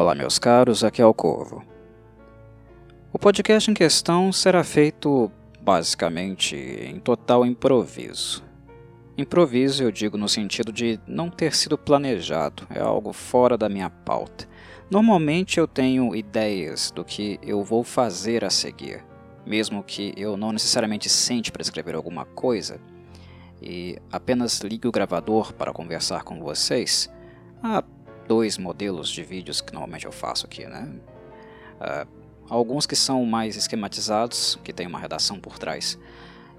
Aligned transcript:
Olá, 0.00 0.14
meus 0.14 0.38
caros, 0.38 0.82
aqui 0.82 1.02
é 1.02 1.04
o 1.04 1.12
Corvo. 1.12 1.62
O 3.12 3.18
podcast 3.18 3.70
em 3.70 3.74
questão 3.74 4.32
será 4.32 4.64
feito 4.64 5.30
basicamente 5.60 6.56
em 6.56 6.98
total 6.98 7.44
improviso. 7.44 8.42
Improviso 9.18 9.82
eu 9.82 9.92
digo 9.92 10.16
no 10.16 10.26
sentido 10.26 10.72
de 10.72 10.98
não 11.06 11.28
ter 11.28 11.54
sido 11.54 11.76
planejado, 11.76 12.66
é 12.70 12.80
algo 12.80 13.12
fora 13.12 13.58
da 13.58 13.68
minha 13.68 13.90
pauta. 13.90 14.48
Normalmente 14.90 15.60
eu 15.60 15.68
tenho 15.68 16.16
ideias 16.16 16.90
do 16.90 17.04
que 17.04 17.38
eu 17.42 17.62
vou 17.62 17.84
fazer 17.84 18.42
a 18.42 18.48
seguir, 18.48 19.04
mesmo 19.44 19.82
que 19.82 20.14
eu 20.16 20.34
não 20.34 20.50
necessariamente 20.50 21.10
sente 21.10 21.52
para 21.52 21.60
escrever 21.60 21.94
alguma 21.94 22.24
coisa, 22.24 22.80
e 23.60 23.98
apenas 24.10 24.60
ligue 24.60 24.88
o 24.88 24.92
gravador 24.92 25.52
para 25.52 25.74
conversar 25.74 26.24
com 26.24 26.40
vocês. 26.40 27.12
Há 27.62 27.84
dois 28.30 28.56
modelos 28.56 29.10
de 29.10 29.24
vídeos 29.24 29.60
que 29.60 29.72
normalmente 29.72 30.06
eu 30.06 30.12
faço 30.12 30.46
aqui, 30.46 30.64
né? 30.64 30.88
Uh, 31.80 32.08
alguns 32.48 32.86
que 32.86 32.94
são 32.94 33.26
mais 33.26 33.56
esquematizados, 33.56 34.56
que 34.62 34.72
tem 34.72 34.86
uma 34.86 35.00
redação 35.00 35.40
por 35.40 35.58
trás, 35.58 35.98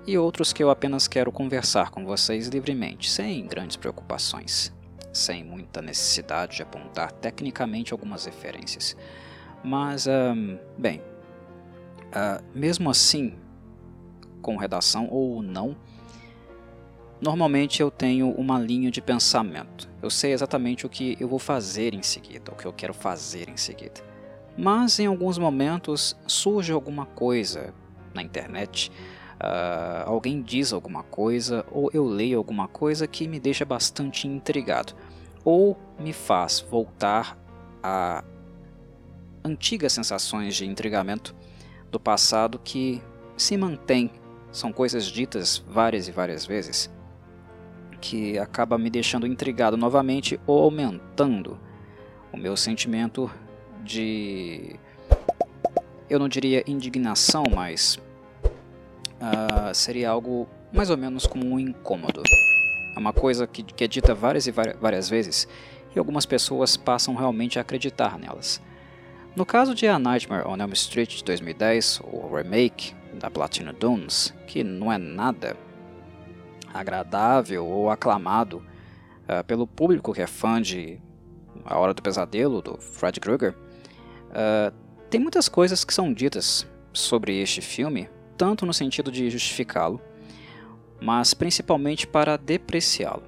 e 0.06 0.18
outros 0.18 0.52
que 0.52 0.62
eu 0.62 0.70
apenas 0.70 1.08
quero 1.08 1.32
conversar 1.32 1.90
com 1.90 2.04
vocês 2.04 2.50
livremente, 2.50 3.10
sem 3.10 3.48
grandes 3.48 3.78
preocupações, 3.78 4.74
sem 5.14 5.46
muita 5.46 5.82
necessidade 5.82 6.58
de 6.58 6.62
apontar 6.62 7.10
tecnicamente 7.14 7.94
algumas 7.94 8.26
referências. 8.26 8.98
Mas, 9.64 10.08
um, 10.08 10.58
bem, 10.78 11.00
uh, 12.10 12.44
mesmo 12.54 12.90
assim, 12.90 13.34
com 14.42 14.58
redação 14.58 15.08
ou 15.10 15.42
não, 15.42 15.78
Normalmente 17.22 17.84
eu 17.84 17.92
tenho 17.92 18.32
uma 18.32 18.58
linha 18.58 18.90
de 18.90 19.00
pensamento. 19.00 19.88
Eu 20.02 20.10
sei 20.10 20.34
exatamente 20.34 20.88
o 20.88 20.90
que 20.90 21.16
eu 21.20 21.28
vou 21.28 21.38
fazer 21.38 21.94
em 21.94 22.02
seguida, 22.02 22.52
o 22.52 22.56
que 22.56 22.66
eu 22.66 22.74
quero 22.74 22.96
fazer 22.96 23.48
em 23.48 23.56
seguida. 23.56 24.02
Mas 24.58 25.00
em 25.00 25.06
alguns 25.06 25.38
momentos 25.38 26.18
surge 26.26 26.74
alguma 26.74 27.06
coisa 27.06 27.76
na 28.12 28.24
internet, 28.24 28.92
uh, 29.36 30.10
alguém 30.10 30.42
diz 30.42 30.74
alguma 30.74 31.04
coisa, 31.04 31.64
ou 31.72 31.92
eu 31.94 32.06
leio 32.06 32.40
alguma 32.40 32.68
coisa 32.68 33.06
que 33.06 33.28
me 33.28 33.40
deixa 33.40 33.64
bastante 33.64 34.28
intrigado, 34.28 34.94
ou 35.46 35.78
me 36.00 36.14
faz 36.14 36.60
voltar 36.60 37.38
a 37.84 38.24
antigas 39.46 39.94
sensações 39.94 40.56
de 40.56 40.66
intrigamento 40.66 41.36
do 41.92 42.00
passado 42.00 42.60
que 42.64 43.00
se 43.38 43.56
mantêm, 43.56 44.10
são 44.52 44.74
coisas 44.74 45.06
ditas 45.06 45.64
várias 45.70 46.08
e 46.08 46.12
várias 46.12 46.48
vezes 46.48 46.90
que 48.02 48.38
acaba 48.40 48.78
me 48.78 48.90
deixando 48.90 49.28
intrigado 49.28 49.78
novamente 49.78 50.40
ou 50.46 50.64
aumentando 50.64 51.58
o 52.34 52.38
meu 52.38 52.58
sentimento 52.58 53.32
de. 53.84 54.76
Eu 56.10 56.20
não 56.20 56.28
diria 56.28 56.64
indignação, 56.68 57.44
mas. 57.54 58.00
Uh, 59.22 59.74
seria 59.74 60.10
algo 60.10 60.50
mais 60.74 60.90
ou 60.90 60.98
menos 60.98 61.28
como 61.28 61.46
um 61.46 61.60
incômodo. 61.60 62.24
É 62.96 63.00
uma 63.00 63.14
coisa 63.14 63.46
que, 63.46 63.62
que 63.62 63.84
é 63.84 63.88
dita 63.88 64.16
várias 64.16 64.48
e 64.48 64.52
várias 64.52 65.08
vezes 65.08 65.48
e 65.96 66.00
algumas 66.00 66.26
pessoas 66.26 66.78
passam 66.78 67.16
realmente 67.16 67.58
a 67.58 67.62
acreditar 67.62 68.18
nelas. 68.18 68.62
No 69.36 69.46
caso 69.46 69.74
de 69.74 69.88
A 69.88 69.98
Nightmare 69.98 70.48
on 70.48 70.58
Elm 70.58 70.72
Street 70.74 71.18
de 71.18 71.24
2010, 71.24 72.02
o 72.04 72.36
remake 72.36 72.94
da 73.14 73.30
Platinum 73.30 73.74
Dunes, 73.74 74.34
que 74.48 74.64
não 74.64 74.92
é 74.92 74.98
nada 74.98 75.56
agradável 76.74 77.66
ou 77.66 77.90
aclamado 77.90 78.58
uh, 79.24 79.44
pelo 79.46 79.68
público 79.68 80.14
que 80.14 80.22
é 80.22 80.28
fã 80.28 80.62
de 80.62 81.00
A 81.66 81.78
Hora 81.78 81.94
do 81.94 82.02
Pesadelo, 82.02 82.62
do 82.62 82.78
Fred 82.78 83.20
Krueger, 83.20 83.54
uh, 83.54 84.74
tem 85.10 85.20
muitas 85.20 85.50
coisas 85.50 85.84
que 85.84 85.94
são 85.94 86.14
ditas 86.14 86.68
sobre 86.94 87.42
este 87.42 87.62
filme, 87.62 88.10
tanto 88.38 88.66
no 88.66 88.74
sentido 88.74 89.12
de 89.12 89.30
justificá-lo, 89.30 90.02
mas 91.02 91.34
principalmente 91.34 92.08
para 92.08 92.38
depreciá-lo. 92.38 93.24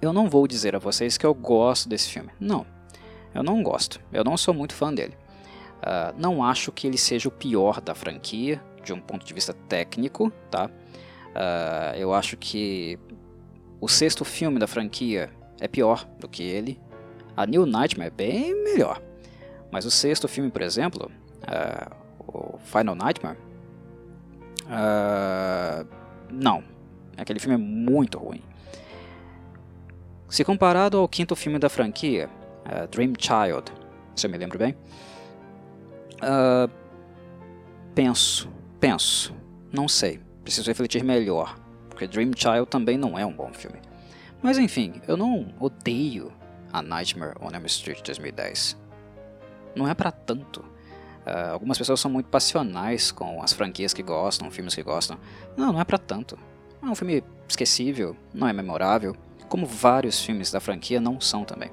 Eu 0.00 0.12
não 0.12 0.28
vou 0.28 0.46
dizer 0.46 0.74
a 0.76 0.78
vocês 0.78 1.16
que 1.16 1.24
eu 1.24 1.34
gosto 1.34 1.88
desse 1.88 2.10
filme. 2.10 2.30
Não, 2.38 2.66
eu 3.34 3.42
não 3.42 3.62
gosto. 3.62 4.00
Eu 4.12 4.24
não 4.24 4.36
sou 4.36 4.52
muito 4.52 4.74
fã 4.74 4.92
dele. 4.92 5.16
Uh, 5.78 6.14
não 6.18 6.42
acho 6.42 6.72
que 6.72 6.86
ele 6.86 6.98
seja 6.98 7.28
o 7.28 7.32
pior 7.32 7.80
da 7.80 7.94
franquia, 7.94 8.60
de 8.82 8.92
um 8.92 9.00
ponto 9.00 9.26
de 9.26 9.34
vista 9.34 9.52
técnico, 9.52 10.32
tá? 10.50 10.70
Uh, 11.36 11.94
eu 11.98 12.14
acho 12.14 12.34
que 12.34 12.98
o 13.78 13.86
sexto 13.86 14.24
filme 14.24 14.58
da 14.58 14.66
franquia 14.66 15.30
é 15.60 15.68
pior 15.68 16.08
do 16.18 16.26
que 16.26 16.42
ele. 16.42 16.80
A 17.36 17.44
New 17.44 17.66
Nightmare 17.66 18.08
é 18.08 18.10
bem 18.10 18.64
melhor. 18.64 19.02
Mas 19.70 19.84
o 19.84 19.90
sexto 19.90 20.26
filme, 20.26 20.50
por 20.50 20.62
exemplo, 20.62 21.10
uh, 21.42 21.94
o 22.26 22.58
Final 22.58 22.94
Nightmare, 22.94 23.36
uh, 24.64 25.86
não. 26.30 26.64
Aquele 27.18 27.38
filme 27.38 27.54
é 27.54 27.58
muito 27.58 28.18
ruim. 28.18 28.42
Se 30.30 30.42
comparado 30.42 30.96
ao 30.96 31.06
quinto 31.06 31.36
filme 31.36 31.58
da 31.58 31.68
franquia, 31.68 32.30
uh, 32.64 32.88
Dream 32.88 33.12
Child, 33.18 33.70
se 34.14 34.26
eu 34.26 34.30
me 34.30 34.38
lembro 34.38 34.58
bem, 34.58 34.74
penso, 37.94 38.48
penso, 38.80 39.34
não 39.70 39.86
sei 39.86 40.25
preciso 40.46 40.70
refletir 40.70 41.02
melhor, 41.02 41.58
porque 41.90 42.06
Dream 42.06 42.30
Child 42.34 42.66
também 42.70 42.96
não 42.96 43.18
é 43.18 43.26
um 43.26 43.32
bom 43.32 43.52
filme. 43.52 43.80
Mas 44.40 44.58
enfim, 44.58 45.02
eu 45.08 45.16
não 45.16 45.52
odeio 45.58 46.32
a 46.72 46.80
Nightmare 46.80 47.34
on 47.40 47.50
Elm 47.50 47.66
Street 47.66 48.00
2010. 48.04 48.76
Não 49.74 49.88
é 49.88 49.94
para 49.94 50.12
tanto. 50.12 50.60
Uh, 50.60 51.50
algumas 51.50 51.76
pessoas 51.76 51.98
são 51.98 52.08
muito 52.08 52.28
passionais 52.28 53.10
com 53.10 53.42
as 53.42 53.52
franquias 53.52 53.92
que 53.92 54.04
gostam, 54.04 54.48
filmes 54.48 54.72
que 54.72 54.84
gostam. 54.84 55.18
Não, 55.56 55.72
não 55.72 55.80
é 55.80 55.84
para 55.84 55.98
tanto. 55.98 56.38
É 56.80 56.86
um 56.86 56.94
filme 56.94 57.24
esquecível, 57.48 58.16
não 58.32 58.46
é 58.46 58.52
memorável, 58.52 59.16
como 59.48 59.66
vários 59.66 60.24
filmes 60.24 60.52
da 60.52 60.60
franquia 60.60 61.00
não 61.00 61.20
são 61.20 61.44
também. 61.44 61.72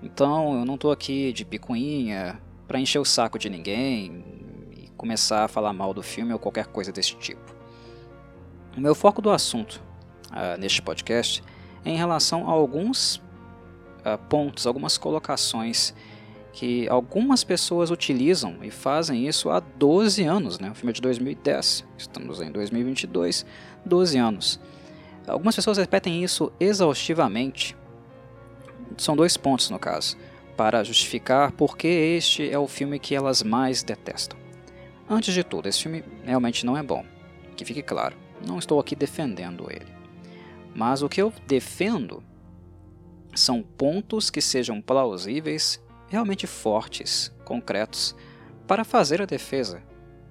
Então 0.00 0.60
eu 0.60 0.64
não 0.64 0.76
estou 0.76 0.92
aqui 0.92 1.32
de 1.32 1.44
picuinha 1.44 2.40
para 2.68 2.78
encher 2.78 3.00
o 3.00 3.04
saco 3.04 3.36
de 3.36 3.50
ninguém 3.50 4.24
e 4.76 4.88
começar 4.96 5.44
a 5.44 5.48
falar 5.48 5.72
mal 5.72 5.92
do 5.92 6.04
filme 6.04 6.32
ou 6.32 6.38
qualquer 6.38 6.68
coisa 6.68 6.92
desse 6.92 7.16
tipo. 7.16 7.59
O 8.76 8.80
meu 8.80 8.94
foco 8.94 9.20
do 9.20 9.30
assunto 9.30 9.82
uh, 10.30 10.58
neste 10.58 10.80
podcast 10.80 11.42
é 11.84 11.90
em 11.90 11.96
relação 11.96 12.48
a 12.48 12.52
alguns 12.52 13.16
uh, 13.16 14.16
pontos, 14.28 14.66
algumas 14.66 14.96
colocações 14.96 15.92
que 16.52 16.88
algumas 16.88 17.42
pessoas 17.42 17.90
utilizam 17.90 18.58
e 18.62 18.70
fazem 18.70 19.26
isso 19.26 19.50
há 19.50 19.60
12 19.60 20.24
anos. 20.24 20.58
Né? 20.60 20.70
O 20.70 20.74
filme 20.74 20.90
é 20.90 20.94
de 20.94 21.00
2010, 21.00 21.84
estamos 21.98 22.40
em 22.40 22.50
2022, 22.50 23.44
12 23.84 24.18
anos. 24.18 24.60
Algumas 25.26 25.56
pessoas 25.56 25.78
repetem 25.78 26.22
isso 26.22 26.52
exaustivamente. 26.60 27.76
São 28.96 29.16
dois 29.16 29.36
pontos 29.36 29.68
no 29.70 29.78
caso, 29.78 30.16
para 30.56 30.84
justificar 30.84 31.52
por 31.52 31.76
que 31.76 31.88
este 31.88 32.48
é 32.48 32.58
o 32.58 32.68
filme 32.68 32.98
que 32.98 33.14
elas 33.14 33.42
mais 33.42 33.82
detestam. 33.82 34.38
Antes 35.08 35.34
de 35.34 35.42
tudo, 35.42 35.68
esse 35.68 35.82
filme 35.82 36.04
realmente 36.24 36.64
não 36.64 36.76
é 36.76 36.82
bom, 36.82 37.04
que 37.56 37.64
fique 37.64 37.82
claro. 37.82 38.16
Não 38.46 38.58
estou 38.58 38.80
aqui 38.80 38.94
defendendo 38.94 39.70
ele. 39.70 39.86
Mas 40.74 41.02
o 41.02 41.08
que 41.08 41.20
eu 41.20 41.32
defendo 41.46 42.22
são 43.34 43.62
pontos 43.62 44.30
que 44.30 44.40
sejam 44.40 44.80
plausíveis, 44.80 45.82
realmente 46.08 46.46
fortes, 46.46 47.32
concretos, 47.44 48.14
para 48.66 48.84
fazer 48.84 49.20
a 49.20 49.26
defesa 49.26 49.82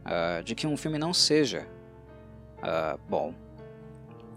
uh, 0.05 0.43
de 0.43 0.55
que 0.55 0.67
um 0.67 0.77
filme 0.77 0.97
não 0.97 1.13
seja 1.13 1.67
uh, 2.57 2.99
bom, 3.09 3.33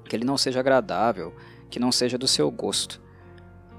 que 0.09 0.17
ele 0.17 0.25
não 0.25 0.37
seja 0.37 0.61
agradável, 0.61 1.35
que 1.71 1.81
não 1.81 1.93
seja 1.93 2.19
do 2.19 2.29
seu 2.29 2.51
gosto. 2.51 3.01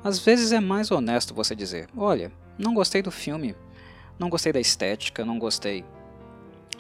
Às 0.04 0.20
vezes 0.20 0.52
é 0.52 0.60
mais 0.60 0.92
honesto 0.92 1.34
você 1.34 1.56
dizer: 1.56 1.88
olha, 1.96 2.32
não 2.58 2.74
gostei 2.74 3.02
do 3.02 3.12
filme, 3.12 3.56
não 4.20 4.30
gostei 4.30 4.52
da 4.52 4.60
estética, 4.60 5.24
não 5.26 5.40
gostei 5.40 5.86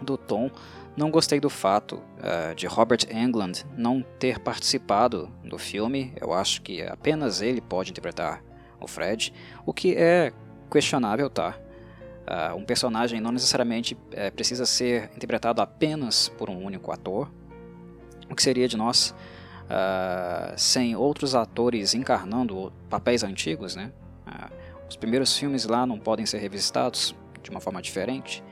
do 0.01 0.18
tom, 0.18 0.50
não 0.95 1.10
gostei 1.10 1.40
do 1.40 1.50
fato 1.50 1.95
uh, 1.95 2.54
de 2.56 2.68
Robert 2.68 3.00
Englund 3.10 3.66
não 3.75 4.04
ter 4.19 4.40
participado 4.40 5.30
do 5.44 5.57
filme. 5.57 6.13
Eu 6.22 6.34
acho 6.34 6.62
que 6.62 6.84
apenas 6.84 7.42
ele 7.42 7.62
pode 7.62 7.92
interpretar 7.92 8.44
o 8.80 8.88
Fred, 8.88 9.34
o 9.66 9.74
que 9.74 9.95
é 9.95 10.31
questionável, 10.72 11.30
tá? 11.30 11.56
Uh, 12.24 12.56
um 12.56 12.63
personagem 12.63 13.19
não 13.19 13.31
necessariamente 13.31 13.95
uh, 13.95 14.31
precisa 14.36 14.66
ser 14.66 15.10
interpretado 15.16 15.62
apenas 15.62 16.30
por 16.30 16.50
um 16.50 16.63
único 16.63 16.92
ator. 16.92 17.30
O 18.30 18.36
que 18.36 18.44
seria 18.44 18.68
de 18.68 18.78
nós 18.78 19.13
sem 20.56 20.96
outros 20.96 21.34
atores 21.34 21.96
encarnando 21.96 22.72
papéis 22.89 23.24
antigos, 23.24 23.75
né? 23.75 23.92
os 24.88 24.96
primeiros 24.96 25.36
filmes 25.36 25.66
lá 25.66 25.86
não 25.88 25.98
podem 25.98 26.25
ser 26.25 26.38
revisitados 26.38 27.16
de 27.42 27.50
uma 27.50 27.60
forma 27.60 27.81
diferente. 27.81 28.44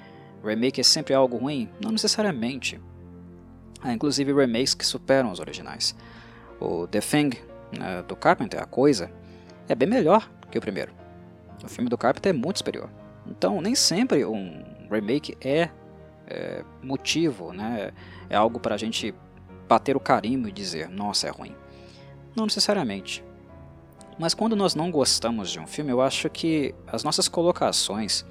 Remake 0.44 0.82
é 0.82 0.84
sempre 0.84 1.14
algo 1.14 1.38
ruim? 1.38 1.70
Não 1.80 1.92
necessariamente. 1.92 2.80
Há 3.82 3.94
inclusive 3.94 4.34
remakes 4.34 4.74
que 4.74 4.86
superam 4.86 5.32
os 5.32 5.40
originais. 5.40 5.96
O 6.60 6.88
The 6.88 7.00
Thing, 7.00 7.32
né, 7.78 8.04
do 8.08 8.16
Carpenter, 8.16 8.62
a 8.62 8.66
coisa, 8.66 9.12
é 9.68 9.76
bem 9.76 9.88
melhor 9.88 10.30
que 10.50 10.58
o 10.58 10.62
primeiro. 10.62 10.94
O 11.64 11.68
filme 11.68 11.90
do 11.90 11.98
Carpenter 11.98 12.32
é 12.32 12.34
muito 12.34 12.58
superior. 12.58 12.90
Então, 13.26 13.62
nem 13.62 13.76
sempre 13.76 14.26
um 14.26 14.64
remake 14.90 15.38
é, 15.42 15.70
é 16.28 16.64
motivo, 16.82 17.54
né? 17.54 17.92
É 18.30 18.36
algo 18.36 18.60
para 18.60 18.76
a 18.76 18.78
gente 18.78 19.14
bater 19.68 19.96
o 19.96 20.00
carimbo 20.00 20.48
e 20.48 20.52
dizer, 20.52 20.90
nossa, 20.90 21.28
é 21.28 21.30
ruim. 21.30 21.56
Não 22.36 22.46
necessariamente. 22.46 23.24
Mas 24.20 24.34
quando 24.34 24.56
nós 24.56 24.76
não 24.76 24.92
gostamos 24.92 25.50
de 25.50 25.60
um 25.60 25.66
filme, 25.66 25.92
eu 25.92 26.02
acho 26.02 26.30
que 26.30 26.76
as 26.86 27.04
nossas 27.04 27.28
colocações, 27.28 28.26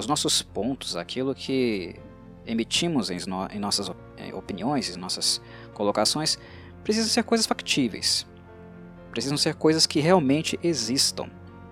os 0.00 0.06
nossos 0.06 0.42
pontos, 0.42 0.96
aquilo 0.96 1.34
que 1.34 1.94
emitimos 2.46 3.10
em, 3.10 3.18
no 3.28 3.46
em 3.46 3.58
nossas 3.58 3.90
opiniões, 4.34 4.94
em 4.94 4.98
nossas 4.98 5.40
colocações, 5.74 6.38
precisam 6.82 7.08
ser 7.08 7.22
coisas 7.22 7.46
factíveis. 7.46 8.26
Precisam 9.10 9.36
ser 9.36 9.54
coisas 9.54 9.86
que 9.86 10.00
realmente 10.00 10.58
existam, 10.62 11.28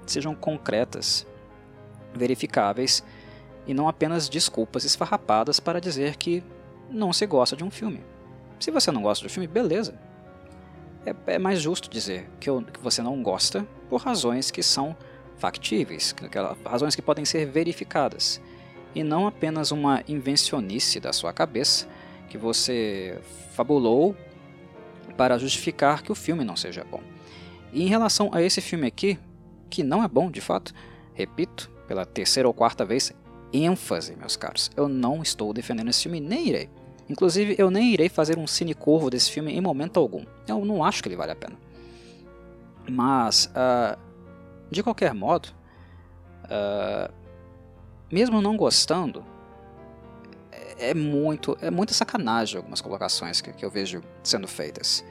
sejam 0.06 0.34
concretas, 0.34 1.26
verificáveis 2.14 3.02
e 3.66 3.74
não 3.74 3.88
apenas 3.88 4.28
desculpas 4.28 4.84
esfarrapadas 4.84 5.60
para 5.60 5.80
dizer 5.80 6.16
que 6.16 6.42
não 6.90 7.12
se 7.12 7.26
gosta 7.26 7.56
de 7.56 7.64
um 7.64 7.70
filme. 7.70 8.02
Se 8.58 8.70
você 8.70 8.90
não 8.90 9.02
gosta 9.02 9.26
do 9.26 9.30
filme, 9.30 9.46
beleza. 9.46 9.98
É, 11.06 11.34
é 11.34 11.38
mais 11.38 11.60
justo 11.60 11.88
dizer 11.88 12.28
que, 12.40 12.50
eu, 12.50 12.62
que, 12.62 12.80
você 12.80 13.02
não 13.02 13.22
gosta 13.22 13.66
por 13.88 14.00
razões 14.00 14.50
que 14.50 14.62
são 14.62 14.96
factíveis, 15.38 16.14
razões 16.64 16.94
que 16.94 17.02
podem 17.02 17.24
ser 17.24 17.46
verificadas, 17.46 18.40
e 18.94 19.02
não 19.02 19.26
apenas 19.26 19.70
uma 19.70 20.02
invencionice 20.08 21.00
da 21.00 21.12
sua 21.12 21.32
cabeça 21.32 21.86
que 22.28 22.36
você 22.36 23.20
fabulou 23.52 24.16
para 25.16 25.38
justificar 25.38 26.02
que 26.02 26.12
o 26.12 26.14
filme 26.14 26.44
não 26.44 26.56
seja 26.56 26.84
bom. 26.84 27.00
E 27.72 27.82
em 27.82 27.88
relação 27.88 28.30
a 28.32 28.42
esse 28.42 28.60
filme 28.60 28.86
aqui, 28.86 29.18
que 29.68 29.82
não 29.82 30.02
é 30.02 30.08
bom 30.08 30.30
de 30.30 30.40
fato, 30.40 30.72
repito, 31.14 31.70
pela 31.86 32.06
terceira 32.06 32.48
ou 32.48 32.54
quarta 32.54 32.84
vez, 32.84 33.12
ênfase, 33.52 34.16
meus 34.16 34.36
caros, 34.36 34.70
eu 34.76 34.88
não 34.88 35.22
estou 35.22 35.52
defendendo 35.52 35.88
esse 35.88 36.02
filme, 36.02 36.20
nem 36.20 36.48
irei. 36.48 36.70
Inclusive, 37.08 37.54
eu 37.58 37.70
nem 37.70 37.92
irei 37.92 38.08
fazer 38.08 38.38
um 38.38 38.46
cine 38.46 38.74
corvo 38.74 39.08
desse 39.08 39.30
filme 39.30 39.52
em 39.52 39.60
momento 39.60 39.98
algum. 39.98 40.24
Eu 40.46 40.64
não 40.64 40.84
acho 40.84 41.02
que 41.02 41.08
ele 41.08 41.16
vale 41.16 41.32
a 41.32 41.36
pena. 41.36 41.56
Mas, 42.88 43.46
uh, 43.46 43.98
de 44.70 44.82
qualquer 44.82 45.14
modo, 45.14 45.48
uh, 46.44 47.12
mesmo 48.10 48.40
não 48.40 48.56
gostando, 48.56 49.24
é, 50.78 50.94
muito, 50.94 51.58
é 51.60 51.70
muita 51.70 51.92
sacanagem 51.92 52.56
algumas 52.56 52.80
colocações 52.80 53.40
que, 53.40 53.52
que 53.52 53.64
eu 53.64 53.70
vejo 53.70 54.00
sendo 54.22 54.46
feitas. 54.46 55.04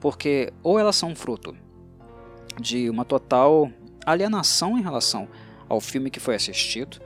Porque 0.00 0.52
ou 0.62 0.78
elas 0.78 0.96
são 0.96 1.14
fruto 1.14 1.56
de 2.60 2.90
uma 2.90 3.04
total 3.04 3.70
alienação 4.04 4.78
em 4.78 4.82
relação 4.82 5.28
ao 5.68 5.80
filme 5.80 6.10
que 6.10 6.20
foi 6.20 6.34
assistido, 6.34 7.00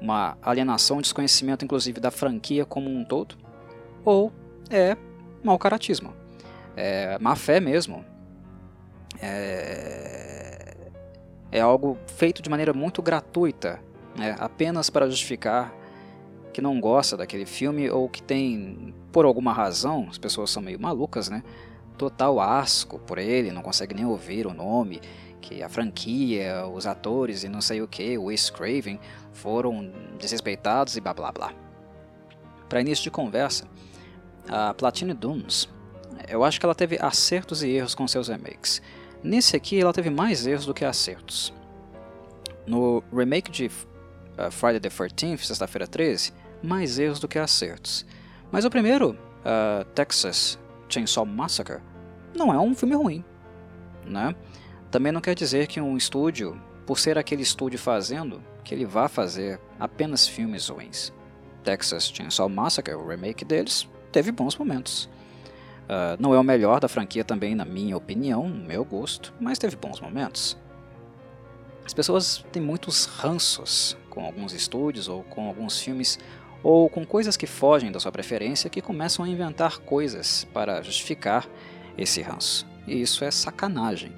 uma 0.00 0.38
alienação, 0.40 1.00
desconhecimento 1.00 1.64
inclusive 1.64 2.00
da 2.00 2.10
franquia 2.10 2.64
como 2.64 2.88
um 2.88 3.04
todo, 3.04 3.36
ou 4.04 4.32
é 4.70 4.96
mau 5.42 5.58
caratismo, 5.58 6.14
é 6.76 7.18
má 7.18 7.36
fé 7.36 7.60
mesmo, 7.60 8.04
é, 9.20 10.17
é 11.50 11.60
algo 11.60 11.96
feito 12.06 12.42
de 12.42 12.50
maneira 12.50 12.72
muito 12.72 13.02
gratuita, 13.02 13.80
né, 14.16 14.36
apenas 14.38 14.90
para 14.90 15.08
justificar 15.08 15.74
que 16.52 16.60
não 16.60 16.80
gosta 16.80 17.16
daquele 17.16 17.46
filme 17.46 17.88
ou 17.88 18.08
que 18.08 18.22
tem, 18.22 18.92
por 19.12 19.24
alguma 19.24 19.52
razão, 19.52 20.08
as 20.10 20.18
pessoas 20.18 20.50
são 20.50 20.62
meio 20.62 20.80
malucas, 20.80 21.28
né? 21.28 21.44
Total 21.96 22.40
asco 22.40 22.98
por 22.98 23.18
ele, 23.18 23.52
não 23.52 23.62
consegue 23.62 23.94
nem 23.94 24.04
ouvir 24.04 24.46
o 24.46 24.52
nome, 24.52 25.00
que 25.40 25.62
a 25.62 25.68
franquia, 25.68 26.66
os 26.66 26.86
atores 26.86 27.44
e 27.44 27.48
não 27.48 27.60
sei 27.60 27.80
o 27.80 27.86
que, 27.86 28.18
o 28.18 28.24
Wes 28.24 28.50
Craven, 28.50 28.98
foram 29.32 29.92
desrespeitados 30.18 30.96
e 30.96 31.00
blá 31.00 31.14
blá 31.14 31.30
blá. 31.30 31.52
Para 32.68 32.80
início 32.80 33.04
de 33.04 33.10
conversa, 33.10 33.66
a 34.48 34.74
Platine 34.74 35.14
Dunes, 35.14 35.68
eu 36.28 36.42
acho 36.44 36.58
que 36.58 36.66
ela 36.66 36.74
teve 36.74 36.98
acertos 37.00 37.62
e 37.62 37.68
erros 37.68 37.94
com 37.94 38.06
seus 38.08 38.28
remakes. 38.28 38.82
Nesse 39.22 39.56
aqui, 39.56 39.80
ela 39.80 39.92
teve 39.92 40.10
mais 40.10 40.46
erros 40.46 40.66
do 40.66 40.74
que 40.74 40.84
acertos. 40.84 41.52
No 42.66 43.02
remake 43.12 43.50
de 43.50 43.66
uh, 43.66 44.50
Friday 44.50 44.80
the 44.80 44.88
13th, 44.88 45.38
sexta-feira 45.38 45.86
13, 45.86 46.32
mais 46.62 46.98
erros 46.98 47.18
do 47.18 47.26
que 47.26 47.38
acertos. 47.38 48.06
Mas 48.50 48.64
o 48.64 48.70
primeiro, 48.70 49.10
uh, 49.40 49.84
Texas 49.94 50.58
Chainsaw 50.88 51.26
Massacre, 51.26 51.80
não 52.34 52.52
é 52.52 52.58
um 52.58 52.74
filme 52.74 52.94
ruim. 52.94 53.24
Né? 54.06 54.34
Também 54.90 55.12
não 55.12 55.20
quer 55.20 55.34
dizer 55.34 55.66
que 55.66 55.80
um 55.80 55.96
estúdio, 55.96 56.60
por 56.86 56.98
ser 56.98 57.18
aquele 57.18 57.42
estúdio 57.42 57.78
fazendo, 57.78 58.42
que 58.64 58.74
ele 58.74 58.86
vá 58.86 59.08
fazer 59.08 59.60
apenas 59.78 60.26
filmes 60.26 60.68
ruins. 60.68 61.12
Texas 61.64 62.10
Chainsaw 62.14 62.48
Massacre, 62.48 62.94
o 62.94 63.06
remake 63.06 63.44
deles, 63.44 63.88
teve 64.12 64.30
bons 64.30 64.56
momentos. 64.56 65.08
Uh, 65.88 66.20
não 66.20 66.34
é 66.34 66.38
o 66.38 66.44
melhor 66.44 66.80
da 66.80 66.88
franquia 66.88 67.24
também, 67.24 67.54
na 67.54 67.64
minha 67.64 67.96
opinião, 67.96 68.46
no 68.46 68.66
meu 68.66 68.84
gosto, 68.84 69.32
mas 69.40 69.58
teve 69.58 69.74
bons 69.74 70.00
momentos. 70.00 70.56
As 71.84 71.94
pessoas 71.94 72.44
têm 72.52 72.62
muitos 72.62 73.06
ranços 73.06 73.96
com 74.10 74.22
alguns 74.22 74.52
estúdios 74.52 75.08
ou 75.08 75.24
com 75.24 75.48
alguns 75.48 75.80
filmes 75.80 76.18
ou 76.62 76.90
com 76.90 77.06
coisas 77.06 77.36
que 77.36 77.46
fogem 77.46 77.90
da 77.90 77.98
sua 77.98 78.12
preferência 78.12 78.68
que 78.68 78.82
começam 78.82 79.24
a 79.24 79.28
inventar 79.28 79.78
coisas 79.78 80.44
para 80.52 80.82
justificar 80.82 81.48
esse 81.96 82.20
ranço. 82.20 82.66
E 82.86 83.00
isso 83.00 83.24
é 83.24 83.30
sacanagem. 83.30 84.12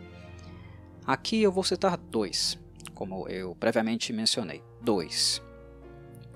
Aqui 1.07 1.43
eu 1.43 1.53
vou 1.53 1.63
citar 1.63 1.97
dois, 1.97 2.59
como 2.95 3.29
eu 3.29 3.55
previamente 3.55 4.13
mencionei. 4.13 4.63
Dois. 4.81 5.41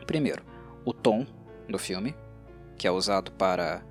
Primeiro, 0.07 0.45
o 0.85 0.93
tom 0.93 1.27
do 1.69 1.79
filme, 1.79 2.15
que 2.77 2.87
é 2.87 2.91
usado 2.91 3.33
para 3.33 3.83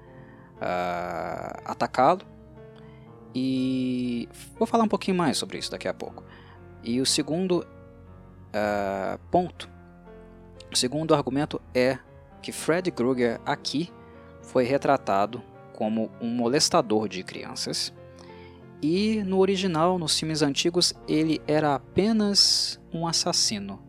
uh, 0.57 1.61
atacá-lo. 1.65 2.21
E 3.35 4.29
vou 4.57 4.67
falar 4.67 4.83
um 4.83 4.87
pouquinho 4.87 5.17
mais 5.17 5.37
sobre 5.37 5.57
isso 5.57 5.71
daqui 5.71 5.87
a 5.87 5.93
pouco. 5.93 6.23
E 6.83 7.01
o 7.01 7.05
segundo 7.05 7.65
uh, 8.53 9.17
ponto, 9.31 9.69
o 10.71 10.75
segundo 10.75 11.15
argumento 11.15 11.61
é 11.73 11.97
que 12.41 12.51
Fred 12.51 12.91
Krueger 12.91 13.39
aqui 13.45 13.91
foi 14.41 14.65
retratado 14.65 15.41
como 15.73 16.11
um 16.21 16.29
molestador 16.29 17.07
de 17.07 17.23
crianças. 17.23 17.93
E 18.81 19.23
no 19.23 19.39
original, 19.39 19.97
nos 19.97 20.19
filmes 20.19 20.41
antigos, 20.41 20.93
ele 21.07 21.41
era 21.47 21.73
apenas 21.73 22.79
um 22.93 23.07
assassino. 23.07 23.81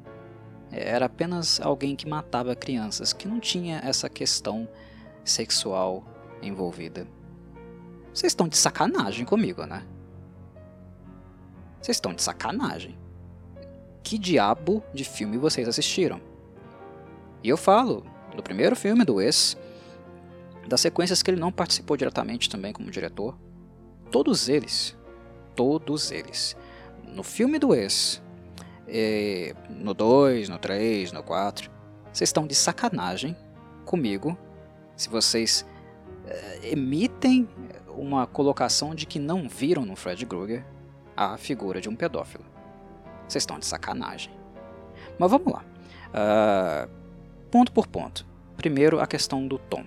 Era 0.70 1.06
apenas 1.06 1.60
alguém 1.60 1.96
que 1.96 2.08
matava 2.08 2.54
crianças, 2.54 3.12
que 3.12 3.28
não 3.28 3.40
tinha 3.40 3.80
essa 3.84 4.08
questão 4.08 4.68
sexual 5.24 6.04
envolvida. 6.46 7.06
Vocês 8.12 8.30
estão 8.30 8.46
de 8.46 8.56
sacanagem 8.56 9.24
comigo, 9.24 9.64
né? 9.66 9.84
Vocês 11.80 11.96
estão 11.96 12.14
de 12.14 12.22
sacanagem. 12.22 12.96
Que 14.02 14.18
diabo 14.18 14.82
de 14.92 15.04
filme 15.04 15.36
vocês 15.36 15.68
assistiram? 15.68 16.20
E 17.42 17.48
eu 17.48 17.56
falo 17.56 18.04
do 18.36 18.42
primeiro 18.42 18.76
filme 18.76 19.04
do 19.04 19.16
Wes, 19.16 19.56
das 20.68 20.80
sequências 20.80 21.22
que 21.22 21.30
ele 21.30 21.40
não 21.40 21.52
participou 21.52 21.96
diretamente 21.96 22.48
também 22.48 22.72
como 22.72 22.90
diretor. 22.90 23.36
Todos 24.10 24.48
eles, 24.48 24.96
todos 25.54 26.10
eles. 26.10 26.56
No 27.06 27.22
filme 27.22 27.58
do 27.58 27.68
Wes, 27.68 28.22
eh, 28.86 29.54
no 29.68 29.92
2, 29.92 30.48
no 30.48 30.58
3, 30.58 31.12
no 31.12 31.22
4, 31.22 31.70
vocês 32.12 32.28
estão 32.28 32.46
de 32.46 32.54
sacanagem 32.54 33.36
comigo 33.84 34.38
se 34.96 35.08
vocês 35.08 35.66
emitem 36.62 37.48
uma 37.88 38.26
colocação 38.26 38.94
de 38.94 39.06
que 39.06 39.18
não 39.18 39.48
viram 39.48 39.84
no 39.84 39.96
Fred 39.96 40.24
Krueger 40.26 40.64
a 41.16 41.36
figura 41.36 41.80
de 41.80 41.88
um 41.88 41.94
pedófilo. 41.94 42.44
Vocês 43.28 43.42
estão 43.42 43.58
de 43.58 43.66
sacanagem. 43.66 44.32
Mas 45.18 45.30
vamos 45.30 45.52
lá. 45.52 45.64
Uh, 46.10 46.90
ponto 47.50 47.72
por 47.72 47.86
ponto. 47.86 48.26
Primeiro, 48.56 49.00
a 49.00 49.06
questão 49.06 49.46
do 49.46 49.58
tom. 49.58 49.84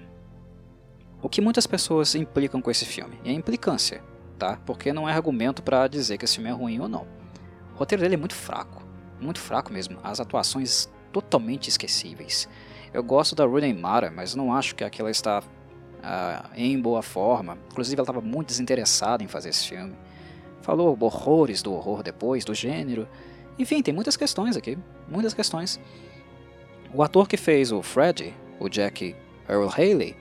O 1.21 1.29
que 1.29 1.41
muitas 1.41 1.65
pessoas 1.65 2.15
implicam 2.15 2.61
com 2.61 2.69
esse 2.69 2.85
filme? 2.85 3.19
É 3.25 3.31
implicância, 3.31 4.03
tá? 4.37 4.59
Porque 4.65 4.93
não 4.93 5.09
é 5.09 5.13
argumento 5.13 5.63
para 5.63 5.87
dizer 5.87 6.17
que 6.17 6.25
esse 6.25 6.35
filme 6.35 6.49
é 6.49 6.53
ruim 6.53 6.79
ou 6.79 6.87
não. 6.87 7.07
O 7.73 7.77
roteiro 7.77 8.03
dele 8.03 8.15
é 8.15 8.17
muito 8.17 8.35
fraco, 8.35 8.83
muito 9.19 9.39
fraco 9.39 9.71
mesmo. 9.73 9.97
As 10.03 10.19
atuações 10.19 10.89
totalmente 11.11 11.67
esquecíveis. 11.67 12.47
Eu 12.93 13.03
gosto 13.03 13.35
da 13.35 13.45
Rooney 13.45 13.73
Mara, 13.73 14.11
mas 14.11 14.35
não 14.35 14.53
acho 14.53 14.75
que 14.75 14.83
aquela 14.83 15.09
está 15.09 15.41
em 16.55 16.79
boa 16.79 17.01
forma. 17.01 17.57
Inclusive, 17.71 17.95
ela 17.95 18.03
estava 18.03 18.21
muito 18.21 18.47
desinteressada 18.47 19.23
em 19.23 19.27
fazer 19.27 19.49
esse 19.49 19.67
filme. 19.67 19.93
Falou 20.61 20.97
horrores 20.99 21.61
do 21.61 21.73
horror 21.73 22.03
depois, 22.03 22.43
do 22.43 22.53
gênero. 22.53 23.07
Enfim, 23.57 23.81
tem 23.81 23.93
muitas 23.93 24.17
questões 24.17 24.55
aqui, 24.55 24.77
muitas 25.07 25.33
questões. 25.33 25.79
O 26.93 27.03
ator 27.03 27.27
que 27.27 27.37
fez 27.37 27.71
o 27.71 27.81
Freddy, 27.81 28.33
o 28.59 28.69
Jack 28.69 29.15
Earl 29.49 29.67
Haley, 29.67 30.15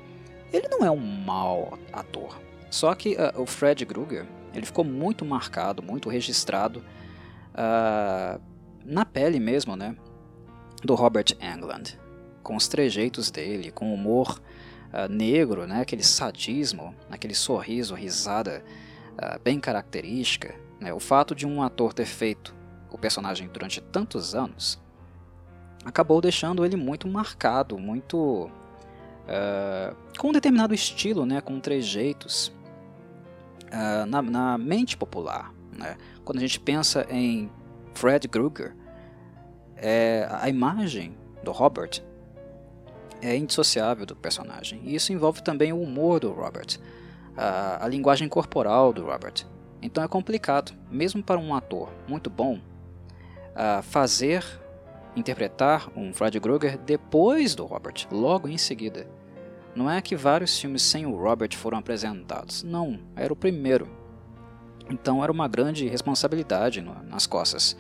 ele 0.53 0.69
não 0.69 0.85
é 0.85 0.91
um 0.91 0.97
mau 0.97 1.79
ator. 1.93 2.41
Só 2.71 2.95
que 2.95 3.15
uh, 3.15 3.41
o 3.41 3.47
Fred 3.47 3.85
Krueger, 3.87 4.27
ele 4.55 4.67
ficou 4.67 4.85
muito 4.85 5.25
marcado, 5.25 5.83
muito 5.83 6.09
registrado 6.09 6.85
uh, 7.53 8.41
na 8.85 9.05
pele 9.05 9.41
mesmo, 9.41 9.77
né, 9.77 9.97
do 10.83 10.95
Robert 10.95 11.37
Englund, 11.41 11.99
com 12.43 12.57
os 12.57 12.69
trejeitos 12.69 13.31
dele, 13.31 13.71
com 13.71 13.91
o 13.91 13.95
humor 13.95 14.41
uh, 14.93 15.11
negro, 15.11 15.67
né, 15.67 15.81
aquele 15.81 16.03
sadismo, 16.03 16.95
aquele 17.11 17.35
sorriso, 17.35 17.95
risada 17.95 18.63
uh, 19.13 19.41
bem 19.43 19.61
característica, 19.61 20.55
né, 20.81 20.93
o 20.93 21.01
fato 21.01 21.35
de 21.35 21.47
um 21.47 21.63
ator 21.63 21.93
ter 21.93 22.07
feito 22.07 22.55
o 22.91 22.99
personagem 22.99 23.49
durante 23.49 23.81
tantos 23.81 24.35
anos 24.35 24.81
acabou 25.85 26.21
deixando 26.21 26.65
ele 26.65 26.77
muito 26.77 27.07
marcado, 27.07 27.79
muito 27.79 28.51
uh, 28.51 29.97
com 30.19 30.31
um 30.31 30.33
determinado 30.33 30.75
estilo, 30.75 31.25
né, 31.25 31.41
com 31.41 31.61
trejeitos 31.61 32.53
na, 34.09 34.23
na, 34.23 34.59
mente 34.59 34.97
popular. 34.97 35.53
Né? 35.77 35.97
Quando 36.25 36.39
a 36.39 36.41
gente 36.41 36.59
pensa 36.59 37.07
em 37.11 37.51
Fred 37.95 38.27
Krueger, 38.27 38.75
é, 39.77 40.27
a 40.31 40.49
imagem 40.49 41.17
do 41.45 41.53
Robert 41.53 42.03
é 43.21 43.37
indissociável 43.37 44.07
do 44.07 44.17
personagem. 44.17 44.81
E 44.85 44.95
isso 44.95 45.13
envolve 45.13 45.43
também 45.43 45.73
o 45.73 45.81
humor 45.81 46.21
do 46.21 46.33
Robert, 46.33 46.79
a, 47.37 47.85
a 47.85 47.89
linguagem 47.89 48.29
corporal 48.29 48.93
do 48.93 49.05
Robert. 49.05 49.45
Então 49.83 50.03
é 50.03 50.09
complicado, 50.09 50.73
mesmo 50.91 51.23
para 51.23 51.39
um 51.39 51.55
ator 51.55 51.91
muito 52.09 52.29
bom, 52.31 52.59
fazer 53.83 54.45
interpretar 55.15 55.89
um 55.97 56.13
Fred 56.13 56.39
Krueger 56.41 56.77
depois 56.79 57.55
do 57.55 57.65
Robert, 57.65 58.07
logo 58.11 58.49
em 58.49 58.59
seguida. 58.59 59.07
Não 59.75 59.91
é 59.91 60.01
que 60.01 60.17
vários 60.17 60.59
filmes 60.59 60.83
sem 60.83 61.07
o 61.07 61.15
Robert 61.15 61.55
foram 61.57 61.79
apresentados, 61.79 62.63
não, 62.63 62.99
era 63.15 63.33
o 63.33 63.37
primeiro. 63.37 63.89
Então 64.91 65.23
era 65.23 65.33
uma 65.33 65.49
grande 65.49 65.89
responsabilidade 65.89 66.81
no, 66.81 67.03
nas 67.05 67.27
costas 67.27 67.77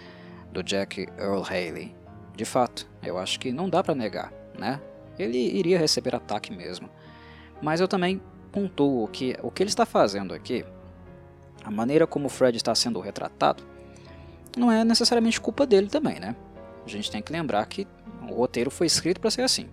do 0.52 0.62
Jack 0.62 1.06
Earl 1.18 1.42
Haley. 1.42 1.94
De 2.34 2.44
fato, 2.44 2.86
eu 3.02 3.18
acho 3.18 3.38
que 3.38 3.52
não 3.52 3.68
dá 3.68 3.82
para 3.82 3.94
negar, 3.94 4.32
né? 4.58 4.80
Ele 5.18 5.38
iria 5.38 5.78
receber 5.78 6.14
ataque 6.14 6.54
mesmo. 6.54 6.88
Mas 7.60 7.80
eu 7.80 7.88
também 7.88 8.20
pontuo 8.52 9.08
que 9.08 9.36
o 9.42 9.50
que 9.50 9.62
ele 9.62 9.70
está 9.70 9.86
fazendo 9.86 10.34
aqui, 10.34 10.64
a 11.64 11.70
maneira 11.70 12.06
como 12.06 12.26
o 12.26 12.30
Fred 12.30 12.56
está 12.56 12.74
sendo 12.74 13.00
retratado, 13.00 13.62
não 14.56 14.70
é 14.70 14.84
necessariamente 14.84 15.40
culpa 15.40 15.66
dele 15.66 15.88
também, 15.88 16.18
né? 16.18 16.34
a 16.86 16.88
gente 16.88 17.10
tem 17.10 17.20
que 17.20 17.32
lembrar 17.32 17.66
que 17.66 17.86
o 18.30 18.34
roteiro 18.34 18.70
foi 18.70 18.86
escrito 18.86 19.20
para 19.20 19.30
ser 19.30 19.42
assim. 19.42 19.68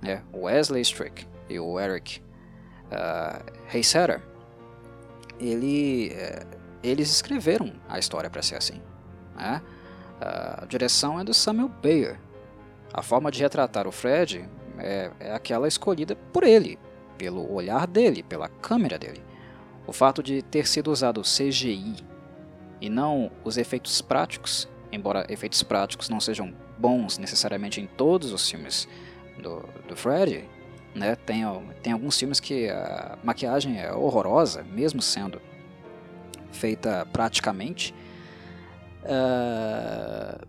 Né? 0.00 0.22
Wesley 0.34 0.82
Strick 0.82 1.26
e 1.48 1.58
o 1.60 1.78
Eric 1.78 2.20
uh, 2.20 3.52
Haysetter, 3.72 4.22
ele, 5.38 6.12
uh, 6.12 6.58
eles 6.82 7.10
escreveram 7.10 7.72
a 7.88 7.98
história 7.98 8.30
para 8.30 8.42
ser 8.42 8.56
assim. 8.56 8.80
Né? 9.36 9.60
Uh, 10.20 10.62
a 10.62 10.66
direção 10.66 11.20
é 11.20 11.24
do 11.24 11.34
Samuel 11.34 11.68
Bayer. 11.68 12.18
A 12.92 13.02
forma 13.02 13.30
de 13.30 13.42
retratar 13.42 13.86
o 13.86 13.92
Fred 13.92 14.48
é, 14.78 15.10
é 15.20 15.34
aquela 15.34 15.68
escolhida 15.68 16.16
por 16.32 16.44
ele, 16.44 16.78
pelo 17.18 17.52
olhar 17.52 17.86
dele, 17.86 18.22
pela 18.22 18.48
câmera 18.48 18.98
dele. 18.98 19.22
O 19.86 19.92
fato 19.92 20.22
de 20.22 20.42
ter 20.42 20.66
sido 20.66 20.90
usado 20.90 21.22
CGI 21.22 21.96
e 22.80 22.88
não 22.88 23.30
os 23.44 23.56
efeitos 23.56 24.00
práticos 24.00 24.68
embora 24.94 25.26
efeitos 25.28 25.62
práticos 25.62 26.08
não 26.08 26.20
sejam 26.20 26.54
bons 26.78 27.18
necessariamente 27.18 27.80
em 27.80 27.86
todos 27.86 28.32
os 28.32 28.48
filmes 28.48 28.88
do, 29.40 29.64
do 29.88 29.96
Freddy, 29.96 30.44
né, 30.94 31.16
tem, 31.16 31.42
tem 31.82 31.92
alguns 31.92 32.18
filmes 32.18 32.38
que 32.38 32.68
a 32.70 33.18
maquiagem 33.22 33.80
é 33.80 33.92
horrorosa, 33.92 34.62
mesmo 34.62 35.02
sendo 35.02 35.42
feita 36.52 37.06
praticamente. 37.12 37.92
Uh, 39.02 40.46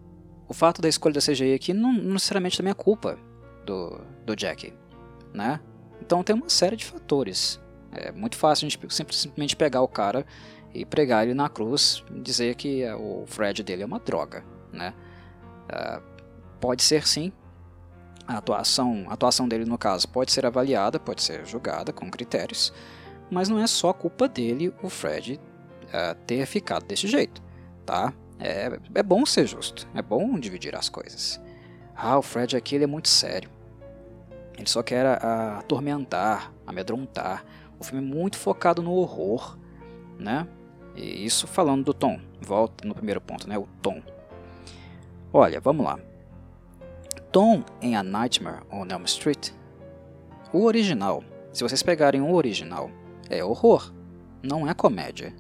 o 0.48 0.53
fato 0.53 0.82
da 0.82 0.88
escolha 0.88 1.15
da 1.15 1.20
CGI 1.20 1.55
aqui 1.55 1.74
não, 1.74 1.91
não 1.91 2.13
necessariamente 2.13 2.58
também 2.58 2.72
é 2.72 2.75
culpa 2.75 3.17
do, 3.65 4.00
do 4.25 4.36
Jack, 4.36 4.74
né? 5.34 5.60
Então 6.01 6.24
tem 6.24 6.36
uma 6.36 6.50
série 6.50 6.75
de 6.75 6.86
fatores. 6.86 7.60
É 7.91 8.12
muito 8.12 8.38
fácil 8.38 8.67
a 8.67 8.69
gente 8.69 8.93
simplesmente 8.93 9.55
pegar 9.55 9.81
o 9.81 9.88
cara 9.88 10.25
e 10.74 10.86
pregar 10.86 11.24
ele 11.24 11.34
na 11.34 11.48
cruz, 11.48 12.03
dizer 12.12 12.55
que 12.55 12.84
é, 12.84 12.93
o 12.93 13.24
Fred 13.25 13.63
dele 13.63 13.84
é 13.84 13.86
uma 13.86 14.00
droga, 14.00 14.43
né? 14.72 14.93
Uh, 15.65 16.01
pode 16.60 16.84
ser 16.84 17.07
sim, 17.07 17.31
a 18.27 18.38
atuação, 18.38 19.05
a 19.07 19.13
atuação 19.13 19.48
dele 19.48 19.65
no 19.65 19.77
caso 19.77 20.07
pode 20.10 20.31
ser 20.31 20.45
avaliada, 20.45 21.00
pode 21.00 21.24
ser 21.24 21.45
julgada 21.45 21.93
com 21.93 22.12
critérios, 22.12 22.74
mas 23.31 23.48
não 23.48 23.60
é 23.60 23.67
só 23.67 23.93
culpa 23.93 24.27
dele 24.27 24.74
o 24.84 24.89
Fred 24.89 25.39
uh, 25.86 26.15
ter 26.27 26.45
ficado 26.45 26.86
desse 26.86 27.07
jeito, 27.07 27.41
tá? 27.86 28.13
É, 28.38 28.77
é 28.93 29.03
bom 29.03 29.25
ser 29.25 29.48
justo, 29.48 29.88
é 29.95 30.01
bom 30.01 30.38
dividir 30.38 30.75
as 30.75 30.89
coisas. 30.89 31.39
Ah, 31.95 32.17
o 32.17 32.22
Fred 32.22 32.57
aqui 32.57 32.75
ele 32.75 32.84
é 32.84 32.88
muito 32.88 33.07
sério. 33.07 33.50
Ele 34.57 34.67
só 34.67 34.81
quer 34.81 35.05
uh, 35.05 35.59
atormentar, 35.59 36.51
amedrontar. 36.65 37.43
O 37.79 37.83
filme 37.83 38.05
é 38.05 38.15
muito 38.15 38.38
focado 38.38 38.81
no 38.81 38.93
horror, 38.93 39.57
né? 40.17 40.47
E 40.95 41.25
isso 41.25 41.45
falando 41.45 41.83
do 41.83 41.93
tom. 41.93 42.19
Volta 42.41 42.88
no 42.88 42.95
primeiro 42.95 43.19
ponto, 43.19 43.50
né? 43.50 43.57
O 43.57 43.67
tom. 43.81 44.01
Olha, 45.33 45.59
vamos 45.59 45.85
lá. 45.85 46.00
Tom 47.31 47.63
em 47.81 47.97
A 47.97 48.03
Nightmare 48.03 48.62
on 48.71 48.88
Elm 48.89 49.03
Street. 49.03 49.51
O 50.53 50.63
original, 50.63 51.21
se 51.51 51.63
vocês 51.63 51.83
pegarem 51.83 52.21
o 52.21 52.33
original, 52.33 52.89
é 53.29 53.43
horror, 53.43 53.91
não 54.41 54.65
é 54.65 54.74
comédia. 54.74 55.33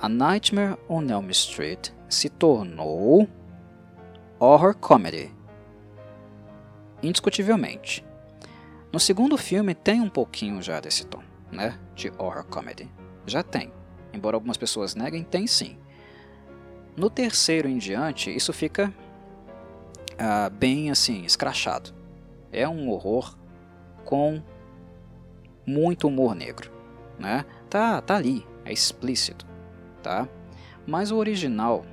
A 0.00 0.08
Nightmare 0.08 0.76
on 0.88 1.08
Elm 1.08 1.30
Street 1.30 1.90
se 2.08 2.28
tornou 2.28 3.28
horror 4.40 4.74
comedy. 4.74 5.30
Indiscutivelmente. 7.02 8.04
No 8.92 9.00
segundo 9.00 9.36
filme 9.36 9.74
tem 9.74 10.00
um 10.00 10.08
pouquinho 10.08 10.60
já 10.62 10.78
desse 10.78 11.06
tom, 11.06 11.22
né, 11.50 11.78
de 11.94 12.10
horror 12.18 12.44
comedy. 12.44 12.88
Já 13.26 13.42
tem. 13.42 13.72
Embora 14.12 14.36
algumas 14.36 14.56
pessoas 14.56 14.94
neguem, 14.94 15.24
tem 15.24 15.46
sim. 15.46 15.78
No 16.96 17.08
terceiro 17.08 17.68
em 17.68 17.78
diante, 17.78 18.34
isso 18.34 18.52
fica 18.52 18.92
uh, 20.12 20.50
bem 20.50 20.90
assim, 20.90 21.24
escrachado. 21.24 21.94
É 22.52 22.68
um 22.68 22.90
horror 22.90 23.34
com 24.04 24.42
muito 25.66 26.08
humor 26.08 26.34
negro, 26.34 26.70
né? 27.18 27.46
Tá, 27.70 28.00
tá 28.02 28.16
ali, 28.16 28.46
é 28.64 28.72
explícito, 28.72 29.46
tá? 30.02 30.28
Mas 30.86 31.10
o 31.10 31.16
original, 31.16 31.86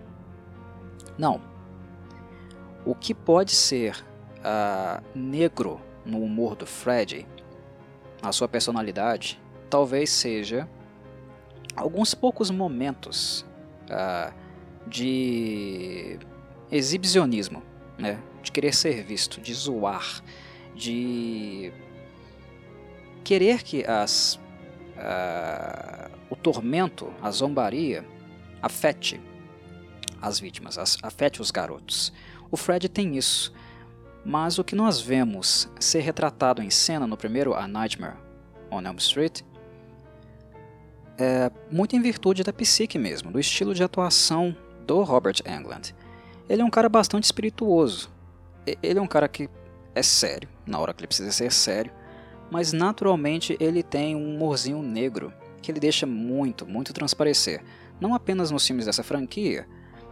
não. 1.18 1.42
O 2.86 2.94
que 2.94 3.14
pode 3.14 3.52
ser 3.52 4.04
uh, 4.40 5.04
negro 5.14 5.82
no 6.06 6.22
humor 6.22 6.56
do 6.56 6.66
Fred, 6.66 7.28
na 8.22 8.32
sua 8.32 8.48
personalidade, 8.48 9.40
talvez 9.70 10.10
seja 10.10 10.68
alguns 11.76 12.14
poucos 12.14 12.50
momentos 12.52 13.46
uh, 13.86 14.34
de 14.88 16.20
exibicionismo, 16.72 17.64
né? 17.98 18.20
de 18.42 18.52
querer 18.52 18.74
ser 18.74 19.04
visto, 19.04 19.40
de 19.40 19.54
zoar, 19.54 20.22
de 20.76 21.72
querer 23.24 23.64
que 23.64 23.86
as, 23.86 24.36
uh, 24.96 26.12
o 26.30 26.36
tormento, 26.36 27.14
a 27.22 27.32
zombaria, 27.32 28.06
afete 28.62 29.22
as 30.22 30.40
vítimas, 30.40 30.78
afete 31.02 31.42
os 31.42 31.52
garotos. 31.52 32.12
O 32.52 32.58
Fred 32.58 32.90
tem 32.90 33.18
isso, 33.18 33.54
mas 34.26 34.60
o 34.60 34.64
que 34.64 34.76
nós 34.76 35.00
vemos 35.00 35.70
ser 35.80 36.02
retratado 36.02 36.62
em 36.62 36.70
cena 36.70 37.08
no 37.08 37.18
primeiro 37.18 37.54
A 37.54 37.68
Nightmare 37.68 38.18
on 38.72 38.82
Elm 38.82 38.98
Street 38.98 39.42
é, 41.18 41.52
muito 41.70 41.96
em 41.96 42.02
virtude 42.02 42.44
da 42.44 42.54
psique 42.54 42.98
mesmo, 42.98 43.32
do 43.32 43.40
estilo 43.40 43.74
de 43.74 43.84
atuação 43.84 44.56
do 44.86 45.04
Robert 45.04 45.36
Englund. 45.46 45.94
Ele 46.48 46.62
é 46.62 46.66
um 46.66 46.70
cara 46.70 46.88
bastante 46.88 47.26
espirituoso. 47.26 48.10
Ele 48.82 49.00
é 49.00 49.02
um 49.02 49.08
cara 49.08 49.28
que 49.28 49.50
é 49.94 50.02
sério, 50.02 50.48
na 50.66 50.80
hora 50.80 50.94
que 50.94 51.02
ele 51.02 51.08
precisa 51.08 51.32
ser 51.32 51.52
sério, 51.52 51.92
mas 52.50 52.72
naturalmente 52.72 53.58
ele 53.60 53.84
tem 53.84 54.16
um 54.16 54.36
humorzinho 54.36 54.82
negro 54.82 55.34
que 55.62 55.72
ele 55.72 55.80
deixa 55.80 56.06
muito, 56.06 56.66
muito 56.66 56.94
transparecer. 56.94 57.64
Não 58.00 58.16
apenas 58.16 58.50
nos 58.50 58.66
filmes 58.66 58.86
dessa 58.86 59.04
franquia, 59.04 59.68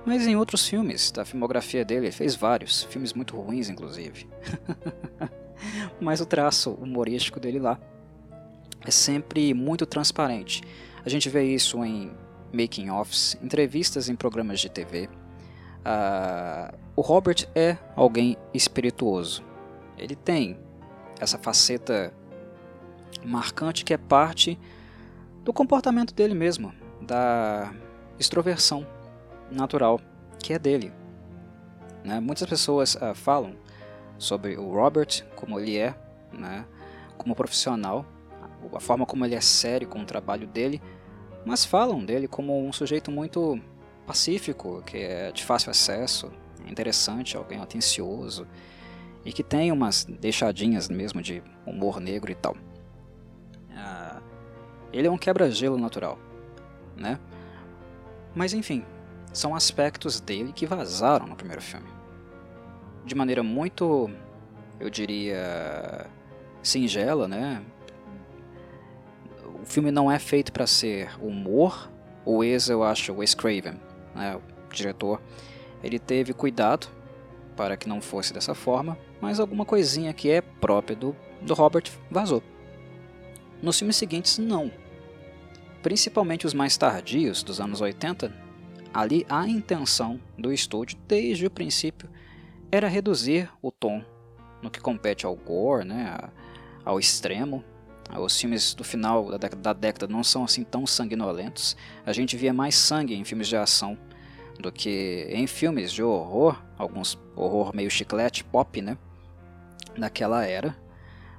mas 0.06 0.26
em 0.26 0.36
outros 0.36 0.68
filmes 0.68 1.12
da 1.12 1.26
filmografia 1.26 1.84
dele. 1.84 2.08
Ele 2.08 2.12
fez 2.12 2.36
vários, 2.36 2.84
filmes 2.84 3.14
muito 3.14 3.36
ruins, 3.36 3.70
inclusive. 3.70 4.28
mas 6.00 6.22
o 6.22 6.26
traço 6.26 6.72
humorístico 6.72 7.40
dele 7.40 7.60
lá 7.60 7.80
é 8.86 8.92
sempre 8.92 9.54
muito 9.54 9.86
transparente. 9.86 10.62
A 11.06 11.10
gente 11.10 11.30
vê 11.30 11.44
isso 11.44 11.84
em 11.84 12.12
making 12.54 12.90
offs, 12.90 13.38
entrevistas 13.42 14.10
em 14.10 14.16
programas 14.16 14.60
de 14.60 14.70
TV. 14.70 15.06
Uh, 15.06 15.10
ah, 15.86 16.74
o 16.96 17.02
Robert 17.02 17.48
é 17.54 17.78
alguém 17.96 18.38
espirituoso. 18.54 19.44
Ele 19.98 20.16
tem 20.16 20.58
essa 21.20 21.38
faceta 21.38 22.14
marcante 23.26 23.84
que 23.84 23.94
é 23.94 23.98
parte 23.98 24.58
do 25.44 25.52
comportamento 25.52 26.14
dele 26.14 26.34
mesmo, 26.34 26.74
da 27.02 27.74
extroversão 28.20 28.86
natural 29.52 30.00
que 30.40 30.54
é 30.54 30.60
dele. 30.60 30.92
Né? 32.04 32.20
Muitas 32.20 32.48
pessoas 32.48 32.96
uh, 32.96 33.14
falam 33.14 33.56
sobre 34.18 34.58
o 34.58 34.72
Robert, 34.72 35.26
como 35.36 35.60
ele 35.60 35.78
é, 35.78 35.96
né? 36.32 36.66
como 37.18 37.36
profissional, 37.36 38.06
a 38.74 38.80
forma 38.80 39.06
como 39.06 39.26
ele 39.26 39.36
é 39.36 39.42
sério 39.42 39.88
com 39.88 40.02
o 40.02 40.06
trabalho 40.06 40.48
dele, 40.48 40.82
mas 41.46 41.66
falam 41.66 42.04
dele 42.04 42.28
como 42.28 42.66
um 42.66 42.72
sujeito 42.72 43.12
muito 43.12 43.60
pacífico, 44.06 44.82
que 44.86 44.98
é 44.98 45.32
de 45.32 45.44
fácil 45.44 45.72
acesso, 45.72 46.32
interessante, 46.66 47.38
alguém 47.38 47.60
atencioso 47.60 48.48
e 49.26 49.32
que 49.34 49.44
tem 49.44 49.72
umas 49.72 50.06
deixadinhas 50.06 50.90
mesmo 50.90 51.22
de 51.22 51.44
humor 51.66 52.00
negro 52.00 52.32
e 52.32 52.36
tal. 52.36 52.56
Uh, 53.72 54.22
ele 54.94 55.08
é 55.08 55.12
um 55.12 55.18
quebra-gelo 55.18 55.78
natural, 55.78 56.18
né? 56.96 57.20
Mas 58.34 58.54
enfim, 58.54 58.86
são 59.34 59.56
aspectos 59.56 60.20
dele 60.20 60.52
que 60.54 60.66
vazaram 60.66 61.28
no 61.28 61.36
primeiro 61.36 61.62
filme. 61.62 61.88
De 63.06 63.16
maneira 63.16 63.44
muito, 63.44 64.10
eu 64.80 64.90
diria, 64.90 66.08
singela, 66.62 67.28
né? 67.28 67.62
O 69.62 69.66
filme 69.66 69.92
não 69.92 70.12
é 70.12 70.20
feito 70.20 70.52
para 70.52 70.68
ser 70.68 71.12
humor. 71.22 71.90
O 72.26 72.38
Wes, 72.38 72.68
eu 72.70 72.84
acho, 72.84 73.14
o 73.14 73.18
Wes 73.18 73.34
Craven, 73.34 73.80
né, 74.14 74.36
o 74.36 74.74
diretor, 74.74 75.22
ele 75.82 75.98
teve 75.98 76.34
cuidado 76.34 76.88
para 77.56 77.78
que 77.78 77.88
não 77.88 78.02
fosse 78.02 78.34
dessa 78.34 78.54
forma, 78.54 78.98
mas 79.22 79.40
alguma 79.40 79.66
coisinha 79.66 80.14
que 80.14 80.30
é 80.30 80.42
própria 80.42 80.96
do, 80.96 81.16
do 81.42 81.54
Robert 81.54 81.86
vazou. 82.12 82.44
Nos 83.62 83.80
filmes 83.80 83.96
seguintes, 83.96 84.38
não. 84.38 84.72
Principalmente 85.82 86.46
os 86.46 86.54
mais 86.54 86.78
tardios, 86.78 87.42
dos 87.42 87.60
anos 87.60 87.82
80, 87.82 88.34
ali 88.94 89.26
a 89.30 89.48
intenção 89.48 90.20
do 90.38 90.52
estúdio, 90.52 90.98
desde 91.08 91.46
o 91.46 91.52
princípio, 91.52 92.10
era 92.72 92.88
reduzir 92.88 93.50
o 93.62 93.72
tom 93.72 94.04
no 94.62 94.70
que 94.70 94.80
compete 94.80 95.26
ao 95.26 95.36
gore, 95.36 95.86
né, 95.86 96.18
ao 96.84 97.00
extremo. 97.00 97.64
Os 98.18 98.40
filmes 98.40 98.74
do 98.74 98.84
final 98.84 99.30
da 99.32 99.38
década, 99.38 99.62
da 99.62 99.74
década 99.74 100.08
não 100.08 100.24
são 100.24 100.44
assim 100.44 100.64
tão 100.64 100.88
sanguinolentos. 100.88 101.76
A 102.06 102.14
gente 102.14 102.38
via 102.38 102.54
mais 102.54 102.76
sangue 102.76 103.14
em 103.14 103.24
filmes 103.24 103.48
de 103.48 103.58
ação 103.58 103.98
do 104.60 104.72
que 104.72 105.28
em 105.30 105.46
filmes 105.46 105.92
de 105.92 106.02
horror, 106.02 106.62
alguns 106.78 107.20
horror 107.36 107.76
meio 107.76 107.92
chiclete, 107.92 108.44
pop, 108.44 108.82
né? 108.82 108.98
Daquela 109.98 110.46
era, 110.46 110.70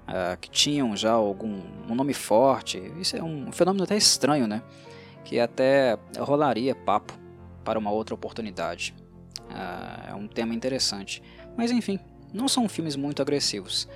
uh, 0.07 0.37
que 0.38 0.50
tinham 0.50 0.95
já 0.97 1.12
algum 1.12 1.62
um 1.88 1.95
nome 1.95 2.12
forte. 2.12 2.78
Isso 3.00 3.17
é 3.17 3.23
um 3.23 3.50
fenômeno 3.50 3.85
até 3.85 3.97
estranho, 3.97 4.47
né? 4.47 4.62
Que 5.25 5.40
até 5.40 5.99
rolaria 6.19 6.75
papo 6.75 7.19
para 7.69 7.79
uma 7.79 7.91
outra 7.91 8.15
oportunidade. 8.15 8.95
Uh, 9.41 10.09
é 10.09 10.15
um 10.15 10.27
tema 10.27 10.55
interessante. 10.55 11.23
Mas 11.55 11.71
enfim, 11.71 12.01
não 12.33 12.49
são 12.49 12.67
filmes 12.67 12.97
muito 12.97 13.21
agressivos, 13.21 13.87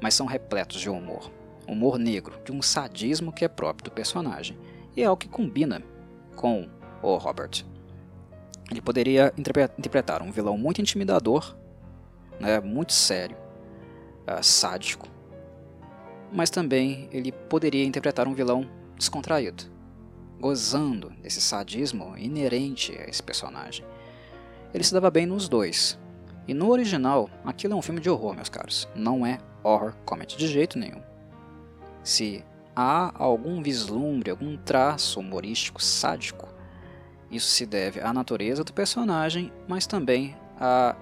mas 0.00 0.14
são 0.14 0.24
repletos 0.24 0.80
de 0.80 0.88
humor. 0.88 1.30
Humor 1.68 1.98
negro, 1.98 2.40
de 2.42 2.50
um 2.52 2.62
sadismo 2.62 3.30
que 3.30 3.44
é 3.44 3.48
próprio 3.48 3.84
do 3.84 3.90
personagem. 3.90 4.58
E 4.96 5.02
é 5.02 5.04
algo 5.04 5.18
que 5.18 5.28
combina 5.28 5.82
com 6.34 6.66
o 7.02 7.18
Robert. 7.18 7.66
Ele 8.70 8.80
poderia 8.80 9.30
interpretar 9.36 10.22
um 10.22 10.32
vilão 10.32 10.56
muito 10.56 10.80
intimidador, 10.80 11.54
né, 12.40 12.60
muito 12.60 12.94
sério, 12.94 13.36
uh, 14.26 14.42
sádico, 14.42 15.06
mas 16.32 16.48
também 16.48 17.10
ele 17.12 17.30
poderia 17.30 17.84
interpretar 17.84 18.26
um 18.26 18.32
vilão 18.32 18.66
descontraído, 18.96 19.64
gozando 20.42 21.10
desse 21.22 21.40
sadismo 21.40 22.18
inerente 22.18 22.92
a 22.98 23.08
esse 23.08 23.22
personagem. 23.22 23.86
Ele 24.74 24.82
se 24.82 24.92
dava 24.92 25.10
bem 25.10 25.24
nos 25.24 25.48
dois. 25.48 25.98
E 26.48 26.52
no 26.52 26.68
original, 26.68 27.30
aquilo 27.44 27.74
é 27.74 27.76
um 27.76 27.82
filme 27.82 28.00
de 28.00 28.10
horror, 28.10 28.34
meus 28.34 28.48
caros. 28.48 28.88
Não 28.94 29.24
é 29.24 29.38
horror 29.62 29.94
comedy 30.04 30.36
de 30.36 30.48
jeito 30.48 30.76
nenhum. 30.78 31.00
Se 32.02 32.44
há 32.74 33.12
algum 33.14 33.62
vislumbre, 33.62 34.32
algum 34.32 34.56
traço 34.56 35.20
humorístico 35.20 35.80
sádico 35.80 36.52
isso 37.32 37.48
se 37.48 37.64
deve 37.64 37.98
à 37.98 38.12
natureza 38.12 38.62
do 38.62 38.74
personagem, 38.74 39.50
mas 39.66 39.86
também 39.86 40.36
à 40.60 40.94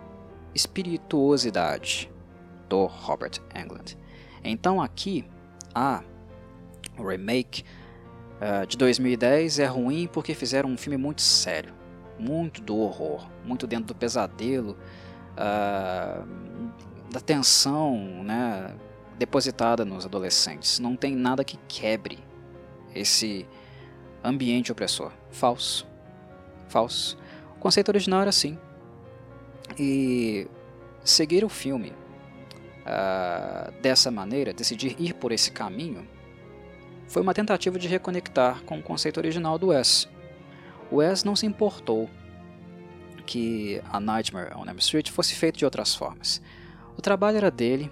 espirituosidade 0.54 2.08
do 2.68 2.86
Robert 2.86 3.40
Englund. 3.52 3.98
Então 4.44 4.80
aqui 4.80 5.24
a 5.74 6.04
remake 6.96 7.64
uh, 8.40 8.66
de 8.66 8.76
2010 8.76 9.58
é 9.58 9.66
ruim 9.66 10.08
porque 10.10 10.34
fizeram 10.34 10.70
um 10.70 10.76
filme 10.76 10.96
muito 10.96 11.22
sério, 11.22 11.72
muito 12.18 12.60
do 12.60 12.76
horror, 12.76 13.28
muito 13.44 13.66
dentro 13.66 13.86
do 13.86 13.94
pesadelo, 13.94 14.76
uh, 15.32 16.26
da 17.10 17.20
tensão, 17.20 18.24
né, 18.24 18.74
depositada 19.18 19.84
nos 19.84 20.04
adolescentes. 20.04 20.78
Não 20.78 20.96
tem 20.96 21.14
nada 21.14 21.44
que 21.44 21.58
quebre 21.68 22.18
esse 22.94 23.46
ambiente 24.24 24.72
opressor. 24.72 25.12
Falso 25.30 25.90
falso. 26.70 27.18
O 27.56 27.60
conceito 27.60 27.90
original 27.90 28.22
era 28.22 28.30
assim. 28.30 28.56
E 29.78 30.46
seguir 31.04 31.44
o 31.44 31.48
filme 31.48 31.92
uh, 32.86 33.72
dessa 33.82 34.10
maneira, 34.10 34.52
decidir 34.52 34.96
ir 34.98 35.14
por 35.14 35.32
esse 35.32 35.50
caminho, 35.50 36.08
foi 37.10 37.20
uma 37.20 37.34
tentativa 37.34 37.76
de 37.76 37.88
reconectar 37.88 38.62
com 38.62 38.78
o 38.78 38.82
conceito 38.82 39.18
original 39.18 39.58
do 39.58 39.68
Wes. 39.68 40.08
O 40.92 40.96
Wes 40.96 41.24
não 41.24 41.34
se 41.34 41.44
importou 41.44 42.08
que 43.26 43.82
a 43.92 43.98
Nightmare 43.98 44.56
on 44.56 44.64
Elm 44.64 44.78
Street 44.78 45.10
fosse 45.10 45.34
feito 45.34 45.58
de 45.58 45.64
outras 45.64 45.92
formas. 45.92 46.40
O 46.96 47.02
trabalho 47.02 47.36
era 47.36 47.50
dele, 47.50 47.90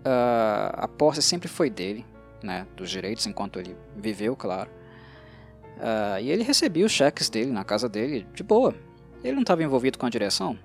uh, 0.00 0.74
a 0.74 0.86
posse 0.86 1.22
sempre 1.22 1.48
foi 1.48 1.70
dele, 1.70 2.04
né, 2.42 2.66
dos 2.76 2.90
direitos 2.90 3.26
enquanto 3.26 3.58
ele 3.58 3.74
viveu, 3.96 4.36
claro. 4.36 4.70
Uh, 5.78 6.20
e 6.20 6.30
ele 6.30 6.42
recebia 6.42 6.84
os 6.84 6.92
cheques 6.92 7.30
dele 7.30 7.50
na 7.50 7.64
casa 7.64 7.88
dele 7.88 8.26
de 8.34 8.42
boa. 8.42 8.74
Ele 9.22 9.36
não 9.36 9.40
estava 9.40 9.62
envolvido 9.62 9.98
com 9.98 10.04
a 10.04 10.10
direção. 10.10 10.58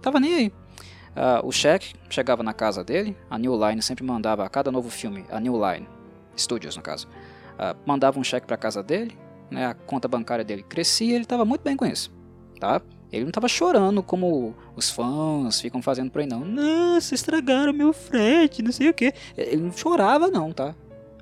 Tava 0.00 0.18
nem 0.18 0.34
aí. 0.34 0.48
Uh, 0.48 1.46
o 1.46 1.52
cheque 1.52 1.94
chegava 2.10 2.42
na 2.42 2.52
casa 2.52 2.82
dele, 2.82 3.16
a 3.30 3.38
New 3.38 3.54
Line 3.68 3.80
sempre 3.80 4.02
mandava 4.02 4.44
a 4.44 4.48
cada 4.48 4.72
novo 4.72 4.90
filme, 4.90 5.24
a 5.30 5.38
New 5.38 5.54
Line 5.54 6.01
Studios 6.36 6.76
no 6.76 6.82
caso, 6.82 7.08
uh, 7.54 7.76
mandava 7.86 8.18
um 8.18 8.24
cheque 8.24 8.46
para 8.46 8.56
casa 8.56 8.82
dele, 8.82 9.16
né, 9.50 9.66
a 9.66 9.74
conta 9.74 10.08
bancária 10.08 10.44
dele 10.44 10.62
crescia 10.62 11.14
ele 11.14 11.24
estava 11.24 11.44
muito 11.44 11.62
bem 11.62 11.76
com 11.76 11.84
isso. 11.84 12.12
Tá? 12.58 12.80
Ele 13.12 13.24
não 13.24 13.30
estava 13.30 13.46
chorando 13.46 14.02
como 14.02 14.54
os 14.74 14.88
fãs 14.88 15.60
ficam 15.60 15.82
fazendo 15.82 16.10
por 16.10 16.20
aí, 16.20 16.26
não. 16.26 16.40
Nossa, 16.40 17.14
estragaram 17.14 17.72
meu 17.72 17.92
Fred, 17.92 18.62
não 18.62 18.72
sei 18.72 18.88
o 18.88 18.94
que. 18.94 19.12
Ele 19.36 19.62
não 19.62 19.72
chorava, 19.72 20.28
não, 20.28 20.50
tá? 20.50 20.74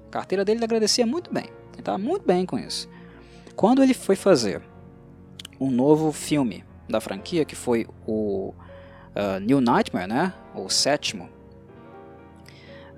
A 0.07 0.11
carteira 0.11 0.45
dele 0.45 0.63
agradecia 0.63 1.05
muito 1.05 1.33
bem. 1.33 1.47
Ele 1.73 1.81
estava 1.81 1.99
muito 1.99 2.25
bem 2.25 2.47
com 2.47 2.57
isso. 2.57 2.89
Quando 3.57 3.83
ele 3.83 3.93
foi 3.93 4.15
fazer 4.15 4.63
um 5.59 5.69
novo 5.69 6.13
filme 6.13 6.65
da 6.89 7.01
franquia, 7.01 7.45
que 7.45 7.57
foi 7.57 7.87
o 8.07 8.55
uh, 9.17 9.41
New 9.41 9.61
Nightmare, 9.61 10.07
né? 10.07 10.33
O 10.55 10.69
sétimo. 10.69 11.29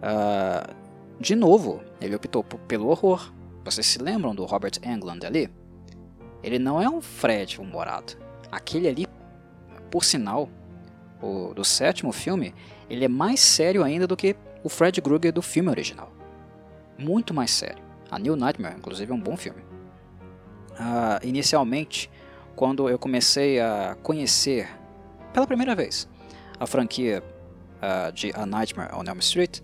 Uh, 0.02 0.81
de 1.22 1.36
novo, 1.36 1.80
ele 2.00 2.16
optou 2.16 2.42
pelo 2.42 2.88
horror. 2.88 3.32
Vocês 3.64 3.86
se 3.86 3.98
lembram 4.02 4.34
do 4.34 4.44
Robert 4.44 4.72
Englund 4.84 5.24
ali? 5.24 5.48
Ele 6.42 6.58
não 6.58 6.82
é 6.82 6.88
um 6.88 7.00
Fred 7.00 7.60
humorado. 7.60 8.14
Aquele 8.50 8.88
ali, 8.88 9.06
por 9.88 10.04
sinal, 10.04 10.50
o, 11.22 11.54
do 11.54 11.64
sétimo 11.64 12.10
filme, 12.10 12.52
ele 12.90 13.04
é 13.04 13.08
mais 13.08 13.38
sério 13.38 13.84
ainda 13.84 14.04
do 14.04 14.16
que 14.16 14.34
o 14.64 14.68
Fred 14.68 15.00
Krueger 15.00 15.32
do 15.32 15.40
filme 15.40 15.70
original. 15.70 16.12
Muito 16.98 17.32
mais 17.32 17.52
sério. 17.52 17.82
A 18.10 18.18
New 18.18 18.34
Nightmare, 18.34 18.74
inclusive, 18.76 19.12
é 19.12 19.14
um 19.14 19.20
bom 19.20 19.36
filme. 19.36 19.62
Uh, 20.72 21.24
inicialmente, 21.24 22.10
quando 22.56 22.88
eu 22.88 22.98
comecei 22.98 23.60
a 23.60 23.96
conhecer 24.02 24.68
pela 25.32 25.46
primeira 25.46 25.76
vez 25.76 26.08
a 26.58 26.66
franquia 26.66 27.22
uh, 27.78 28.12
de 28.12 28.32
A 28.34 28.44
Nightmare 28.44 28.92
on 28.92 29.04
Elm 29.06 29.18
Street, 29.20 29.60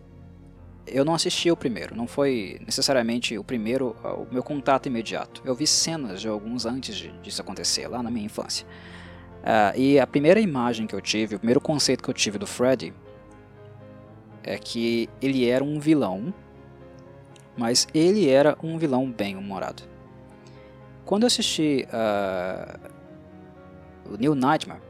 eu 0.92 1.04
não 1.04 1.14
assisti 1.14 1.50
o 1.50 1.56
primeiro, 1.56 1.96
não 1.96 2.06
foi 2.06 2.60
necessariamente 2.64 3.36
o 3.38 3.44
primeiro, 3.44 3.96
uh, 4.04 4.22
o 4.22 4.28
meu 4.32 4.42
contato 4.42 4.86
imediato. 4.86 5.42
Eu 5.44 5.54
vi 5.54 5.66
cenas 5.66 6.20
de 6.20 6.28
alguns 6.28 6.66
antes 6.66 6.96
de, 6.96 7.08
disso 7.20 7.40
acontecer, 7.40 7.86
lá 7.88 8.02
na 8.02 8.10
minha 8.10 8.26
infância. 8.26 8.66
Uh, 9.42 9.78
e 9.78 10.00
a 10.00 10.06
primeira 10.06 10.40
imagem 10.40 10.86
que 10.86 10.94
eu 10.94 11.00
tive, 11.00 11.36
o 11.36 11.38
primeiro 11.38 11.60
conceito 11.60 12.02
que 12.02 12.10
eu 12.10 12.14
tive 12.14 12.38
do 12.38 12.46
Freddy 12.46 12.92
é 14.42 14.58
que 14.58 15.08
ele 15.20 15.48
era 15.48 15.62
um 15.62 15.78
vilão 15.78 16.32
mas 17.58 17.88
ele 17.92 18.30
era 18.30 18.56
um 18.62 18.78
vilão 18.78 19.10
bem 19.10 19.36
humorado. 19.36 19.82
Quando 21.04 21.24
eu 21.24 21.26
assisti 21.26 21.86
uh, 21.92 22.78
o 24.08 24.16
New 24.16 24.34
Nightmare, 24.36 24.80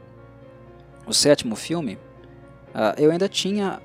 o 1.07 1.13
sétimo 1.13 1.55
filme, 1.55 1.95
uh, 1.95 2.93
eu 2.97 3.09
ainda 3.09 3.27
tinha 3.27 3.81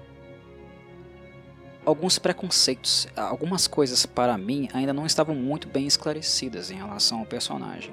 alguns 1.85 2.18
preconceitos, 2.18 3.07
algumas 3.16 3.66
coisas 3.66 4.07
para 4.07 4.37
mim 4.38 4.68
ainda 4.73 4.92
não 4.92 5.07
estavam 5.07 5.35
muito 5.35 5.68
bem 5.68 5.87
esclarecidas 5.87 6.70
em 6.70 6.77
relação 6.77 7.20
ao 7.20 7.27
personagem. 7.27 7.92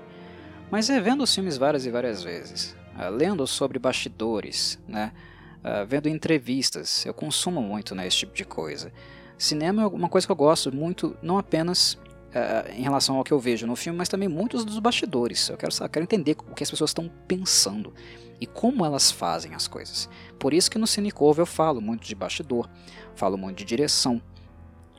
Mas 0.70 0.88
revendo 0.88 1.24
os 1.24 1.34
filmes 1.34 1.58
várias 1.58 1.86
e 1.86 1.92
várias 1.92 2.24
vezes, 2.24 2.76
uh, 2.96 3.10
lendo 3.10 3.46
sobre 3.46 3.78
bastidores, 3.78 4.80
né, 4.88 5.12
uh, 5.58 5.86
vendo 5.86 6.08
entrevistas, 6.08 7.06
eu 7.06 7.14
consumo 7.14 7.62
muito 7.62 7.94
né, 7.94 8.08
esse 8.08 8.18
tipo 8.18 8.34
de 8.34 8.46
coisa. 8.46 8.92
Cinema 9.38 9.84
é 9.84 9.88
uma 9.88 10.08
coisa 10.08 10.26
que 10.26 10.32
eu 10.32 10.36
gosto 10.36 10.74
muito, 10.74 11.18
não 11.22 11.38
apenas 11.38 11.98
uh, 12.32 12.72
em 12.72 12.82
relação 12.82 13.18
ao 13.18 13.24
que 13.24 13.32
eu 13.32 13.40
vejo 13.40 13.68
no 13.68 13.76
filme, 13.76 13.98
mas 13.98 14.10
também 14.10 14.28
muitos 14.28 14.66
dos 14.66 14.80
bastidores. 14.80 15.50
Eu 15.50 15.58
quero, 15.58 15.74
eu 15.80 15.90
quero 15.90 16.04
entender 16.04 16.36
o 16.50 16.56
que 16.56 16.64
as 16.64 16.70
pessoas 16.70 16.90
estão 16.90 17.10
pensando 17.28 17.94
e 18.40 18.46
como 18.48 18.86
elas 18.86 19.12
fazem 19.12 19.54
as 19.54 19.68
coisas. 19.68 20.10
Por 20.40 20.54
isso 20.54 20.70
que 20.72 20.80
no 20.80 20.88
Cinecover 20.88 21.44
eu 21.44 21.46
falo 21.46 21.80
muito 21.80 22.08
de 22.08 22.16
bastidor, 22.16 22.70
falo 23.16 23.38
muito 23.38 23.60
de 23.60 23.66
direção, 23.66 24.22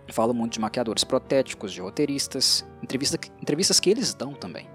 falo 0.08 0.32
muito 0.32 0.52
de 0.52 0.60
maquiadores 0.60 1.04
protéticos, 1.04 1.72
de 1.72 1.80
roteiristas, 1.80 2.64
entrevista, 2.82 3.18
entrevistas 3.40 3.80
que 3.80 3.90
eles 3.90 4.14
dão 4.14 4.32
também. 4.32 4.68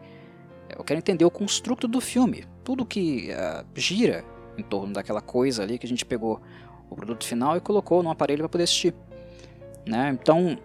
Eu 0.70 0.84
quero 0.84 0.98
entender 0.98 1.24
o 1.24 1.32
construto 1.32 1.88
do 1.88 2.02
filme, 2.02 2.46
tudo 2.64 2.86
que 2.86 3.30
uh, 3.32 3.66
gira 3.74 4.26
em 4.58 4.64
torno 4.64 4.94
daquela 4.94 5.22
coisa 5.22 5.64
ali 5.64 5.78
que 5.78 5.86
a 5.86 5.90
gente 5.90 6.06
pegou 6.06 6.42
o 6.90 6.96
produto 6.96 7.26
final 7.26 7.56
e 7.56 7.62
colocou 7.62 8.04
no 8.04 8.10
aparelho 8.10 8.40
para 8.40 8.50
poder 8.50 8.64
assistir. 8.64 8.94
Né? 9.86 10.10
Então, 10.10 10.58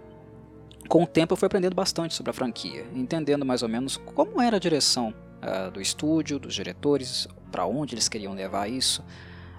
com 0.89 1.05
o 1.05 1.07
tempo 1.07 1.33
eu 1.33 1.37
fui 1.37 1.47
aprendendo 1.47 1.75
bastante 1.75 2.15
sobre 2.15 2.31
a 2.31 2.33
franquia, 2.33 2.87
entendendo 2.95 3.45
mais 3.45 3.63
ou 3.63 3.69
menos 3.69 3.97
como 3.97 4.41
era 4.41 4.57
a 4.57 4.61
direção 4.61 5.15
uh, 5.43 5.71
do 5.71 5.81
estúdio, 5.81 6.39
dos 6.39 6.55
diretores, 6.55 7.27
para 7.51 7.67
onde 7.67 7.95
eles 7.95 8.09
queriam 8.09 8.35
levar 8.35 8.69
isso, 8.69 9.03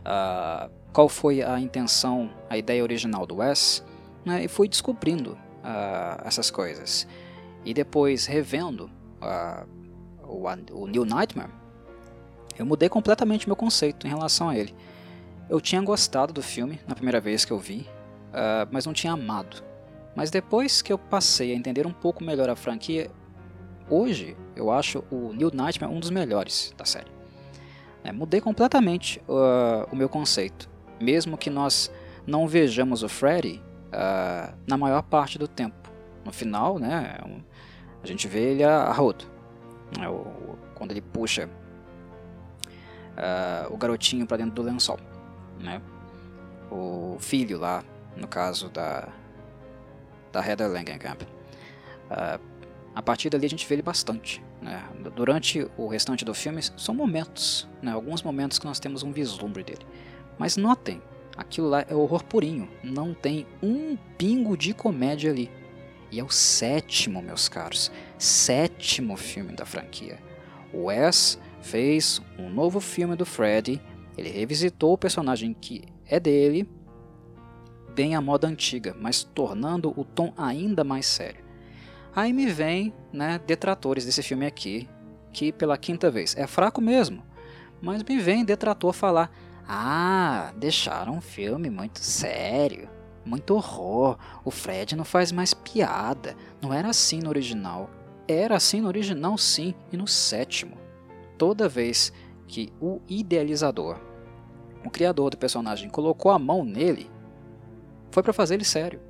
uh, 0.01 0.69
qual 0.91 1.09
foi 1.09 1.41
a 1.41 1.59
intenção, 1.59 2.29
a 2.49 2.57
ideia 2.57 2.83
original 2.83 3.25
do 3.25 3.37
Wes, 3.37 3.83
né, 4.25 4.43
e 4.43 4.47
fui 4.47 4.67
descobrindo 4.67 5.31
uh, 5.31 6.21
essas 6.25 6.51
coisas. 6.51 7.07
E 7.65 7.73
depois, 7.73 8.25
revendo 8.25 8.91
o, 10.21 10.47
o 10.73 10.87
New 10.87 11.05
Nightmare, 11.05 11.49
eu 12.59 12.65
mudei 12.65 12.89
completamente 12.89 13.47
meu 13.47 13.55
conceito 13.55 14.05
em 14.05 14.09
relação 14.09 14.49
a 14.49 14.57
ele. 14.57 14.75
Eu 15.49 15.61
tinha 15.61 15.81
gostado 15.81 16.33
do 16.33 16.41
filme 16.41 16.79
na 16.85 16.93
primeira 16.93 17.21
vez 17.21 17.45
que 17.45 17.53
eu 17.53 17.57
vi, 17.57 17.87
mas 18.69 18.85
não 18.85 18.91
tinha 18.91 19.13
amado. 19.13 19.63
Mas 20.15 20.29
depois 20.29 20.81
que 20.81 20.93
eu 20.93 20.97
passei 20.97 21.51
a 21.51 21.55
entender 21.55 21.87
um 21.87 21.93
pouco 21.93 22.23
melhor 22.23 22.49
a 22.49 22.55
franquia, 22.55 23.09
hoje 23.89 24.37
eu 24.55 24.71
acho 24.71 25.03
o 25.11 25.33
New 25.33 25.49
Nightmare 25.53 25.91
um 25.91 25.99
dos 25.99 26.09
melhores 26.09 26.73
da 26.77 26.85
série. 26.85 27.11
É, 28.03 28.11
mudei 28.11 28.41
completamente 28.41 29.19
uh, 29.27 29.87
o 29.91 29.95
meu 29.95 30.09
conceito, 30.09 30.69
mesmo 30.99 31.37
que 31.37 31.49
nós 31.49 31.91
não 32.27 32.47
vejamos 32.47 33.01
o 33.01 33.09
Freddy 33.09 33.61
uh, 33.87 34.53
na 34.67 34.77
maior 34.77 35.01
parte 35.01 35.39
do 35.39 35.47
tempo. 35.47 35.89
No 36.23 36.31
final, 36.31 36.77
né, 36.77 37.17
a 38.01 38.07
gente 38.07 38.27
vê 38.27 38.51
ele 38.51 38.63
a, 38.63 38.91
rodo, 38.91 39.25
né, 39.97 40.05
quando 40.75 40.91
ele 40.91 41.01
puxa 41.01 41.49
uh, 43.17 43.73
o 43.73 43.77
garotinho 43.77 44.25
para 44.27 44.37
dentro 44.37 44.53
do 44.53 44.61
lençol, 44.61 44.99
né, 45.59 45.81
o 46.71 47.17
filho 47.19 47.57
lá, 47.57 47.83
no 48.15 48.27
caso 48.27 48.69
da 48.69 49.09
da 50.33 50.45
Heather 50.45 50.69
Langenkamp. 50.69 51.21
Uh, 51.21 52.41
a 52.95 53.01
partir 53.01 53.29
dali 53.29 53.45
a 53.45 53.49
gente 53.49 53.65
vê 53.65 53.75
ele 53.75 53.81
bastante. 53.81 54.43
Né? 54.61 54.83
Durante 55.15 55.65
o 55.77 55.87
restante 55.87 56.25
do 56.25 56.33
filme 56.33 56.61
são 56.75 56.93
momentos, 56.93 57.67
né? 57.81 57.91
alguns 57.91 58.21
momentos 58.21 58.59
que 58.59 58.65
nós 58.65 58.79
temos 58.79 59.03
um 59.03 59.11
vislumbre 59.11 59.63
dele. 59.63 59.85
Mas 60.37 60.57
notem, 60.57 61.01
aquilo 61.37 61.69
lá 61.69 61.85
é 61.87 61.95
horror 61.95 62.23
purinho, 62.23 62.69
não 62.83 63.13
tem 63.13 63.47
um 63.61 63.95
pingo 64.17 64.57
de 64.57 64.73
comédia 64.73 65.31
ali. 65.31 65.49
E 66.11 66.19
é 66.19 66.23
o 66.23 66.29
sétimo, 66.29 67.21
meus 67.21 67.49
caros, 67.49 67.91
sétimo 68.19 69.15
filme 69.17 69.53
da 69.53 69.65
franquia. 69.65 70.19
O 70.71 70.85
Wes 70.85 71.39
fez 71.61 72.21
um 72.37 72.49
novo 72.49 72.79
filme 72.79 73.15
do 73.15 73.25
Freddy, 73.25 73.81
ele 74.15 74.29
revisitou 74.29 74.93
o 74.93 74.97
personagem 74.97 75.55
que 75.59 75.83
é 76.05 76.19
dele, 76.19 76.69
bem 77.95 78.15
à 78.15 78.21
moda 78.21 78.47
antiga, 78.47 78.95
mas 78.99 79.23
tornando 79.23 79.93
o 79.97 80.03
tom 80.03 80.33
ainda 80.37 80.83
mais 80.83 81.05
sério. 81.05 81.43
Aí 82.15 82.31
me 82.31 82.45
vem, 82.45 82.93
né, 83.11 83.39
detratores 83.45 84.05
desse 84.05 84.21
filme 84.21 84.45
aqui, 84.45 84.87
que 85.31 85.51
pela 85.51 85.77
quinta 85.77 86.11
vez 86.11 86.35
é 86.37 86.45
fraco 86.45 86.79
mesmo, 86.79 87.23
mas 87.81 88.03
me 88.03 88.19
vem 88.19 88.45
detrator 88.45 88.93
falar: 88.93 89.31
"Ah, 89.67 90.53
deixaram 90.57 91.13
um 91.13 91.21
filme 91.21 91.69
muito 91.69 91.99
sério, 91.99 92.87
muito 93.25 93.55
horror. 93.55 94.17
O 94.43 94.51
Fred 94.51 94.95
não 94.95 95.05
faz 95.05 95.31
mais 95.31 95.53
piada. 95.53 96.35
Não 96.61 96.73
era 96.73 96.89
assim 96.89 97.19
no 97.19 97.29
original. 97.29 97.89
Era 98.27 98.55
assim 98.55 98.81
no 98.81 98.87
original, 98.87 99.37
sim, 99.37 99.73
e 99.91 99.97
no 99.97 100.07
sétimo. 100.07 100.77
Toda 101.37 101.69
vez 101.69 102.13
que 102.47 102.71
o 102.79 103.01
idealizador, 103.07 103.99
o 104.85 104.89
criador 104.89 105.29
do 105.31 105.37
personagem, 105.37 105.89
colocou 105.89 106.31
a 106.31 106.39
mão 106.39 106.63
nele, 106.63 107.09
foi 108.13 108.21
para 108.21 108.31
fazer 108.31 108.53
ele 108.53 108.63
sério. 108.63 109.01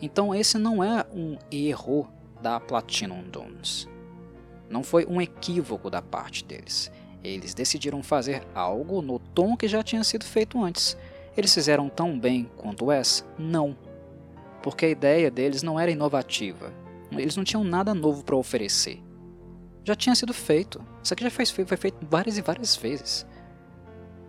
Então 0.00 0.34
esse 0.34 0.56
não 0.56 0.82
é 0.82 1.04
um 1.12 1.36
erro 1.50 2.08
da 2.40 2.60
Platinum 2.60 3.22
Dunes. 3.24 3.88
Não 4.70 4.84
foi 4.84 5.04
um 5.06 5.20
equívoco 5.20 5.90
da 5.90 6.00
parte 6.00 6.44
deles. 6.44 6.90
Eles 7.22 7.52
decidiram 7.52 8.02
fazer 8.02 8.46
algo 8.54 9.02
no 9.02 9.18
tom 9.18 9.56
que 9.56 9.66
já 9.66 9.82
tinha 9.82 10.04
sido 10.04 10.24
feito 10.24 10.62
antes. 10.62 10.96
Eles 11.36 11.52
fizeram 11.52 11.88
tão 11.88 12.18
bem 12.18 12.48
quanto 12.56 12.86
Wes? 12.86 13.24
Não. 13.36 13.76
Porque 14.62 14.86
a 14.86 14.90
ideia 14.90 15.30
deles 15.30 15.62
não 15.62 15.78
era 15.78 15.90
inovativa. 15.90 16.72
Eles 17.10 17.36
não 17.36 17.44
tinham 17.44 17.64
nada 17.64 17.92
novo 17.92 18.24
para 18.24 18.36
oferecer. 18.36 19.02
Já 19.82 19.96
tinha 19.96 20.14
sido 20.14 20.32
feito. 20.32 20.80
Isso 21.02 21.12
aqui 21.12 21.24
já 21.24 21.30
foi, 21.30 21.44
foi 21.46 21.76
feito 21.76 21.98
várias 22.08 22.38
e 22.38 22.42
várias 22.42 22.76
vezes. 22.76 23.26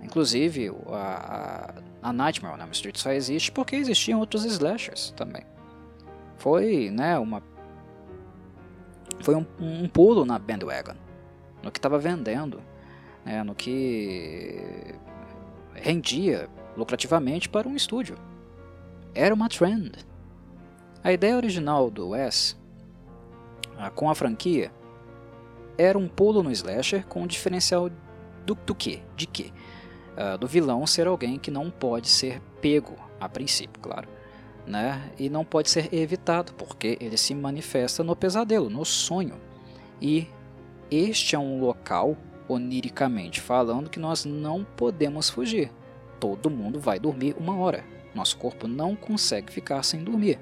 Inclusive, 0.02 0.72
a, 0.88 1.76
a 1.78 1.82
Nightmare 2.14 2.56
on 2.56 2.62
Elm 2.62 2.72
Street 2.72 2.98
só 2.98 3.12
existe 3.12 3.52
porque 3.52 3.76
existiam 3.76 4.20
outros 4.20 4.46
slashers 4.46 5.12
também. 5.16 5.44
Foi, 6.38 6.90
né, 6.90 7.18
uma 7.18 7.42
foi 9.22 9.36
um, 9.36 9.46
um 9.60 9.88
pulo 9.88 10.26
na 10.26 10.38
bandwagon, 10.38 10.96
no 11.64 11.72
que 11.72 11.80
estava 11.80 11.98
vendendo, 11.98 12.62
né, 13.26 13.44
no 13.44 13.56
que 13.56 14.96
rendia 15.74 16.50
lucrativamente 16.76 17.50
para 17.50 17.68
um 17.68 17.76
estúdio. 17.76 18.18
Era 19.14 19.34
uma 19.34 19.50
trend. 19.50 19.94
A 21.04 21.12
ideia 21.12 21.36
original 21.36 21.90
do 21.90 22.10
Wes, 22.10 22.58
ah, 23.78 23.90
com 23.90 24.10
a 24.10 24.16
franquia, 24.16 24.72
era 25.78 25.98
um 25.98 26.08
pulo 26.08 26.42
no 26.44 26.52
slasher 26.52 27.06
com 27.06 27.24
um 27.24 27.28
diferencial 27.28 27.90
do, 28.46 28.56
do 28.56 28.76
que? 28.76 29.02
De 29.16 29.28
que? 29.28 29.54
Uh, 30.18 30.38
do 30.38 30.48
vilão 30.48 30.86
ser 30.86 31.08
alguém 31.08 31.38
que 31.38 31.52
não 31.52 31.70
pode 31.70 32.08
ser 32.08 32.42
pego, 32.62 32.96
a 33.20 33.30
princípio, 33.30 33.82
claro. 33.82 34.08
Né? 34.66 35.12
E 35.20 35.30
não 35.30 35.46
pode 35.46 35.70
ser 35.70 35.94
evitado, 35.94 36.54
porque 36.54 36.98
ele 37.00 37.18
se 37.18 37.36
manifesta 37.36 38.04
no 38.04 38.16
pesadelo, 38.16 38.70
no 38.70 38.84
sonho. 38.84 39.36
E 40.02 40.28
este 40.90 41.36
é 41.36 41.40
um 41.40 41.60
local, 41.60 42.18
oniricamente 42.48 43.40
falando, 43.40 43.90
que 43.90 44.00
nós 44.00 44.26
não 44.26 44.64
podemos 44.64 45.30
fugir. 45.30 45.72
Todo 46.20 46.50
mundo 46.50 46.80
vai 46.80 47.00
dormir 47.00 47.36
uma 47.38 47.58
hora. 47.58 47.84
Nosso 48.14 48.38
corpo 48.38 48.68
não 48.68 48.96
consegue 48.96 49.52
ficar 49.52 49.84
sem 49.84 50.04
dormir. 50.04 50.40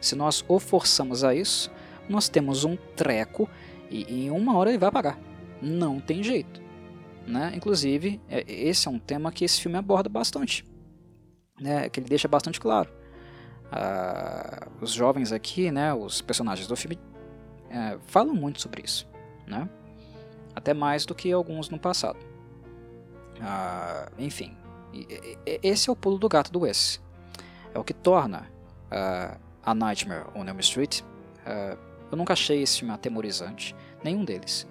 Se 0.00 0.14
nós 0.14 0.44
o 0.46 0.60
forçamos 0.60 1.24
a 1.24 1.34
isso, 1.34 1.70
nós 2.08 2.28
temos 2.28 2.64
um 2.64 2.76
treco 2.94 3.48
e 3.90 4.26
em 4.26 4.30
uma 4.30 4.56
hora 4.56 4.70
ele 4.70 4.78
vai 4.78 4.88
apagar. 4.88 5.18
Não 5.60 5.98
tem 5.98 6.22
jeito. 6.22 6.67
Né? 7.28 7.52
Inclusive, 7.54 8.20
é, 8.26 8.42
esse 8.50 8.88
é 8.88 8.90
um 8.90 8.98
tema 8.98 9.30
que 9.30 9.44
esse 9.44 9.60
filme 9.60 9.76
aborda 9.76 10.08
bastante, 10.08 10.64
né? 11.60 11.88
que 11.90 12.00
ele 12.00 12.08
deixa 12.08 12.26
bastante 12.26 12.58
claro. 12.58 12.90
Ah, 13.70 14.66
os 14.80 14.92
jovens 14.92 15.30
aqui, 15.30 15.70
né, 15.70 15.92
os 15.92 16.22
personagens 16.22 16.66
do 16.66 16.74
filme, 16.74 16.98
é, 17.68 17.98
falam 18.06 18.34
muito 18.34 18.62
sobre 18.62 18.82
isso, 18.82 19.06
né? 19.46 19.68
até 20.54 20.72
mais 20.72 21.04
do 21.04 21.14
que 21.14 21.30
alguns 21.30 21.68
no 21.68 21.78
passado. 21.78 22.18
Ah, 23.42 24.10
enfim, 24.18 24.56
esse 25.62 25.90
é 25.90 25.92
o 25.92 25.96
pulo 25.96 26.18
do 26.18 26.30
gato 26.30 26.50
do 26.50 26.60
Wes. 26.60 26.98
É 27.74 27.78
o 27.78 27.84
que 27.84 27.92
torna 27.92 28.50
uh, 28.90 29.38
A 29.62 29.74
Nightmare 29.74 30.26
on 30.34 30.46
Elm 30.46 30.58
Street. 30.60 31.00
Uh, 31.00 31.78
eu 32.10 32.16
nunca 32.16 32.32
achei 32.32 32.62
esse 32.62 32.78
filme 32.78 32.92
atemorizante, 32.92 33.76
nenhum 34.02 34.24
deles. 34.24 34.66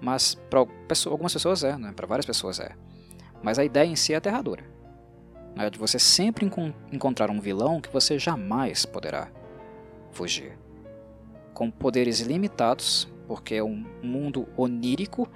Mas 0.00 0.34
para 0.34 0.60
algumas 1.06 1.32
pessoas 1.32 1.62
é, 1.62 1.76
né? 1.76 1.92
para 1.94 2.06
várias 2.06 2.26
pessoas 2.26 2.58
é. 2.58 2.72
Mas 3.42 3.58
a 3.58 3.64
ideia 3.64 3.86
em 3.86 3.96
si 3.96 4.12
é 4.12 4.16
aterradora. 4.16 4.64
Né? 5.54 5.68
De 5.70 5.78
você 5.78 5.98
sempre 5.98 6.46
encon 6.46 6.72
encontrar 6.92 7.30
um 7.30 7.40
vilão 7.40 7.80
que 7.80 7.92
você 7.92 8.18
jamais 8.18 8.84
poderá 8.84 9.28
fugir. 10.12 10.58
Com 11.52 11.70
poderes 11.70 12.20
limitados, 12.20 13.08
porque 13.26 13.56
é 13.56 13.62
um 13.62 13.84
mundo 14.02 14.48
onírico, 14.56 15.28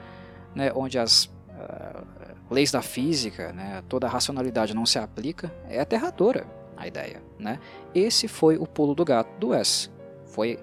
né? 0.55 0.73
onde 0.75 0.99
as 0.99 1.25
uh, 1.25 2.07
leis 2.51 2.71
da 2.71 2.83
física, 2.83 3.53
né? 3.53 3.83
toda 3.89 4.07
a 4.07 4.11
racionalidade 4.11 4.75
não 4.75 4.87
se 4.87 4.99
aplica, 4.99 5.53
é 5.69 5.81
aterradora 5.81 6.47
a 6.77 6.87
ideia. 6.87 7.23
Né? 7.39 7.59
Esse 7.95 8.29
foi 8.29 8.57
o 8.57 8.67
pulo 8.67 8.95
do 8.95 9.05
gato 9.05 9.39
do 9.39 9.53
S. 9.53 9.91
Foi 10.27 10.59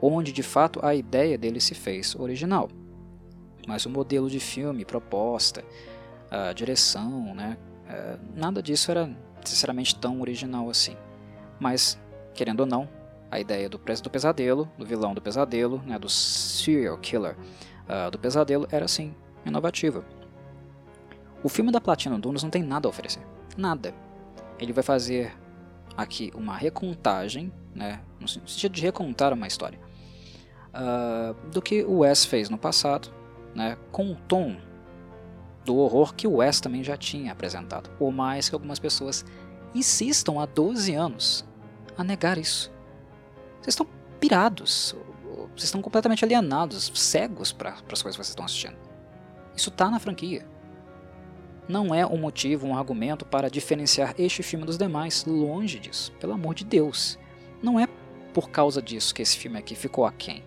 onde 0.00 0.32
de 0.32 0.42
fato 0.42 0.80
a 0.82 0.94
ideia 0.94 1.38
dele 1.38 1.60
se 1.60 1.74
fez 1.74 2.16
original. 2.16 2.68
Mas 3.66 3.86
o 3.86 3.90
modelo 3.90 4.28
de 4.28 4.40
filme, 4.40 4.84
proposta, 4.84 5.64
a 6.30 6.52
direção, 6.52 7.34
né? 7.34 7.56
É, 7.88 8.16
nada 8.34 8.62
disso 8.62 8.90
era 8.90 9.10
sinceramente 9.44 9.94
tão 9.94 10.20
original 10.20 10.70
assim. 10.70 10.96
Mas, 11.60 12.00
querendo 12.34 12.60
ou 12.60 12.66
não, 12.66 12.88
a 13.30 13.40
ideia 13.40 13.68
do, 13.68 13.78
do 13.78 14.10
pesadelo, 14.10 14.68
do 14.76 14.84
vilão 14.84 15.14
do 15.14 15.22
pesadelo, 15.22 15.82
né, 15.86 15.98
do 15.98 16.08
serial 16.08 16.98
killer 16.98 17.36
uh, 17.88 18.10
do 18.10 18.18
pesadelo, 18.18 18.66
era 18.70 18.86
sim 18.86 19.14
inovativa. 19.44 20.04
O 21.42 21.48
filme 21.48 21.72
da 21.72 21.80
Platinum 21.80 22.20
Dunes 22.20 22.42
não 22.42 22.50
tem 22.50 22.62
nada 22.62 22.86
a 22.86 22.90
oferecer. 22.90 23.22
Nada. 23.56 23.94
Ele 24.58 24.72
vai 24.72 24.82
fazer 24.82 25.32
aqui 25.96 26.30
uma 26.34 26.56
recontagem, 26.56 27.52
né, 27.74 28.00
no 28.20 28.28
sentido 28.28 28.72
de 28.72 28.82
recontar 28.82 29.32
uma 29.32 29.46
história, 29.46 29.78
uh, 30.68 31.34
do 31.50 31.60
que 31.60 31.82
o 31.84 31.98
Wes 32.00 32.24
fez 32.24 32.48
no 32.48 32.58
passado, 32.58 33.12
né, 33.54 33.76
com 33.90 34.12
o 34.12 34.14
tom 34.14 34.56
do 35.64 35.76
horror 35.76 36.14
que 36.14 36.26
o 36.26 36.36
Wes 36.36 36.60
também 36.60 36.82
já 36.82 36.96
tinha 36.96 37.32
apresentado, 37.32 37.90
por 37.90 38.12
mais 38.12 38.48
que 38.48 38.54
algumas 38.54 38.78
pessoas 38.78 39.24
insistam 39.74 40.40
há 40.40 40.46
12 40.46 40.94
anos 40.94 41.44
a 41.96 42.02
negar 42.02 42.38
isso. 42.38 42.72
Vocês 43.60 43.74
estão 43.74 43.86
pirados, 44.18 44.94
vocês 45.54 45.64
estão 45.64 45.80
completamente 45.80 46.24
alienados, 46.24 46.90
cegos 46.94 47.52
para 47.52 47.70
as 47.70 48.02
coisas 48.02 48.02
que 48.02 48.24
vocês 48.24 48.28
estão 48.28 48.44
assistindo. 48.44 48.76
Isso 49.54 49.68
está 49.68 49.90
na 49.90 50.00
franquia. 50.00 50.46
Não 51.68 51.94
é 51.94 52.04
um 52.04 52.18
motivo, 52.18 52.66
um 52.66 52.76
argumento 52.76 53.24
para 53.24 53.48
diferenciar 53.48 54.14
este 54.18 54.42
filme 54.42 54.66
dos 54.66 54.76
demais, 54.76 55.24
longe 55.24 55.78
disso, 55.78 56.12
pelo 56.18 56.32
amor 56.32 56.54
de 56.54 56.64
Deus. 56.64 57.18
Não 57.62 57.78
é 57.78 57.86
por 58.34 58.50
causa 58.50 58.82
disso 58.82 59.14
que 59.14 59.22
esse 59.22 59.36
filme 59.36 59.58
aqui 59.58 59.74
ficou 59.74 60.04
aquém. 60.04 60.42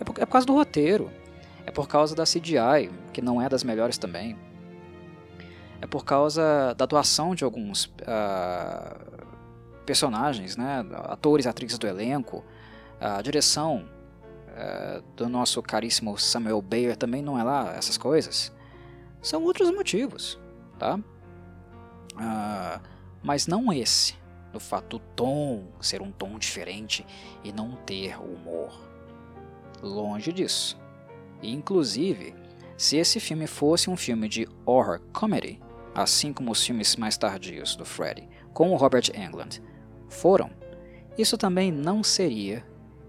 É 0.00 0.04
por, 0.04 0.18
é 0.18 0.24
por 0.24 0.32
causa 0.32 0.46
do 0.46 0.54
roteiro, 0.54 1.10
é 1.68 1.70
por 1.70 1.86
causa 1.86 2.14
da 2.14 2.24
CGI, 2.24 2.90
que 3.12 3.20
não 3.20 3.42
é 3.42 3.48
das 3.48 3.62
melhores 3.62 3.98
também. 3.98 4.38
É 5.82 5.86
por 5.86 6.02
causa 6.02 6.74
da 6.74 6.86
atuação 6.86 7.34
de 7.34 7.44
alguns 7.44 7.84
uh, 7.84 9.26
personagens, 9.84 10.56
né, 10.56 10.82
atores 11.04 11.44
e 11.44 11.48
atrizes 11.48 11.78
do 11.78 11.86
elenco, 11.86 12.42
a 12.98 13.20
direção 13.20 13.84
uh, 14.48 15.02
do 15.14 15.28
nosso 15.28 15.62
caríssimo 15.62 16.16
Samuel 16.16 16.62
Bayer 16.62 16.96
também 16.96 17.20
não 17.20 17.38
é 17.38 17.44
lá 17.44 17.74
essas 17.76 17.98
coisas. 17.98 18.50
São 19.20 19.44
outros 19.44 19.70
motivos, 19.70 20.38
tá? 20.78 20.96
Uh, 22.14 22.80
mas 23.22 23.46
não 23.46 23.70
esse, 23.70 24.14
do 24.54 24.58
fato 24.58 24.98
do 24.98 25.04
tom 25.14 25.66
ser 25.82 26.00
um 26.00 26.10
tom 26.10 26.38
diferente 26.38 27.06
e 27.44 27.52
não 27.52 27.72
ter 27.84 28.18
humor. 28.18 28.72
Longe 29.82 30.32
disso. 30.32 30.87
Inclusive, 31.42 32.34
se 32.76 32.96
esse 32.96 33.20
filme 33.20 33.46
fosse 33.46 33.88
um 33.88 33.96
filme 33.96 34.28
de 34.28 34.48
horror 34.64 35.00
comedy, 35.12 35.60
assim 35.94 36.32
como 36.32 36.50
os 36.50 36.64
filmes 36.64 36.96
mais 36.96 37.16
tardios 37.16 37.76
do 37.76 37.84
Freddy, 37.84 38.28
com 38.52 38.70
o 38.70 38.76
Robert 38.76 39.10
Englund, 39.14 39.62
foram, 40.08 40.50
isso 41.16 41.36
também 41.36 41.70
não 41.70 42.02
seria 42.02 42.64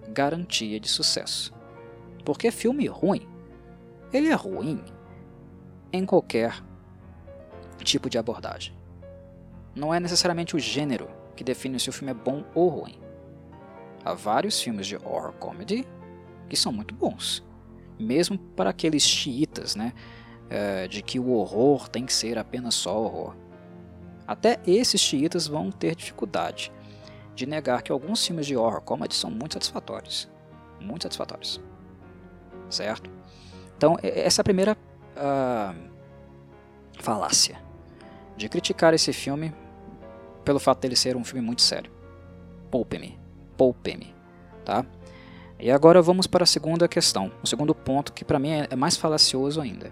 garantia 0.10 0.80
de 0.80 0.88
sucesso. 0.88 1.54
Porque 2.24 2.52
filme 2.52 2.88
ruim, 2.88 3.28
ele 4.14 4.30
é 4.30 4.34
ruim 4.34 4.84
em 5.92 6.06
qualquer 6.06 6.64
tipo 7.84 8.10
de 8.10 8.18
abordagem. 8.18 8.78
Não 9.76 9.94
é 9.94 10.00
necessariamente 10.00 10.56
o 10.56 10.60
gênero 10.60 11.10
que 11.36 11.44
define 11.44 11.80
se 11.80 11.90
o 11.90 11.94
filme 11.94 12.12
é 12.12 12.16
bom 12.16 12.44
ou 12.54 12.70
ruim. 12.70 13.00
Há 14.04 14.14
vários 14.14 14.62
filmes 14.62 14.86
de 14.88 14.98
horror 14.98 15.34
comedy 15.34 15.88
que 16.48 16.58
são 16.58 16.72
muito 16.72 16.94
bons 16.94 17.48
mesmo 18.00 18.38
para 18.38 18.70
aqueles 18.70 19.04
xiitas, 19.04 19.76
né, 19.76 19.94
é, 20.50 20.88
de 20.88 21.02
que 21.02 21.20
o 21.20 21.32
horror 21.32 21.88
tem 21.90 22.06
que 22.06 22.14
ser 22.14 22.38
apenas 22.38 22.74
só 22.74 22.98
horror. 23.00 23.36
Até 24.26 24.60
esses 24.66 25.02
xiitas 25.02 25.48
vão 25.48 25.72
ter 25.72 25.96
dificuldade 25.96 26.72
de 27.36 27.46
negar 27.46 27.82
que 27.82 27.92
alguns 27.92 28.26
filmes 28.26 28.46
de 28.46 28.56
horror 28.56 28.82
comedy 28.82 29.16
são 29.16 29.30
muito 29.30 29.54
satisfatórios, 29.54 30.30
muito 30.80 31.04
satisfatórios, 31.04 31.62
certo? 32.70 33.10
Então 33.78 33.98
essa 34.02 34.40
é 34.40 34.44
a 34.44 34.44
primeira 34.44 34.78
uh, 35.16 35.90
falácia 37.00 37.60
de 38.36 38.48
criticar 38.48 38.94
esse 38.94 39.12
filme 39.12 39.54
pelo 40.44 40.60
fato 40.60 40.80
dele 40.80 40.96
ser 40.96 41.16
um 41.16 41.24
filme 41.24 41.46
muito 41.46 41.62
sério. 41.62 41.92
Poupe-me, 42.72 43.20
poupe-me, 43.58 44.16
tá? 44.64 44.86
E 45.60 45.70
agora 45.70 46.02
vamos 46.02 46.26
para 46.26 46.44
a 46.44 46.48
segunda 46.48 46.88
questão, 46.88 47.32
o 47.44 47.48
segundo 47.48 47.76
ponto 47.76 48.14
que 48.14 48.24
para 48.24 48.40
mim 48.40 48.52
é 48.70 48.76
mais 48.78 48.96
falacioso 48.96 49.60
ainda, 49.60 49.92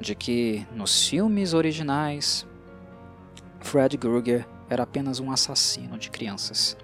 de 0.00 0.16
que 0.16 0.66
nos 0.72 1.08
filmes 1.08 1.54
originais 1.54 2.44
Fred 3.60 3.96
Krueger 3.96 4.46
era 4.68 4.82
apenas 4.82 5.20
um 5.20 5.30
assassino 5.30 5.96
de 5.96 6.10
crianças. 6.10 6.76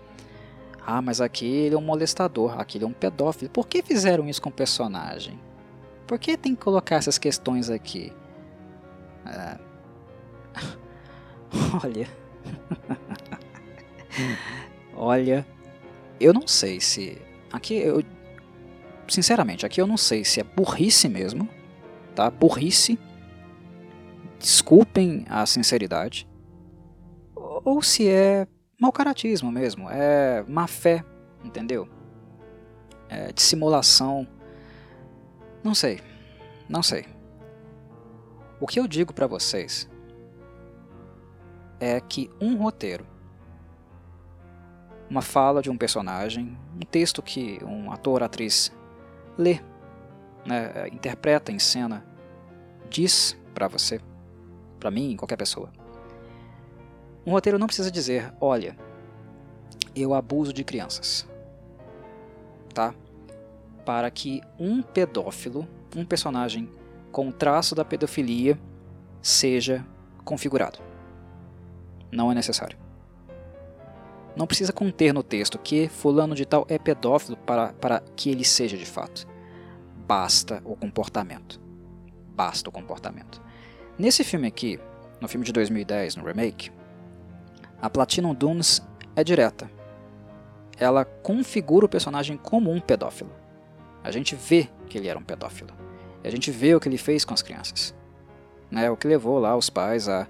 Ah, 0.86 1.02
mas 1.02 1.20
aqui 1.20 1.46
ele 1.46 1.74
é 1.74 1.78
um 1.78 1.82
molestador, 1.82 2.58
aqui 2.58 2.78
ele 2.78 2.84
é 2.84 2.88
um 2.88 2.92
pedófilo. 2.92 3.50
Por 3.50 3.66
que 3.66 3.82
fizeram 3.82 4.28
isso 4.28 4.40
com 4.40 4.48
o 4.48 4.52
personagem? 4.52 5.38
Por 6.06 6.18
que 6.18 6.36
tem 6.36 6.54
que 6.54 6.62
colocar 6.62 6.96
essas 6.96 7.18
questões 7.18 7.68
aqui? 7.70 8.12
Ah. 9.26 9.58
Olha. 11.84 12.08
Olha, 14.96 15.46
eu 16.18 16.32
não 16.32 16.46
sei 16.46 16.80
se 16.80 17.20
Aqui 17.52 17.74
eu. 17.74 18.02
Sinceramente, 19.08 19.66
aqui 19.66 19.80
eu 19.80 19.86
não 19.86 19.96
sei 19.96 20.24
se 20.24 20.40
é 20.40 20.44
burrice 20.44 21.08
mesmo, 21.08 21.48
tá? 22.14 22.30
Burrice. 22.30 22.98
Desculpem 24.38 25.24
a 25.28 25.44
sinceridade. 25.46 26.28
Ou 27.34 27.82
se 27.82 28.08
é 28.08 28.46
mau 28.80 28.92
caratismo 28.92 29.50
mesmo, 29.50 29.90
é 29.90 30.44
má 30.48 30.66
fé, 30.66 31.04
entendeu? 31.44 31.88
É 33.08 33.32
dissimulação. 33.32 34.26
Não 35.62 35.74
sei. 35.74 36.00
Não 36.68 36.82
sei. 36.82 37.04
O 38.60 38.66
que 38.66 38.78
eu 38.78 38.86
digo 38.86 39.12
para 39.12 39.26
vocês 39.26 39.90
é 41.80 42.00
que 42.00 42.30
um 42.40 42.56
roteiro 42.56 43.06
uma 45.10 45.20
fala 45.20 45.60
de 45.60 45.68
um 45.68 45.76
personagem, 45.76 46.56
um 46.80 46.84
texto 46.86 47.22
que 47.22 47.62
um 47.62 47.92
ator 47.92 48.22
atriz 48.22 48.72
lê, 49.36 49.60
né, 50.46 50.88
interpreta 50.88 51.52
em 51.52 51.58
cena, 51.58 52.04
diz 52.88 53.36
para 53.52 53.68
você, 53.68 54.00
para 54.78 54.90
mim, 54.90 55.14
qualquer 55.16 55.36
pessoa. 55.36 55.70
Um 57.26 57.32
roteiro 57.32 57.58
não 57.58 57.66
precisa 57.66 57.90
dizer, 57.90 58.32
olha, 58.40 58.74
eu 59.94 60.14
abuso 60.14 60.54
de 60.54 60.64
crianças, 60.64 61.28
tá? 62.72 62.94
Para 63.84 64.10
que 64.10 64.40
um 64.58 64.80
pedófilo, 64.80 65.68
um 65.94 66.04
personagem 66.04 66.70
com 67.12 67.30
traço 67.30 67.74
da 67.74 67.84
pedofilia, 67.84 68.58
seja 69.20 69.84
configurado. 70.24 70.78
Não 72.10 72.32
é 72.32 72.34
necessário. 72.34 72.78
Não 74.36 74.46
precisa 74.46 74.72
conter 74.72 75.12
no 75.12 75.22
texto 75.22 75.58
que 75.58 75.88
fulano 75.88 76.34
de 76.34 76.44
tal 76.44 76.64
é 76.68 76.78
pedófilo 76.78 77.36
para, 77.36 77.72
para 77.74 78.02
que 78.14 78.30
ele 78.30 78.44
seja 78.44 78.76
de 78.76 78.86
fato. 78.86 79.26
Basta 80.06 80.62
o 80.64 80.76
comportamento. 80.76 81.60
Basta 82.34 82.68
o 82.68 82.72
comportamento. 82.72 83.42
Nesse 83.98 84.24
filme 84.24 84.46
aqui, 84.46 84.78
no 85.20 85.28
filme 85.28 85.44
de 85.44 85.52
2010, 85.52 86.16
no 86.16 86.24
remake, 86.24 86.70
a 87.82 87.90
Platinum 87.90 88.34
Dunes 88.34 88.82
é 89.14 89.22
direta. 89.22 89.70
Ela 90.78 91.04
configura 91.04 91.84
o 91.84 91.88
personagem 91.88 92.36
como 92.36 92.70
um 92.70 92.80
pedófilo. 92.80 93.30
A 94.02 94.10
gente 94.10 94.34
vê 94.34 94.68
que 94.88 94.96
ele 94.96 95.08
era 95.08 95.18
um 95.18 95.22
pedófilo. 95.22 95.70
A 96.24 96.30
gente 96.30 96.50
vê 96.50 96.74
o 96.74 96.80
que 96.80 96.88
ele 96.88 96.98
fez 96.98 97.24
com 97.24 97.34
as 97.34 97.42
crianças. 97.42 97.94
Né, 98.70 98.90
o 98.90 98.96
que 98.96 99.08
levou 99.08 99.38
lá 99.38 99.56
os 99.56 99.68
pais 99.68 100.08
a, 100.08 100.28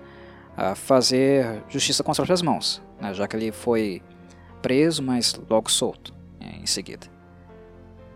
a 0.56 0.74
fazer 0.74 1.62
justiça 1.68 2.02
com 2.02 2.10
as 2.10 2.16
próprias 2.16 2.42
mãos 2.42 2.82
né, 3.00 3.14
já 3.14 3.26
que 3.26 3.34
ele 3.34 3.50
foi 3.50 4.02
preso, 4.60 5.02
mas 5.02 5.40
logo 5.48 5.70
solto 5.70 6.14
é, 6.38 6.56
em 6.56 6.66
seguida. 6.66 7.06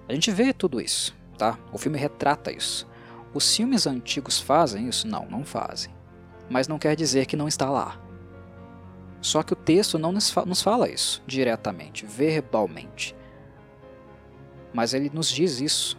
A 0.09 0.13
gente 0.13 0.31
vê 0.31 0.53
tudo 0.53 0.81
isso, 0.81 1.17
tá? 1.39 1.59
O 1.73 1.79
filme 1.79 1.99
retrata 1.99 2.53
isso. 2.53 2.87
Os 3.33 3.57
filmes 3.57 3.87
antigos 3.87 4.39
fazem 4.39 4.89
isso? 4.89 5.09
Não, 5.09 5.27
não 5.27 5.45
fazem. 5.45 5.93
Mas 6.49 6.69
não 6.69 6.79
quer 6.79 6.95
dizer 6.95 7.25
que 7.25 7.37
não 7.37 7.49
está 7.49 7.71
lá. 7.71 7.99
Só 9.21 9.43
que 9.43 9.55
o 9.55 9.57
texto 9.57 9.99
não 9.99 10.13
nos 10.13 10.63
fala 10.63 10.89
isso 10.89 11.23
diretamente, 11.27 12.05
verbalmente. 12.05 13.17
Mas 14.73 14.93
ele 14.93 15.11
nos 15.13 15.31
diz 15.31 15.61
isso 15.61 15.99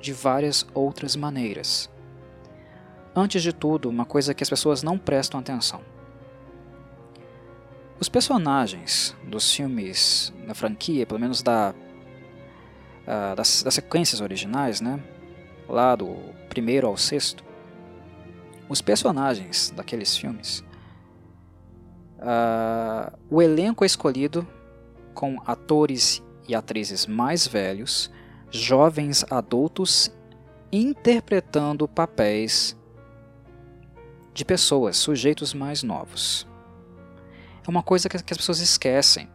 de 0.00 0.12
várias 0.12 0.64
outras 0.72 1.16
maneiras. 1.16 1.90
Antes 3.18 3.42
de 3.42 3.52
tudo, 3.52 3.90
uma 3.90 4.04
coisa 4.04 4.32
que 4.32 4.44
as 4.44 4.48
pessoas 4.48 4.80
não 4.80 4.96
prestam 4.96 5.40
atenção. 5.40 5.80
Os 7.98 8.08
personagens 8.08 9.12
dos 9.24 9.52
filmes 9.52 10.32
da 10.46 10.54
franquia, 10.54 11.04
pelo 11.04 11.18
menos 11.18 11.42
da, 11.42 11.74
uh, 13.02 13.34
das, 13.34 13.64
das, 13.64 13.74
sequências 13.74 14.20
originais, 14.20 14.80
né? 14.80 15.02
lá 15.68 15.96
do 15.96 16.14
primeiro 16.48 16.86
ao 16.86 16.96
sexto, 16.96 17.42
os 18.68 18.80
personagens 18.80 19.72
daqueles 19.74 20.16
filmes, 20.16 20.60
uh, 22.20 23.18
o 23.28 23.42
elenco 23.42 23.82
é 23.82 23.86
escolhido 23.88 24.46
com 25.12 25.42
atores 25.44 26.22
e 26.46 26.54
atrizes 26.54 27.04
mais 27.04 27.48
velhos, 27.48 28.12
jovens 28.48 29.24
adultos 29.28 30.08
interpretando 30.70 31.88
papéis 31.88 32.77
de 34.38 34.44
pessoas, 34.44 34.96
sujeitos 34.96 35.52
mais 35.52 35.82
novos. 35.82 36.46
É 37.66 37.68
uma 37.68 37.82
coisa 37.82 38.08
que 38.08 38.16
as 38.16 38.22
pessoas 38.22 38.60
esquecem. 38.60 39.28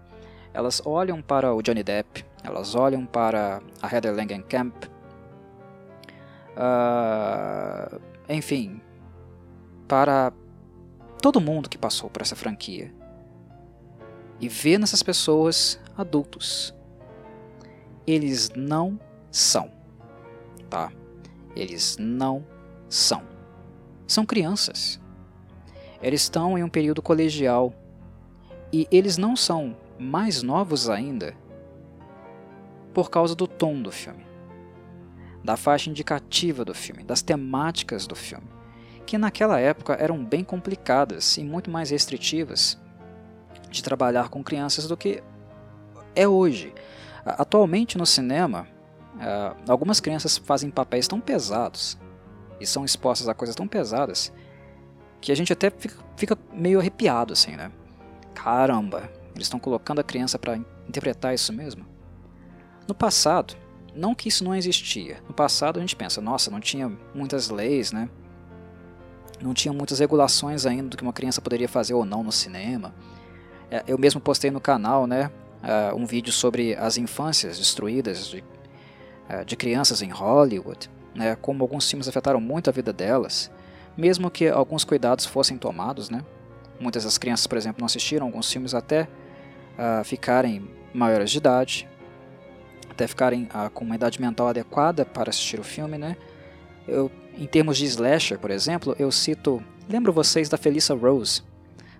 Elas 0.53 0.81
olham 0.85 1.21
para 1.21 1.53
o 1.53 1.61
Johnny 1.61 1.83
Depp, 1.83 2.25
elas 2.41 2.73
olham 2.73 3.05
para 3.05 3.61
a 3.81 3.93
Heather 3.93 4.15
Langenkamp, 4.15 4.85
uh, 6.55 8.01
enfim, 8.29 8.79
para 9.89 10.31
todo 11.21 11.41
mundo 11.41 11.67
que 11.67 11.77
passou 11.77 12.09
por 12.09 12.21
essa 12.21 12.35
franquia 12.35 12.93
e 14.39 14.47
vê 14.47 14.77
nessas 14.77 15.03
pessoas 15.03 15.77
adultos. 15.97 16.73
Eles 18.07 18.51
não 18.55 18.97
são, 19.29 19.69
tá? 20.69 20.93
Eles 21.55 21.97
não 21.99 22.45
são. 22.87 23.32
São 24.07 24.25
crianças. 24.25 24.99
Eles 26.01 26.23
estão 26.23 26.57
em 26.57 26.63
um 26.63 26.69
período 26.69 27.01
colegial 27.01 27.73
e 28.71 28.87
eles 28.91 29.17
não 29.17 29.35
são 29.35 29.77
mais 29.97 30.43
novos 30.43 30.89
ainda 30.89 31.35
por 32.93 33.09
causa 33.09 33.33
do 33.33 33.47
tom 33.47 33.81
do 33.81 33.91
filme, 33.91 34.25
da 35.43 35.55
faixa 35.55 35.89
indicativa 35.89 36.65
do 36.65 36.73
filme, 36.73 37.03
das 37.03 37.21
temáticas 37.21 38.05
do 38.05 38.15
filme, 38.15 38.47
que 39.05 39.17
naquela 39.17 39.59
época 39.59 39.93
eram 39.93 40.23
bem 40.23 40.43
complicadas 40.43 41.37
e 41.37 41.43
muito 41.43 41.71
mais 41.71 41.89
restritivas 41.89 42.77
de 43.69 43.81
trabalhar 43.81 44.29
com 44.29 44.43
crianças 44.43 44.87
do 44.87 44.97
que 44.97 45.23
é 46.15 46.27
hoje. 46.27 46.73
Atualmente 47.25 47.97
no 47.97 48.05
cinema, 48.05 48.67
algumas 49.67 49.99
crianças 49.99 50.37
fazem 50.37 50.69
papéis 50.69 51.07
tão 51.07 51.19
pesados 51.19 51.97
e 52.63 52.67
são 52.67 52.83
expostas 52.83 53.27
a 53.27 53.33
coisas 53.33 53.55
tão 53.55 53.67
pesadas 53.67 54.31
que 55.21 55.31
a 55.31 55.35
gente 55.35 55.53
até 55.53 55.69
fica, 55.69 55.95
fica 56.17 56.37
meio 56.51 56.79
arrepiado 56.79 57.33
assim, 57.33 57.55
né? 57.55 57.71
Caramba, 58.33 59.09
eles 59.33 59.45
estão 59.45 59.59
colocando 59.59 59.99
a 59.99 60.03
criança 60.03 60.37
para 60.39 60.57
interpretar 60.87 61.33
isso 61.33 61.53
mesmo? 61.53 61.85
No 62.87 62.93
passado, 62.93 63.55
não 63.95 64.15
que 64.15 64.27
isso 64.27 64.43
não 64.43 64.55
existia. 64.55 65.21
No 65.27 65.33
passado 65.33 65.77
a 65.77 65.79
gente 65.79 65.95
pensa, 65.95 66.19
nossa, 66.19 66.51
não 66.51 66.59
tinha 66.59 66.91
muitas 67.13 67.49
leis, 67.49 67.91
né? 67.91 68.09
Não 69.41 69.53
tinha 69.53 69.73
muitas 69.73 69.99
regulações 69.99 70.65
ainda 70.65 70.89
do 70.89 70.97
que 70.97 71.03
uma 71.03 71.13
criança 71.13 71.41
poderia 71.41 71.69
fazer 71.69 71.93
ou 71.93 72.05
não 72.05 72.23
no 72.23 72.31
cinema. 72.31 72.93
É, 73.69 73.83
eu 73.87 73.97
mesmo 73.97 74.19
postei 74.21 74.51
no 74.51 74.61
canal, 74.61 75.07
né, 75.07 75.31
uh, 75.63 75.95
um 75.95 76.05
vídeo 76.05 76.31
sobre 76.31 76.75
as 76.75 76.97
infâncias 76.97 77.57
destruídas 77.57 78.27
de, 78.27 78.39
uh, 78.39 79.45
de 79.45 79.55
crianças 79.55 80.01
em 80.01 80.09
Hollywood, 80.09 80.89
né, 81.15 81.35
como 81.35 81.63
alguns 81.63 81.89
filmes 81.89 82.07
afetaram 82.07 82.39
muito 82.39 82.69
a 82.69 82.73
vida 82.73 82.91
delas, 82.91 83.51
mesmo 83.95 84.29
que 84.31 84.47
alguns 84.47 84.83
cuidados 84.83 85.25
fossem 85.25 85.57
tomados, 85.57 86.09
né. 86.09 86.23
Muitas 86.79 87.03
das 87.03 87.17
crianças, 87.17 87.47
por 87.47 87.57
exemplo, 87.57 87.79
não 87.79 87.85
assistiram 87.85 88.25
alguns 88.25 88.51
filmes 88.51 88.73
até 88.73 89.03
uh, 89.03 90.03
ficarem 90.03 90.69
maiores 90.93 91.31
de 91.31 91.37
idade, 91.37 91.87
até 92.89 93.07
ficarem 93.07 93.43
uh, 93.43 93.69
com 93.69 93.85
uma 93.85 93.95
idade 93.95 94.19
mental 94.19 94.47
adequada 94.47 95.05
para 95.05 95.29
assistir 95.29 95.59
o 95.59 95.63
filme, 95.63 95.97
né? 95.97 96.17
Eu, 96.87 97.11
em 97.37 97.47
termos 97.47 97.77
de 97.77 97.85
slasher, 97.85 98.37
por 98.39 98.51
exemplo, 98.51 98.95
eu 98.99 99.11
cito, 99.11 99.63
lembro 99.89 100.11
vocês 100.11 100.49
da 100.49 100.57
Felissa 100.57 100.93
Rose, 100.93 101.41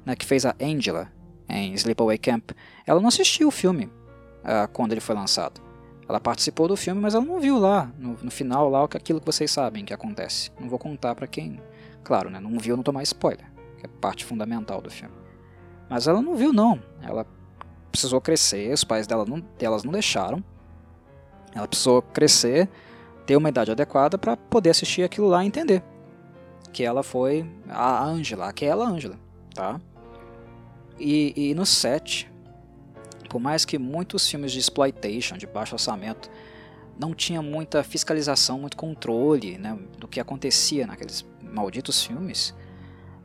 né, 0.06 0.16
que 0.16 0.26
fez 0.26 0.46
a 0.46 0.56
Angela 0.62 1.12
em 1.48 1.74
Sleepaway 1.74 2.18
Camp. 2.18 2.52
Ela 2.86 3.00
não 3.00 3.08
assistiu 3.08 3.48
o 3.48 3.52
filme 3.52 3.86
uh, 3.86 4.68
quando 4.72 4.92
ele 4.92 5.02
foi 5.02 5.16
lançado. 5.16 5.62
Ela 6.08 6.20
participou 6.20 6.68
do 6.68 6.76
filme, 6.76 7.02
mas 7.02 7.16
ela 7.16 7.24
não 7.24 7.40
viu 7.40 7.58
lá 7.58 7.92
no, 7.98 8.18
no 8.22 8.32
final 8.32 8.70
lá 8.70 8.84
aquilo 8.84 9.20
que 9.20 9.26
vocês 9.26 9.50
sabem 9.50 9.86
que 9.86 9.94
acontece. 9.94 10.52
Não 10.60 10.68
vou 10.68 10.78
contar 10.78 11.16
para 11.16 11.28
quem, 11.28 11.62
claro, 12.04 12.30
né, 12.30 12.40
não 12.40 12.58
viu, 12.60 12.76
não 12.76 12.84
tomar 12.84 13.04
spoiler, 13.04 13.46
que 13.78 13.86
é 13.86 13.90
parte 14.02 14.26
fundamental 14.26 14.82
do 14.82 14.92
filme. 14.92 15.16
Mas 15.90 16.08
ela 16.08 16.22
não 16.22 16.36
viu 16.36 16.52
não. 16.52 16.82
Ela 17.02 17.26
precisou 17.92 18.20
crescer, 18.20 18.74
os 18.74 18.84
pais 18.84 19.08
dela 19.08 19.26
não, 19.26 19.40
delas 19.58 19.84
não 19.84 19.92
deixaram. 19.92 20.44
Ela 21.56 21.68
precisou 21.68 22.02
crescer, 22.02 22.68
ter 23.26 23.38
uma 23.38 23.50
idade 23.50 23.72
adequada 23.72 24.18
para 24.18 24.36
poder 24.36 24.72
assistir 24.72 25.04
aquilo 25.04 25.28
lá 25.28 25.44
e 25.44 25.48
entender 25.48 25.84
que 26.74 26.84
ela 26.84 27.04
foi 27.04 27.48
a 27.70 28.04
Angela, 28.04 28.50
aquela 28.50 28.86
Angela, 28.86 29.18
tá? 29.54 29.80
E, 31.00 31.34
e 31.52 31.54
no 31.54 31.66
set, 31.66 32.33
por 33.34 33.42
mais 33.42 33.66
que 33.66 33.80
muitos 33.80 34.30
filmes 34.30 34.52
de 34.52 34.60
exploitation, 34.60 35.36
de 35.36 35.48
baixo 35.48 35.74
orçamento, 35.74 36.30
não 37.00 37.16
tinha 37.16 37.42
muita 37.42 37.84
fiscalização, 37.84 38.60
muito 38.60 38.78
controle 38.78 39.58
né, 39.58 39.76
do 39.98 40.08
que 40.08 40.20
acontecia 40.20 40.86
naqueles 40.86 41.26
malditos 41.42 42.06
filmes, 42.06 42.54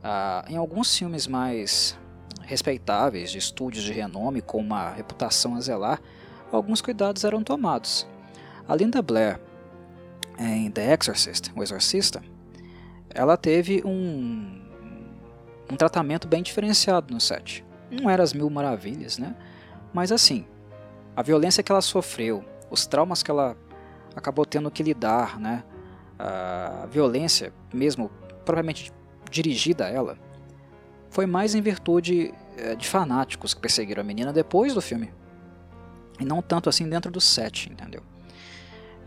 ah, 0.03 0.43
em 0.49 0.57
alguns 0.57 0.97
filmes 0.97 1.27
mais 1.27 1.95
respeitáveis, 2.41 3.31
de 3.31 3.37
estúdios 3.37 3.83
de 3.83 3.93
renome, 3.93 4.41
com 4.41 4.57
uma 4.57 4.89
reputação 4.89 5.55
a 5.55 5.61
zelar, 5.61 6.01
alguns 6.51 6.81
cuidados 6.81 7.23
eram 7.23 7.43
tomados. 7.43 8.07
A 8.67 8.75
Linda 8.75 9.03
Blair, 9.03 9.39
em 10.39 10.71
The 10.71 10.91
Exorcist, 10.91 11.51
O 11.55 11.61
Exorcista, 11.61 12.23
ela 13.11 13.37
teve 13.37 13.83
um, 13.85 14.59
um 15.71 15.75
tratamento 15.75 16.27
bem 16.27 16.41
diferenciado 16.41 17.13
no 17.13 17.21
set. 17.21 17.63
Não 17.91 18.09
era 18.09 18.23
as 18.23 18.33
mil 18.33 18.49
maravilhas, 18.49 19.19
né? 19.19 19.35
Mas 19.93 20.11
assim, 20.11 20.45
a 21.15 21.21
violência 21.21 21.63
que 21.63 21.71
ela 21.71 21.81
sofreu, 21.81 22.43
os 22.69 22.85
traumas 22.85 23.23
que 23.23 23.31
ela 23.31 23.57
acabou 24.15 24.45
tendo 24.45 24.69
que 24.69 24.83
lidar, 24.83 25.39
né? 25.39 25.63
A 26.17 26.87
violência, 26.91 27.53
mesmo 27.73 28.09
propriamente 28.45 28.91
dirigida 29.31 29.85
a 29.85 29.89
ela, 29.89 30.17
foi 31.09 31.25
mais 31.25 31.55
em 31.55 31.61
virtude 31.61 32.33
eh, 32.57 32.75
de 32.75 32.87
fanáticos 32.87 33.53
que 33.53 33.61
perseguiram 33.61 34.01
a 34.01 34.03
menina 34.03 34.33
depois 34.33 34.73
do 34.73 34.81
filme. 34.81 35.13
E 36.19 36.25
não 36.25 36.41
tanto 36.41 36.69
assim 36.69 36.87
dentro 36.87 37.09
do 37.11 37.21
set, 37.21 37.69
entendeu? 37.71 38.01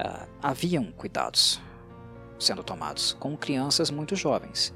Uh, 0.00 0.26
haviam 0.42 0.90
cuidados 0.90 1.60
sendo 2.38 2.64
tomados 2.64 3.12
com 3.20 3.36
crianças 3.36 3.90
muito 3.90 4.16
jovens. 4.16 4.74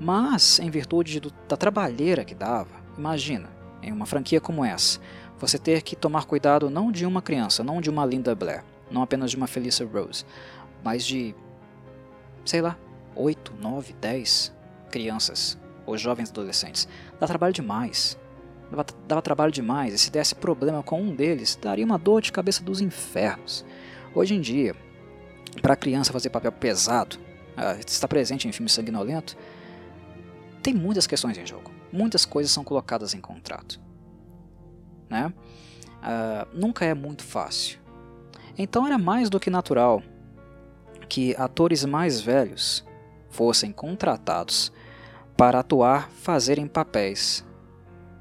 Mas, 0.00 0.58
em 0.58 0.70
virtude 0.70 1.20
do, 1.20 1.30
da 1.48 1.56
trabalheira 1.56 2.24
que 2.24 2.34
dava, 2.34 2.74
imagina, 2.98 3.48
em 3.82 3.92
uma 3.92 4.06
franquia 4.06 4.40
como 4.40 4.64
essa, 4.64 4.98
você 5.46 5.58
ter 5.58 5.82
que 5.82 5.94
tomar 5.94 6.24
cuidado 6.24 6.70
não 6.70 6.90
de 6.90 7.04
uma 7.04 7.20
criança, 7.20 7.62
não 7.62 7.80
de 7.80 7.90
uma 7.90 8.06
Linda 8.06 8.34
Blair, 8.34 8.64
não 8.90 9.02
apenas 9.02 9.30
de 9.30 9.36
uma 9.36 9.46
Felissa 9.46 9.84
Rose, 9.84 10.24
mas 10.82 11.04
de, 11.04 11.34
sei 12.44 12.62
lá, 12.62 12.78
8, 13.14 13.52
9, 13.60 13.92
10 14.00 14.52
crianças 14.90 15.58
ou 15.84 15.98
jovens 15.98 16.30
adolescentes. 16.30 16.88
Dá 17.20 17.26
trabalho 17.26 17.52
demais. 17.52 18.18
Dava, 18.70 18.86
dava 19.06 19.22
trabalho 19.22 19.52
demais, 19.52 19.92
e 19.92 19.98
se 19.98 20.10
desse 20.10 20.34
problema 20.34 20.82
com 20.82 21.00
um 21.00 21.14
deles, 21.14 21.58
daria 21.60 21.84
uma 21.84 21.98
dor 21.98 22.22
de 22.22 22.32
cabeça 22.32 22.62
dos 22.62 22.80
infernos. 22.80 23.64
Hoje 24.14 24.34
em 24.34 24.40
dia, 24.40 24.74
para 25.60 25.74
a 25.74 25.76
criança 25.76 26.12
fazer 26.12 26.30
papel 26.30 26.50
pesado, 26.52 27.18
uh, 27.18 27.78
estar 27.86 28.08
presente 28.08 28.48
em 28.48 28.52
filme 28.52 28.70
sanguinolento, 28.70 29.36
tem 30.62 30.72
muitas 30.72 31.06
questões 31.06 31.36
em 31.36 31.46
jogo. 31.46 31.70
Muitas 31.92 32.24
coisas 32.24 32.50
são 32.50 32.64
colocadas 32.64 33.12
em 33.14 33.20
contrato. 33.20 33.78
Né? 35.08 35.32
Uh, 36.02 36.48
nunca 36.58 36.84
é 36.84 36.94
muito 36.94 37.22
fácil. 37.22 37.78
Então 38.56 38.86
era 38.86 38.98
mais 38.98 39.28
do 39.28 39.40
que 39.40 39.50
natural 39.50 40.02
que 41.08 41.34
atores 41.36 41.84
mais 41.84 42.20
velhos 42.20 42.84
fossem 43.28 43.72
contratados 43.72 44.72
para 45.36 45.60
atuar, 45.60 46.10
fazerem 46.10 46.66
papéis 46.66 47.44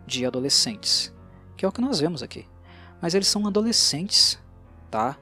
de 0.05 0.25
adolescentes, 0.25 1.13
que 1.55 1.65
é 1.65 1.67
o 1.67 1.71
que 1.71 1.81
nós 1.81 1.99
vemos 1.99 2.23
aqui. 2.23 2.45
Mas 3.01 3.13
eles 3.13 3.27
são 3.27 3.45
adolescentes, 3.45 4.39
tá? 4.89 5.17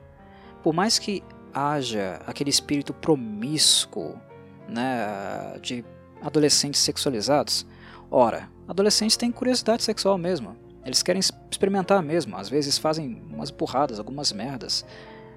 Por 0.64 0.74
mais 0.74 0.98
que 0.98 1.24
haja 1.54 2.22
aquele 2.26 2.50
espírito 2.50 2.94
promíscuo, 2.94 4.20
né, 4.68 5.60
de 5.62 5.84
adolescentes 6.22 6.80
sexualizados, 6.80 7.66
ora, 8.10 8.50
adolescentes 8.68 9.18
têm 9.18 9.32
curiosidade 9.32 9.84
sexual 9.84 10.18
mesmo. 10.18 10.56
Eles 10.86 11.04
querem 11.04 11.20
experimentar 11.20 12.02
mesmo, 12.02 12.36
às 12.38 12.50
vezes 12.50 12.78
fazem 12.78 13.22
umas 13.32 13.52
burradas, 13.52 14.00
algumas 14.00 14.32
merdas, 14.32 14.86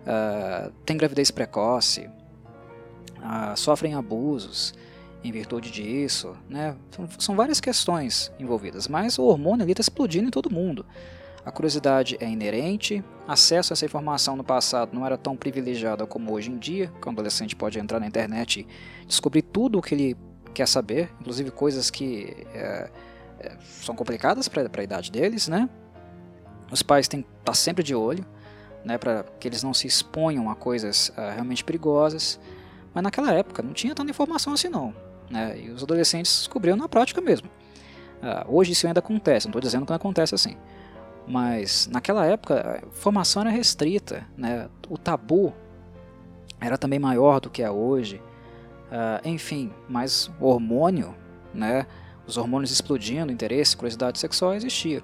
uh, 0.07 0.73
têm 0.87 0.97
gravidez 0.97 1.31
precoce, 1.31 2.09
uh, 3.19 3.57
sofrem 3.57 3.95
abusos, 3.95 4.75
em 5.23 5.33
virtude 5.33 5.71
disso, 5.71 6.37
né? 6.49 6.77
São, 6.91 7.09
são 7.19 7.37
várias 7.37 7.59
questões 7.59 8.31
envolvidas, 8.39 8.87
mas 8.87 9.19
o 9.19 9.25
hormônio 9.25 9.63
ali 9.63 9.73
está 9.73 9.81
explodindo 9.81 10.29
em 10.29 10.31
todo 10.31 10.51
mundo. 10.51 10.85
A 11.45 11.51
curiosidade 11.51 12.17
é 12.21 12.29
inerente, 12.29 13.03
acesso 13.27 13.73
a 13.73 13.75
essa 13.75 13.85
informação 13.85 14.37
no 14.37 14.45
passado 14.45 14.95
não 14.95 15.05
era 15.05 15.17
tão 15.17 15.37
privilegiado 15.37 16.07
como 16.07 16.33
hoje 16.33 16.51
em 16.51 16.59
dia, 16.59 16.93
que 17.01 17.09
um 17.09 17.13
adolescente 17.13 17.57
pode 17.57 17.79
entrar 17.79 18.01
na 18.01 18.07
internet 18.07 18.61
e 18.61 19.07
descobrir 19.07 19.43
tudo 19.43 19.79
o 19.79 19.83
que 19.83 19.95
ele 19.95 20.17
quer 20.55 20.69
saber, 20.69 21.11
inclusive 21.21 21.51
coisas 21.51 21.91
que 21.91 22.47
é, 22.55 22.91
são 23.61 23.95
complicadas 23.95 24.49
para 24.49 24.69
a 24.75 24.83
idade 24.83 25.11
deles, 25.11 25.49
né? 25.49 25.69
Os 26.71 26.83
pais 26.83 27.09
têm 27.09 27.23
que 27.23 27.29
estar 27.29 27.45
tá 27.45 27.55
sempre 27.55 27.83
de 27.83 27.95
olho, 27.95 28.25
né, 28.85 28.99
para 28.99 29.25
que 29.41 29.49
eles 29.49 29.63
não 29.63 29.73
se 29.73 29.87
exponham 29.87 30.51
a 30.51 30.55
coisas 30.55 31.11
uh, 31.11 31.33
realmente 31.33 31.65
perigosas. 31.65 32.39
Mas 32.93 33.03
naquela 33.03 33.33
época 33.33 33.63
não 33.63 33.73
tinha 33.73 33.95
tanta 33.95 34.11
informação 34.11 34.53
assim 34.53 34.69
não, 34.69 34.95
né? 35.31 35.59
E 35.59 35.71
os 35.71 35.83
adolescentes 35.83 36.39
descobriam 36.39 36.77
na 36.77 36.89
prática 36.89 37.21
mesmo. 37.21 37.49
Uh, 38.23 38.57
hoje 38.57 38.73
isso 38.73 38.87
ainda 38.87 39.01
acontece, 39.01 39.47
não 39.47 39.51
estou 39.51 39.61
dizendo 39.61 39.85
que 39.85 39.91
não 39.91 39.97
acontece 39.97 40.35
assim. 40.35 40.57
Mas 41.27 41.89
naquela 41.91 42.27
época 42.27 42.83
a 42.83 42.91
formação 42.91 43.43
era 43.43 43.51
restrita, 43.51 44.27
né? 44.37 44.69
o 44.89 44.99
tabu 44.99 45.55
era 46.61 46.77
também 46.79 46.99
maior 46.99 47.41
do 47.41 47.51
que 47.51 47.63
é 47.63 47.71
hoje. 47.71 48.21
Uh, 48.87 49.29
enfim, 49.29 49.73
mas 49.89 50.31
o 50.41 50.47
hormônio, 50.47 51.15
né? 51.53 51.87
Os 52.27 52.37
hormônios 52.37 52.71
explodindo, 52.71 53.33
interesse, 53.33 53.77
curiosidade 53.77 54.19
sexual 54.19 54.55
existia. 54.55 55.03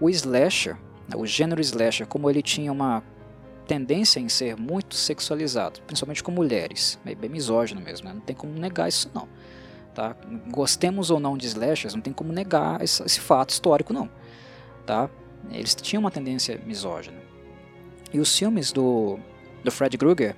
O 0.00 0.08
slasher, 0.08 0.76
né? 1.08 1.16
o 1.16 1.26
gênero 1.26 1.60
slasher, 1.60 2.06
como 2.06 2.30
ele 2.30 2.42
tinha 2.42 2.72
uma 2.72 3.02
tendência 3.66 4.18
em 4.18 4.28
ser 4.28 4.56
muito 4.56 4.94
sexualizado, 4.94 5.80
principalmente 5.82 6.22
com 6.22 6.32
mulheres, 6.32 6.98
bem 7.04 7.28
misógino 7.28 7.80
mesmo, 7.80 8.08
né? 8.08 8.14
não 8.14 8.20
tem 8.20 8.34
como 8.34 8.52
negar 8.54 8.88
isso 8.88 9.10
não. 9.14 9.28
Tá? 9.94 10.16
Gostemos 10.50 11.10
ou 11.10 11.20
não 11.20 11.36
de 11.36 11.46
slashers, 11.46 11.94
não 11.94 12.00
tem 12.00 12.12
como 12.12 12.32
negar 12.32 12.82
esse, 12.82 13.02
esse 13.02 13.20
fato 13.20 13.50
histórico 13.50 13.92
não. 13.92 14.08
Tá? 14.86 15.10
Eles 15.50 15.74
tinham 15.74 16.00
uma 16.00 16.10
tendência 16.10 16.58
misógina. 16.64 17.18
E 18.12 18.18
os 18.18 18.36
filmes 18.36 18.72
do, 18.72 19.18
do 19.62 19.70
Fred 19.70 19.98
Krueger, 19.98 20.34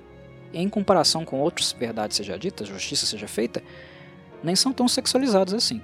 em 0.53 0.67
comparação 0.67 1.23
com 1.23 1.39
outros 1.39 1.71
Verdade 1.71 2.15
Seja 2.15 2.37
Dita, 2.37 2.65
Justiça 2.65 3.05
Seja 3.05 3.27
Feita, 3.27 3.63
nem 4.43 4.55
são 4.55 4.73
tão 4.73 4.87
sexualizados 4.87 5.53
assim. 5.53 5.81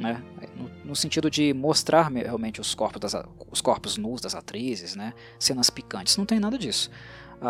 Né? 0.00 0.22
No, 0.56 0.70
no, 0.86 0.96
sentido 0.96 1.30
de 1.30 1.52
mostrar 1.52 2.08
realmente 2.08 2.60
os 2.60 2.74
corpos, 2.74 3.00
das, 3.00 3.14
os 3.50 3.60
corpos 3.60 3.98
nus 3.98 4.20
das 4.20 4.34
atrizes, 4.34 4.96
né? 4.96 5.12
cenas 5.38 5.68
picantes. 5.68 6.16
Não 6.16 6.24
tem 6.24 6.40
nada 6.40 6.56
disso. 6.56 6.90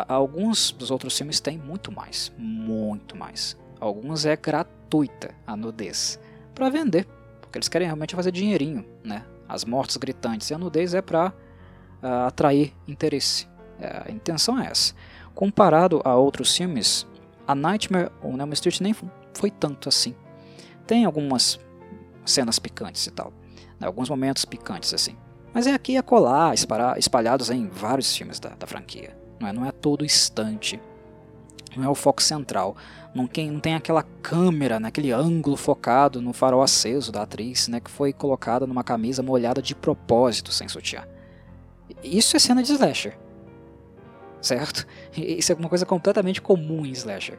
alguns 0.09 0.72
dos 0.72 0.90
outros 0.90 1.16
filmes 1.16 1.38
têm 1.40 1.57
muito 1.57 1.92
mais. 1.92 2.32
Muito 2.36 3.16
mais. 3.16 3.57
Alguns 3.78 4.26
é 4.26 4.36
gratuita 4.36 5.34
a 5.46 5.57
nudez. 5.57 6.18
para 6.55 6.68
vender. 6.68 7.07
Porque 7.40 7.57
eles 7.57 7.68
querem 7.68 7.86
realmente 7.86 8.16
fazer 8.16 8.32
dinheirinho. 8.32 8.84
Né? 9.05 9.24
as 9.51 9.64
mortes 9.64 9.96
gritantes 9.96 10.48
e 10.48 10.55
a 10.55 10.59
nudez 10.59 10.94
é 10.94 11.03
para 11.03 11.28
uh, 11.28 11.32
ah, 12.03 12.26
atrair 12.28 12.72
interesse. 12.86 13.48
É, 13.80 14.05
a 14.07 14.12
intenção 14.12 14.59
é 14.59 14.66
essa. 14.66 14.94
Comparado 15.34 16.01
a 16.05 16.14
outros 16.14 16.57
filmes, 16.57 17.07
a 17.46 17.55
Nightmare 17.55 18.11
on 18.22 18.38
Elm 18.38 18.53
Street 18.53 18.80
nem 18.80 18.94
foi 19.34 19.51
tanto 19.51 19.88
assim. 19.88 20.14
Tem 20.86 21.05
algumas 21.05 21.59
cenas 22.25 22.59
picantes 22.59 23.07
e 23.07 23.11
tal, 23.11 23.33
né, 23.79 23.87
alguns 23.87 24.09
momentos 24.09 24.45
picantes 24.45 24.93
assim. 24.95 25.16
Mas 25.53 25.66
é 25.66 25.75
aqui 25.75 25.97
a 25.97 26.03
colar, 26.03 26.55
espalhados 26.97 27.51
em 27.51 27.68
vários 27.68 28.16
filmes 28.16 28.39
da, 28.39 28.51
da 28.51 28.66
franquia. 28.66 29.16
Não 29.41 29.49
é, 29.49 29.53
não 29.53 29.66
é 29.66 29.73
todo 29.73 30.05
instante 30.05 30.81
não 31.77 31.85
é 31.85 31.89
o 31.89 31.95
foco 31.95 32.23
central. 32.23 32.77
Não 33.14 33.27
tem, 33.27 33.51
não 33.51 33.61
tem 33.61 33.75
aquela 33.75 34.03
câmera, 34.23 34.79
né, 34.79 34.91
ângulo 35.14 35.57
focado 35.57 36.21
no 36.23 36.33
farol 36.33 36.62
aceso 36.62 37.11
da 37.11 37.23
atriz, 37.23 37.68
né, 37.68 37.81
que 37.81 37.91
foi 37.91 38.12
colocada 38.12 38.66
numa 38.66 38.85
camisa 38.85 39.23
molhada 39.23 39.61
de 39.61 39.75
propósito 39.75 40.53
sem 40.53 40.68
sutiã. 40.68 41.05
Isso 42.03 42.37
é 42.37 42.41
cena 42.41 42.62
de 42.62 42.73
slasher. 42.73 43.18
Certo? 44.41 44.87
Isso 45.16 45.53
é 45.53 45.55
uma 45.55 45.68
coisa 45.68 45.85
completamente 45.85 46.41
comum 46.41 46.87
em 46.87 46.93
slasher. 46.93 47.39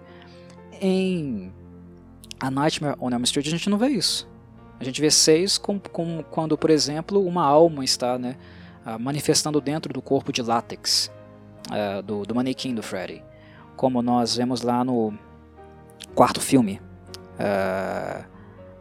Em 0.79 1.51
A 2.39 2.51
Nightmare 2.51 2.97
on 2.99 3.11
Elm 3.11 3.23
Street 3.23 3.47
a 3.47 3.51
gente 3.51 3.69
não 3.69 3.77
vê 3.77 3.87
isso. 3.87 4.29
A 4.81 4.83
gente 4.83 4.99
vê 4.99 5.11
seis 5.11 5.59
com, 5.59 5.79
com, 5.79 6.23
quando, 6.23 6.57
por 6.57 6.71
exemplo, 6.71 7.23
uma 7.23 7.45
alma 7.45 7.85
está 7.85 8.17
né, 8.17 8.35
ah, 8.83 8.97
manifestando 8.97 9.61
dentro 9.61 9.93
do 9.93 10.01
corpo 10.01 10.33
de 10.33 10.41
látex 10.41 11.11
uh, 11.69 12.01
do, 12.01 12.25
do 12.25 12.33
manequim 12.33 12.73
do 12.73 12.81
Freddy 12.81 13.23
como 13.81 13.99
nós 14.03 14.35
vemos 14.35 14.61
lá 14.61 14.83
no 14.83 15.11
quarto 16.13 16.39
filme 16.39 16.79
uh, 17.33 18.23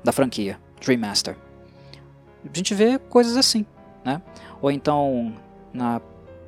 da 0.05 0.13
franquia, 0.13 0.61
Dream 0.79 1.01
Master. 1.01 1.39
A 2.45 2.55
gente 2.55 2.75
vê 2.75 2.99
coisas 2.99 3.35
assim, 3.35 3.65
né? 4.05 4.21
Ou 4.61 4.71
então 4.71 5.35
na, 5.73 6.03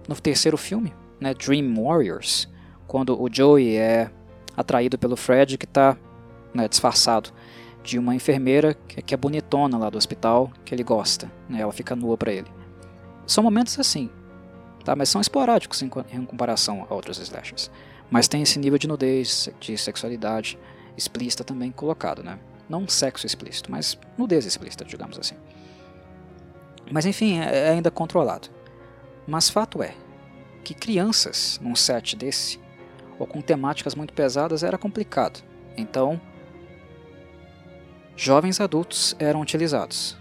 no 0.07 0.15
terceiro 0.17 0.59
filme, 0.59 0.93
né, 1.19 1.33
Dream 1.33 1.75
Warriors, 1.83 2.47
quando 2.87 3.19
o 3.19 3.27
Joey 3.33 3.77
é 3.77 4.11
atraído 4.55 4.99
pelo 4.99 5.17
Fred 5.17 5.57
que 5.57 5.65
está 5.65 5.97
né, 6.53 6.69
disfarçado 6.69 7.31
de 7.83 7.99
uma 7.99 8.15
enfermeira 8.15 8.75
que, 8.75 9.15
é 9.15 9.17
bonitona 9.17 9.77
lá 9.77 9.91
do 9.91 9.99
hospital, 9.99 10.51
que 10.65 10.75
ele 10.75 10.85
gosta, 10.85 11.31
né, 11.49 11.61
ela 11.61 11.73
fica 11.73 11.97
nua 11.97 12.17
para 12.17 12.33
ele. 12.33 12.47
São 13.27 13.43
momentos 13.43 13.79
assim, 13.79 14.11
tá? 14.85 14.95
mas 14.95 15.09
são 15.09 15.21
esporádicos 15.21 15.83
em, 15.83 15.91
em 16.13 16.25
comparação 16.25 16.87
a 16.89 16.95
outros 16.95 17.19
slashers. 17.19 17.71
Mas 18.11 18.29
tem 18.29 18.43
esse 18.43 18.59
nível 18.59 18.79
de 18.79 18.87
nudez, 18.87 19.49
de 19.59 19.77
sexualidade 19.77 20.59
explícita 20.97 21.43
também 21.43 21.71
colocado, 21.71 22.23
né? 22.23 22.39
Não 22.69 22.87
sexo 22.87 23.27
explícito, 23.27 23.71
mas 23.71 23.99
nudez 24.19 24.45
explícita, 24.45 24.85
digamos 24.85 25.19
assim. 25.19 25.35
Mas 26.91 27.07
enfim, 27.07 27.39
é, 27.41 27.69
é 27.69 27.71
ainda 27.71 27.91
controlado. 27.91 28.49
Mas 29.27 29.49
fato 29.49 29.83
é 29.83 29.95
que 30.63 30.75
crianças 30.75 31.59
num 31.63 31.75
set 31.75 32.15
desse, 32.15 32.61
ou 33.19 33.27
com 33.27 33.41
temáticas 33.41 33.95
muito 33.95 34.13
pesadas, 34.13 34.63
era 34.63 34.77
complicado. 34.77 35.43
Então, 35.77 36.21
jovens 38.17 38.61
adultos 38.61 39.17
eram 39.19 39.41
utilizados 39.41 40.17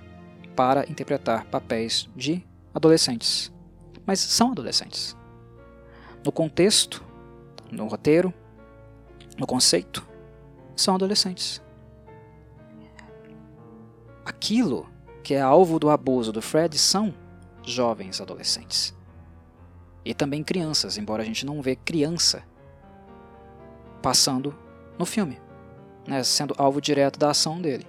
para 0.56 0.89
interpretar 0.89 1.46
papéis 1.46 2.10
de 2.16 2.44
adolescentes. 2.74 3.52
Mas 4.06 4.20
são 4.20 4.52
adolescentes. 4.52 5.16
No 6.24 6.32
contexto 6.32 7.04
no 7.72 7.88
roteiro, 7.88 8.34
no 9.38 9.48
conceito, 9.48 10.06
são 10.76 10.96
adolescentes. 10.96 11.62
Aquilo 14.26 14.89
que 15.24 15.34
é 15.34 15.42
alvo 15.42 15.80
do 15.80 15.89
abuso 15.89 16.32
do 16.32 16.42
Fred 16.42 16.78
são 16.78 17.14
jovens 17.64 18.20
adolescentes. 18.20 18.94
E 20.04 20.14
também 20.14 20.44
crianças, 20.44 20.98
embora 20.98 21.24
a 21.24 21.26
gente 21.26 21.46
não 21.46 21.62
vê 21.62 21.76
criança 21.76 22.44
passando 24.02 24.56
no 24.98 25.06
filme, 25.06 25.39
né, 26.08 26.24
sendo 26.24 26.54
alvo 26.58 26.82
direto 26.82 27.20
da 27.20 27.32
ação 27.32 27.62
dele. 27.62 27.86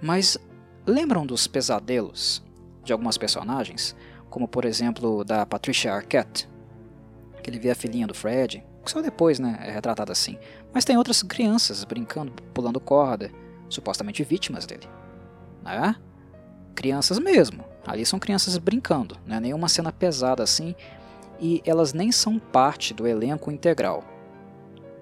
Mas 0.00 0.38
lembram 0.86 1.26
dos 1.26 1.46
pesadelos 1.46 2.42
de 2.84 2.92
algumas 2.92 3.18
personagens, 3.18 3.94
como 4.30 4.48
por 4.48 4.64
exemplo 4.64 5.24
da 5.24 5.44
Patricia 5.44 5.92
Arquette, 5.92 6.48
que 7.42 7.50
ele 7.50 7.58
vê 7.58 7.70
a 7.70 7.74
filhinha 7.74 8.06
do 8.06 8.14
Fred, 8.14 8.64
só 8.84 9.02
depois, 9.02 9.38
né, 9.38 9.58
é 9.62 9.70
retratado 9.70 10.10
assim. 10.10 10.38
Mas 10.72 10.84
tem 10.84 10.96
outras 10.96 11.22
crianças 11.22 11.84
brincando, 11.84 12.32
pulando 12.54 12.80
corda, 12.80 13.30
supostamente 13.68 14.24
vítimas 14.24 14.64
dele. 14.64 14.88
Né? 15.62 15.94
Crianças 16.74 17.18
mesmo. 17.18 17.64
Ali 17.86 18.04
são 18.04 18.18
crianças 18.18 18.56
brincando, 18.58 19.16
não 19.26 19.36
é 19.36 19.40
nenhuma 19.40 19.68
cena 19.68 19.92
pesada 19.92 20.42
assim, 20.42 20.74
e 21.40 21.62
elas 21.64 21.92
nem 21.92 22.10
são 22.10 22.38
parte 22.38 22.92
do 22.92 23.06
elenco 23.06 23.50
integral. 23.50 24.04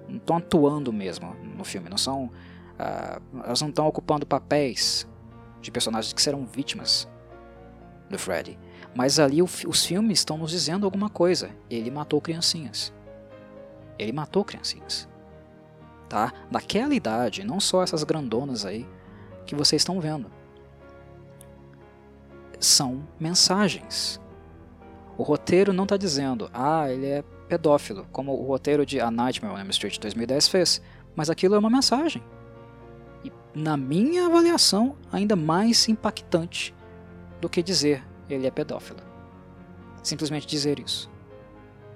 Estão 0.08 0.36
atuando 0.36 0.92
mesmo 0.92 1.34
no 1.56 1.64
filme, 1.64 1.88
não 1.88 1.98
são. 1.98 2.24
Uh, 2.24 3.42
elas 3.44 3.60
não 3.60 3.70
estão 3.70 3.86
ocupando 3.86 4.26
papéis 4.26 5.06
de 5.60 5.70
personagens 5.70 6.12
que 6.12 6.20
serão 6.20 6.46
vítimas 6.46 7.08
do 8.08 8.18
Freddy. 8.18 8.58
Mas 8.94 9.18
ali 9.18 9.42
o, 9.42 9.44
os 9.44 9.84
filmes 9.84 10.20
estão 10.20 10.38
nos 10.38 10.50
dizendo 10.50 10.84
alguma 10.86 11.10
coisa. 11.10 11.50
Ele 11.68 11.90
matou 11.90 12.20
criancinhas. 12.20 12.92
Ele 13.98 14.12
matou 14.12 14.44
criancinhas. 14.44 15.08
Tá? 16.08 16.32
Daquela 16.50 16.94
idade, 16.94 17.44
não 17.44 17.58
só 17.58 17.82
essas 17.82 18.04
grandonas 18.04 18.64
aí 18.64 18.86
que 19.44 19.54
vocês 19.54 19.80
estão 19.80 20.00
vendo. 20.00 20.30
São 22.60 23.06
mensagens. 23.18 24.20
O 25.18 25.22
roteiro 25.22 25.72
não 25.72 25.84
está 25.84 25.96
dizendo, 25.96 26.50
ah, 26.52 26.90
ele 26.90 27.06
é 27.06 27.24
pedófilo, 27.48 28.06
como 28.12 28.32
o 28.32 28.46
roteiro 28.46 28.84
de 28.84 29.00
A 29.00 29.10
Nightmare 29.10 29.54
on 29.54 29.58
Elm 29.58 29.70
Street 29.70 29.98
2010 29.98 30.48
fez, 30.48 30.82
mas 31.14 31.30
aquilo 31.30 31.54
é 31.54 31.58
uma 31.58 31.70
mensagem. 31.70 32.22
E, 33.24 33.32
na 33.54 33.76
minha 33.76 34.26
avaliação, 34.26 34.96
ainda 35.10 35.36
mais 35.36 35.88
impactante 35.88 36.74
do 37.40 37.48
que 37.48 37.62
dizer 37.62 38.02
ele 38.28 38.46
é 38.46 38.50
pedófilo. 38.50 39.00
Simplesmente 40.02 40.46
dizer 40.46 40.78
isso. 40.78 41.10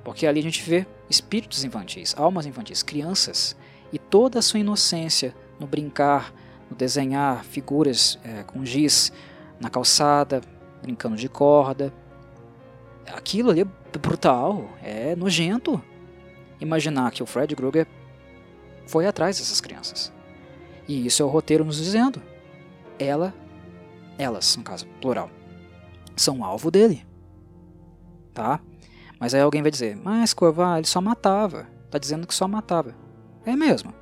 Porque 0.04 0.26
ali 0.26 0.40
a 0.40 0.42
gente 0.42 0.62
vê 0.62 0.86
espíritos 1.08 1.64
infantis, 1.64 2.14
almas 2.16 2.46
infantis, 2.46 2.82
crianças, 2.82 3.56
e 3.92 3.98
toda 3.98 4.38
a 4.38 4.42
sua 4.42 4.60
inocência 4.60 5.34
no 5.58 5.66
brincar, 5.66 6.32
no 6.70 6.76
desenhar 6.76 7.44
figuras 7.44 8.18
é, 8.24 8.42
com 8.44 8.64
giz 8.64 9.12
na 9.60 9.68
calçada, 9.68 10.40
brincando 10.80 11.16
de 11.16 11.28
corda. 11.28 11.92
Aquilo 13.14 13.50
ali 13.50 13.62
é 13.62 13.98
brutal, 13.98 14.70
é 14.82 15.14
nojento. 15.16 15.82
Imaginar 16.60 17.10
que 17.10 17.22
o 17.22 17.26
Fred 17.26 17.54
Krueger 17.56 17.86
foi 18.86 19.06
atrás 19.06 19.38
dessas 19.38 19.60
crianças. 19.60 20.12
E 20.86 21.06
isso 21.06 21.22
é 21.22 21.24
o 21.24 21.28
roteiro 21.28 21.64
nos 21.64 21.76
dizendo. 21.76 22.20
Ela, 22.98 23.32
elas, 24.18 24.56
no 24.56 24.62
caso, 24.62 24.86
plural, 25.00 25.30
são 26.16 26.44
alvo 26.44 26.70
dele. 26.70 27.06
Tá? 28.34 28.60
Mas 29.18 29.34
aí 29.34 29.40
alguém 29.40 29.62
vai 29.62 29.70
dizer, 29.70 29.96
mas 29.96 30.34
Corvá, 30.34 30.78
ele 30.78 30.86
só 30.86 31.00
matava. 31.00 31.66
Tá 31.90 31.98
dizendo 31.98 32.26
que 32.26 32.34
só 32.34 32.46
matava. 32.46 32.94
É 33.44 33.56
mesmo. 33.56 33.92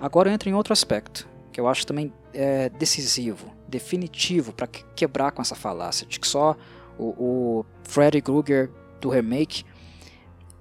Agora 0.00 0.32
entra 0.32 0.48
em 0.48 0.54
outro 0.54 0.72
aspecto, 0.72 1.28
que 1.52 1.60
eu 1.60 1.68
acho 1.68 1.86
também 1.86 2.12
é, 2.34 2.68
decisivo, 2.68 3.52
definitivo 3.68 4.52
para 4.52 4.66
quebrar 4.66 5.30
com 5.32 5.42
essa 5.42 5.54
falácia 5.54 6.06
de 6.06 6.18
que 6.18 6.26
só 6.26 6.56
o, 6.98 7.04
o 7.04 7.66
Freddy 7.84 8.20
Krueger 8.20 8.70
do 9.00 9.08
remake 9.08 9.64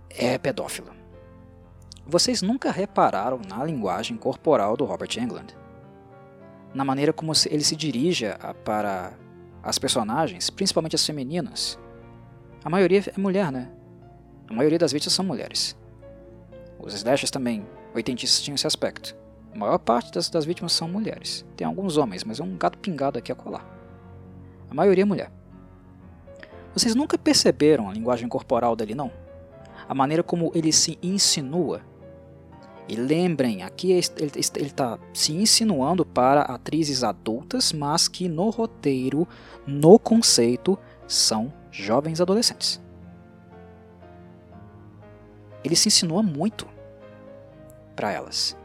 é 0.10 0.38
pedófilo. 0.38 0.92
Vocês 2.06 2.42
nunca 2.42 2.72
repararam 2.72 3.40
na 3.48 3.64
linguagem 3.64 4.18
corporal 4.18 4.76
do 4.76 4.86
Robert 4.86 5.16
Englund? 5.18 5.56
Na 6.74 6.84
maneira 6.84 7.14
como 7.14 7.32
ele 7.50 7.64
se 7.64 7.76
dirige 7.76 8.26
para 8.66 9.14
as 9.62 9.78
personagens, 9.78 10.50
principalmente 10.50 10.96
as 10.96 11.06
femininas? 11.06 11.78
A 12.64 12.70
maioria 12.70 13.04
é 13.16 13.20
mulher, 13.20 13.52
né? 13.52 13.72
A 14.50 14.54
maioria 14.54 14.80
das 14.80 14.92
vítimas 14.92 15.14
são 15.14 15.24
mulheres. 15.24 15.78
Os 16.80 16.94
slashers 16.94 17.32
também, 17.32 17.66
oitentistas, 17.94 18.42
tinham 18.42 18.56
esse 18.56 18.68
aspecto. 18.68 19.16
A 19.54 19.58
maior 19.58 19.78
parte 19.78 20.12
das, 20.12 20.30
das 20.30 20.46
vítimas 20.46 20.74
são 20.74 20.88
mulheres. 20.88 21.46
Tem 21.56 21.68
alguns 21.68 21.98
homens, 21.98 22.24
mas 22.24 22.40
é 22.40 22.44
um 22.44 22.58
gato 22.58 22.78
pingado 22.78 23.20
aqui 23.20 23.32
a 23.32 23.36
colar. 23.36 23.66
A 24.70 24.74
maioria 24.74 25.04
é 25.04 25.06
mulher. 25.06 25.32
Vocês 26.74 26.96
nunca 26.96 27.18
perceberam 27.18 27.90
a 27.90 27.94
linguagem 27.94 28.30
corporal 28.30 28.76
dele, 28.76 28.96
não? 28.96 29.12
A 29.88 29.94
maneira 29.94 30.24
como 30.24 30.52
ele 30.56 30.72
se 30.72 30.98
insinua. 31.04 31.82
E 32.88 32.96
lembrem, 32.96 33.64
aqui 33.64 33.92
ele 33.92 34.02
está 34.66 34.98
se 35.14 35.34
insinuando 35.34 36.06
para 36.06 36.42
atrizes 36.42 37.04
adultas, 37.04 37.74
mas 37.74 38.08
que 38.08 38.28
no 38.28 38.50
roteiro, 38.50 39.28
no 39.66 40.00
conceito, 40.00 40.80
são 41.08 41.54
jovens 41.70 42.22
adolescentes. 42.22 42.82
Ele 45.64 45.76
se 45.76 45.90
insinua 45.90 46.24
muito 46.24 46.68
para 47.96 48.12
elas. 48.12 48.58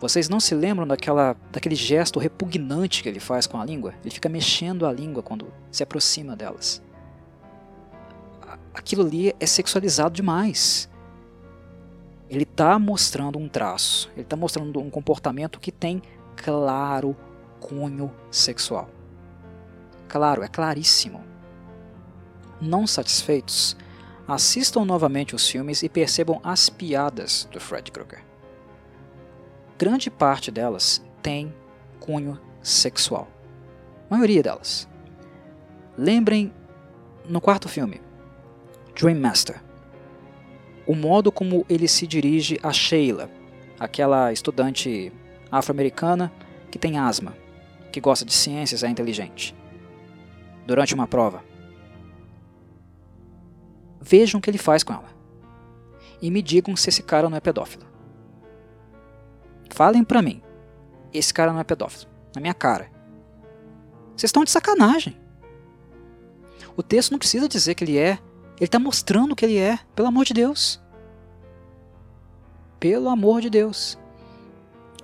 Vocês 0.00 0.28
não 0.28 0.40
se 0.40 0.54
lembram 0.54 0.86
daquela, 0.86 1.36
daquele 1.52 1.76
gesto 1.76 2.18
repugnante 2.18 3.02
que 3.02 3.08
ele 3.08 3.20
faz 3.20 3.46
com 3.46 3.60
a 3.60 3.64
língua? 3.64 3.94
Ele 4.02 4.12
fica 4.12 4.28
mexendo 4.28 4.84
a 4.84 4.92
língua 4.92 5.22
quando 5.22 5.46
se 5.70 5.82
aproxima 5.82 6.34
delas 6.34 6.82
aquilo 8.74 9.02
ali 9.02 9.34
é 9.38 9.46
sexualizado 9.46 10.14
demais. 10.14 10.88
Ele 12.28 12.44
está 12.44 12.78
mostrando 12.78 13.38
um 13.38 13.48
traço, 13.48 14.10
ele 14.14 14.22
está 14.22 14.36
mostrando 14.36 14.80
um 14.80 14.88
comportamento 14.88 15.60
que 15.60 15.70
tem 15.70 16.02
claro 16.36 17.16
cunho 17.60 18.12
sexual. 18.30 18.88
Claro, 20.08 20.42
é 20.42 20.48
claríssimo. 20.48 21.22
Não 22.60 22.86
satisfeitos, 22.86 23.76
assistam 24.26 24.84
novamente 24.84 25.34
os 25.34 25.48
filmes 25.48 25.82
e 25.82 25.88
percebam 25.88 26.40
as 26.42 26.70
piadas 26.70 27.48
do 27.50 27.60
Fred 27.60 27.90
Krueger. 27.90 28.24
Grande 29.78 30.10
parte 30.10 30.50
delas 30.50 31.02
tem 31.22 31.52
cunho 31.98 32.38
sexual. 32.62 33.28
A 34.08 34.14
maioria 34.14 34.42
delas. 34.42 34.88
Lembrem 35.98 36.52
no 37.28 37.40
quarto 37.40 37.68
filme, 37.68 38.00
Dream 38.94 39.20
Master. 39.20 39.62
O 40.86 40.94
modo 40.94 41.30
como 41.30 41.64
ele 41.68 41.88
se 41.88 42.06
dirige 42.06 42.58
a 42.62 42.72
Sheila, 42.72 43.30
aquela 43.78 44.32
estudante 44.32 45.12
afro-americana 45.50 46.32
que 46.70 46.78
tem 46.78 46.98
asma, 46.98 47.36
que 47.90 48.00
gosta 48.00 48.24
de 48.24 48.32
ciências 48.32 48.82
é 48.82 48.88
inteligente. 48.88 49.54
Durante 50.66 50.94
uma 50.94 51.06
prova. 51.06 51.44
Vejam 54.00 54.38
o 54.38 54.42
que 54.42 54.50
ele 54.50 54.58
faz 54.58 54.82
com 54.82 54.92
ela. 54.92 55.10
E 56.20 56.30
me 56.30 56.42
digam 56.42 56.74
se 56.76 56.88
esse 56.88 57.02
cara 57.02 57.28
não 57.28 57.36
é 57.36 57.40
pedófilo. 57.40 57.84
Falem 59.70 60.04
pra 60.04 60.22
mim. 60.22 60.42
Esse 61.12 61.32
cara 61.32 61.52
não 61.52 61.60
é 61.60 61.64
pedófilo. 61.64 62.10
Na 62.34 62.40
minha 62.40 62.54
cara. 62.54 62.90
Vocês 64.16 64.28
estão 64.28 64.44
de 64.44 64.50
sacanagem. 64.50 65.16
O 66.76 66.82
texto 66.82 67.10
não 67.10 67.18
precisa 67.18 67.48
dizer 67.48 67.74
que 67.74 67.84
ele 67.84 67.98
é 67.98 68.18
ele 68.62 68.68
está 68.68 68.78
mostrando 68.78 69.32
o 69.32 69.34
que 69.34 69.44
ele 69.44 69.58
é, 69.58 69.76
pelo 69.92 70.06
amor 70.06 70.24
de 70.24 70.32
Deus. 70.32 70.80
Pelo 72.78 73.08
amor 73.08 73.40
de 73.40 73.50
Deus. 73.50 73.98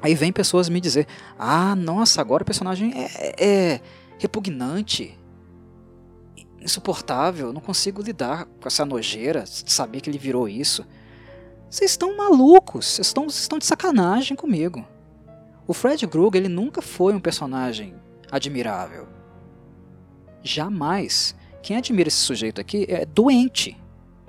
Aí 0.00 0.14
vem 0.14 0.32
pessoas 0.32 0.68
me 0.68 0.80
dizer: 0.80 1.08
Ah, 1.36 1.74
nossa, 1.74 2.20
agora 2.20 2.44
o 2.44 2.46
personagem 2.46 2.92
é, 2.94 3.34
é 3.36 3.80
repugnante, 4.16 5.18
insuportável, 6.60 7.52
não 7.52 7.60
consigo 7.60 8.00
lidar 8.00 8.44
com 8.44 8.68
essa 8.68 8.84
nojeira, 8.84 9.42
saber 9.44 10.02
que 10.02 10.08
ele 10.08 10.18
virou 10.18 10.48
isso. 10.48 10.86
Vocês 11.68 11.90
estão 11.90 12.16
malucos, 12.16 12.86
vocês 12.86 13.08
estão, 13.08 13.24
vocês 13.24 13.42
estão 13.42 13.58
de 13.58 13.66
sacanagem 13.66 14.36
comigo. 14.36 14.86
O 15.66 15.74
Fred 15.74 16.06
Krueger 16.06 16.42
ele 16.42 16.48
nunca 16.48 16.80
foi 16.80 17.12
um 17.12 17.20
personagem 17.20 17.92
admirável. 18.30 19.08
Jamais. 20.44 21.34
Quem 21.68 21.76
admira 21.76 22.08
esse 22.08 22.16
sujeito 22.16 22.62
aqui 22.62 22.86
é 22.88 23.04
doente. 23.04 23.78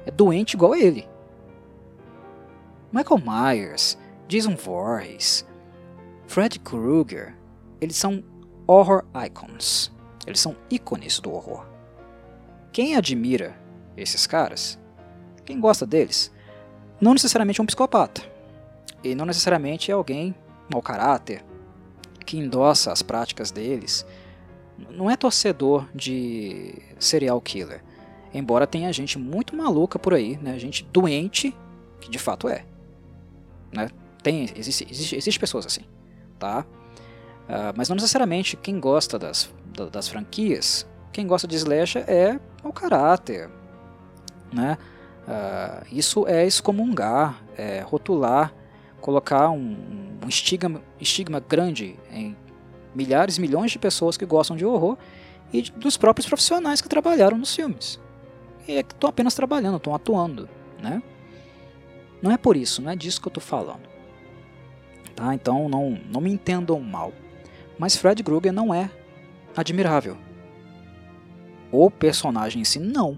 É 0.06 0.12
doente 0.12 0.56
igual 0.56 0.74
a 0.74 0.78
ele. 0.78 1.08
Michael 2.92 3.22
Myers, 3.26 3.98
Jason 4.28 4.58
Voorhees, 4.58 5.48
Fred 6.28 6.60
Krueger, 6.60 7.38
eles 7.80 7.96
são 7.96 8.22
horror 8.68 9.06
icons. 9.26 9.90
Eles 10.28 10.42
são 10.42 10.54
ícones 10.70 11.22
do 11.22 11.32
horror. 11.32 11.66
Quem 12.74 12.98
admira 12.98 13.58
esses 13.96 14.28
caras, 14.28 14.78
quem 15.46 15.62
gosta 15.62 15.86
deles, 15.86 16.34
não 17.00 17.14
necessariamente 17.14 17.62
é 17.62 17.64
um 17.64 17.68
psicopata. 17.68 18.22
E 19.02 19.16
não 19.16 19.26
necessariamente 19.26 19.90
é 19.90 19.94
alguém 19.94 20.36
mau 20.70 20.82
caráter, 20.82 21.42
que 22.26 22.38
endossa 22.38 22.92
as 22.92 23.02
práticas 23.02 23.50
deles 23.50 24.06
não 24.90 25.10
é 25.10 25.16
torcedor 25.16 25.88
de 25.94 26.76
serial 27.00 27.40
killer. 27.42 27.84
Embora 28.34 28.68
tenha 28.68 28.92
gente 28.94 29.18
muito 29.18 29.56
maluca 29.56 29.98
por 29.98 30.14
aí, 30.14 30.38
né? 30.38 30.58
Gente 30.60 30.84
doente, 30.92 31.56
que 32.00 32.10
de 32.10 32.20
fato 32.20 32.48
é. 32.48 32.66
Né? 33.72 33.90
Tem, 34.22 34.44
existe, 34.56 34.86
existe, 34.90 35.16
existe 35.16 35.40
pessoas 35.40 35.66
assim, 35.66 35.82
tá? 36.38 36.66
Uh, 37.48 37.74
mas 37.76 37.90
não 37.90 37.96
necessariamente 37.96 38.56
quem 38.56 38.80
gosta 38.80 39.18
das, 39.18 39.52
das 39.92 40.08
franquias, 40.08 40.88
quem 41.12 41.26
gosta 41.26 41.48
de 41.48 41.56
slasher 41.56 42.04
é 42.08 42.40
o 42.64 42.72
caráter, 42.72 43.50
né? 44.54 44.78
Uh, 45.28 45.86
isso 45.92 46.28
é 46.28 46.46
excomungar, 46.46 47.44
é 47.58 47.82
rotular, 47.82 48.54
colocar 49.00 49.50
um, 49.50 49.76
um 50.24 50.28
estigma, 50.28 50.82
estigma 51.00 51.40
grande 51.40 51.96
em 52.12 52.36
milhares, 52.94 53.38
milhões 53.38 53.72
de 53.72 53.80
pessoas 53.80 54.18
que 54.18 54.26
gostam 54.26 54.56
de 54.56 54.66
horror 54.66 54.98
e 55.52 55.62
dos 55.62 55.98
próprios 55.98 56.28
profissionais 56.28 56.82
que 56.82 56.90
trabalharam 56.90 57.38
nos 57.38 57.56
filmes. 57.56 58.00
E 58.68 58.74
é 58.74 58.84
que 58.84 58.94
estão 58.94 59.10
apenas 59.10 59.34
trabalhando, 59.34 59.78
estão 59.78 59.96
atuando, 59.96 60.48
né? 60.82 61.02
Não 62.22 62.32
é 62.32 62.38
por 62.38 62.58
isso, 62.58 62.82
não 62.82 62.92
é 62.92 62.96
disso 62.96 63.22
que 63.22 63.28
eu 63.28 63.32
estou 63.32 63.44
falando. 63.44 63.88
Tá? 65.16 65.34
Então 65.34 65.68
não, 65.70 66.00
não 66.12 66.22
me 66.22 66.32
entendam 66.32 66.80
mal. 66.80 67.14
Mas 67.78 67.96
Fred 67.96 68.24
Krueger 68.24 68.52
não 68.52 68.74
é 68.74 68.90
admirável. 69.56 70.18
O 71.72 71.90
personagem 71.90 72.62
em 72.62 72.66
si, 72.66 72.80
não. 72.80 73.18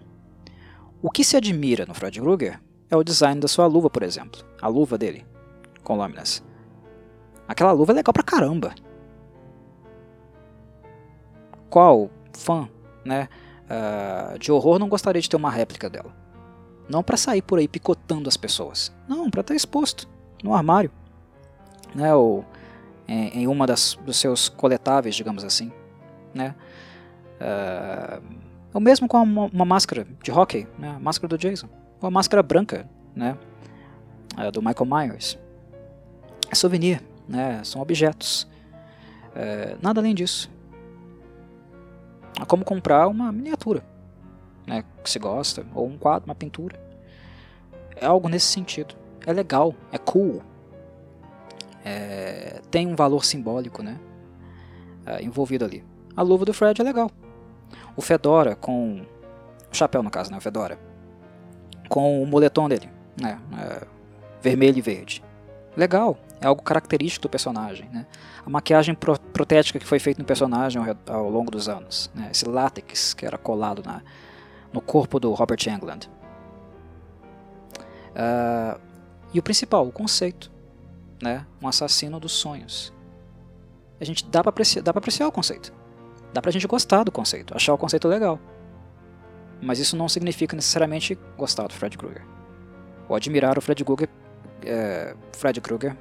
O 1.01 1.09
que 1.09 1.23
se 1.23 1.35
admira 1.35 1.85
no 1.85 1.93
Fred 1.93 2.19
Krueger 2.21 2.61
é 2.89 2.95
o 2.95 3.03
design 3.03 3.39
da 3.39 3.47
sua 3.47 3.65
luva, 3.65 3.89
por 3.89 4.03
exemplo. 4.03 4.45
A 4.61 4.67
luva 4.67 4.97
dele, 4.97 5.25
com 5.83 5.97
lâminas. 5.97 6.43
Aquela 7.47 7.71
luva 7.71 7.91
é 7.91 7.95
legal 7.95 8.13
pra 8.13 8.23
caramba 8.23 8.73
qual 11.71 12.11
fã 12.33 12.69
né, 13.03 13.29
uh, 13.65 14.37
de 14.37 14.51
horror 14.51 14.77
não 14.77 14.89
gostaria 14.89 15.21
de 15.21 15.29
ter 15.29 15.37
uma 15.37 15.49
réplica 15.49 15.89
dela? 15.89 16.13
Não 16.89 17.01
para 17.01 17.15
sair 17.15 17.41
por 17.41 17.57
aí 17.57 17.67
picotando 17.67 18.27
as 18.27 18.35
pessoas. 18.35 18.91
Não, 19.07 19.31
para 19.31 19.41
estar 19.41 19.55
exposto 19.55 20.07
no 20.43 20.53
armário. 20.53 20.91
Né, 21.95 22.13
ou 22.13 22.45
em, 23.07 23.41
em 23.41 23.47
uma 23.47 23.65
das, 23.65 23.97
dos 24.05 24.17
seus 24.17 24.49
coletáveis, 24.49 25.15
digamos 25.15 25.43
assim. 25.43 25.71
Né? 26.33 26.53
Uh, 28.73 28.79
mesmo 28.79 29.07
com 29.07 29.21
uma, 29.23 29.45
uma, 29.45 29.65
máscara 29.65 30.05
de 30.21 30.31
hockey, 30.31 30.67
né, 30.77 30.93
a 30.95 30.99
máscara 30.99 31.29
do 31.29 31.37
Jason. 31.37 31.67
Ou 32.01 32.07
a 32.07 32.11
máscara 32.11 32.43
branca 32.43 32.89
né, 33.15 33.37
uh, 34.37 34.51
do 34.51 34.61
Michael 34.61 34.85
Myers. 34.85 35.39
É 36.49 36.55
souvenir, 36.55 37.01
né, 37.27 37.61
são 37.63 37.81
objetos. 37.81 38.43
Uh, 39.33 39.77
nada 39.81 40.01
além 40.01 40.13
disso. 40.13 40.49
É 42.39 42.45
como 42.45 42.63
comprar 42.63 43.07
uma 43.07 43.31
miniatura. 43.31 43.83
né, 44.67 44.83
que 45.03 45.09
se 45.09 45.17
gosta, 45.19 45.65
ou 45.73 45.87
um 45.87 45.97
quadro, 45.97 46.29
uma 46.29 46.35
pintura. 46.35 46.79
É 47.95 48.05
algo 48.05 48.29
nesse 48.29 48.45
sentido. 48.45 48.95
É 49.25 49.33
legal, 49.33 49.73
é 49.91 49.97
cool. 49.97 50.41
É, 51.83 52.61
tem 52.69 52.87
um 52.87 52.95
valor 52.95 53.25
simbólico, 53.25 53.81
né, 53.81 53.99
é, 55.05 55.23
envolvido 55.23 55.65
ali. 55.65 55.83
A 56.15 56.21
luva 56.21 56.45
do 56.45 56.53
Fred 56.53 56.79
é 56.79 56.83
legal. 56.83 57.09
O 57.95 58.01
Fedora 58.01 58.55
com 58.55 59.01
o 59.71 59.75
chapéu 59.75 60.03
no 60.03 60.11
caso, 60.11 60.31
né, 60.31 60.37
o 60.37 60.41
Fedora, 60.41 60.79
com 61.89 62.21
o 62.21 62.25
moletom 62.27 62.69
dele, 62.69 62.89
né, 63.19 63.39
é, 63.57 63.87
vermelho 64.41 64.77
e 64.77 64.81
verde. 64.81 65.23
Legal, 65.75 66.17
é 66.41 66.47
algo 66.47 66.61
característico 66.61 67.23
do 67.23 67.29
personagem, 67.29 67.89
né? 67.89 68.05
A 68.45 68.49
maquiagem 68.49 68.93
pro 68.93 69.17
protética 69.19 69.79
que 69.79 69.85
foi 69.85 69.99
feita 69.99 70.21
no 70.21 70.25
personagem 70.25 70.81
ao, 70.81 71.15
ao 71.15 71.29
longo 71.29 71.49
dos 71.49 71.69
anos, 71.69 72.11
né? 72.13 72.29
Esse 72.31 72.47
látex 72.47 73.13
que 73.13 73.25
era 73.25 73.37
colado 73.37 73.81
na, 73.85 74.01
no 74.73 74.81
corpo 74.81 75.19
do 75.19 75.31
Robert 75.33 75.59
Englund. 75.67 76.09
Uh, 78.11 78.79
e 79.33 79.39
o 79.39 79.43
principal, 79.43 79.87
o 79.87 79.91
conceito, 79.91 80.51
né? 81.21 81.45
Um 81.61 81.67
assassino 81.67 82.19
dos 82.19 82.33
sonhos. 82.33 82.93
A 83.99 84.03
gente 84.03 84.25
dá 84.25 84.41
para 84.41 84.49
apreciar, 84.49 84.83
apreciar 84.89 85.27
o 85.27 85.31
conceito. 85.31 85.71
Dá 86.33 86.41
pra 86.41 86.51
gente 86.51 86.67
gostar 86.67 87.03
do 87.03 87.11
conceito, 87.11 87.55
achar 87.55 87.73
o 87.73 87.77
conceito 87.77 88.07
legal. 88.07 88.39
Mas 89.61 89.79
isso 89.79 89.95
não 89.95 90.09
significa 90.09 90.55
necessariamente 90.55 91.17
gostar 91.37 91.67
do 91.67 91.73
Fred 91.73 91.97
Krueger. 91.97 92.25
Ou 93.07 93.15
admirar 93.15 93.57
o 93.57 93.61
Fred 93.61 93.85
Krueger. 93.85 94.09
É, 94.65 95.15
Fred 95.33 95.59
Krueger. 95.61 95.95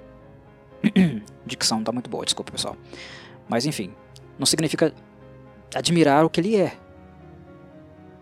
Dicção 1.46 1.82
tá 1.82 1.92
muito 1.92 2.08
boa, 2.08 2.24
desculpa 2.24 2.52
pessoal. 2.52 2.76
Mas 3.48 3.66
enfim, 3.66 3.92
não 4.38 4.46
significa 4.46 4.94
admirar 5.74 6.24
o 6.24 6.30
que 6.30 6.40
ele 6.40 6.56
é. 6.56 6.76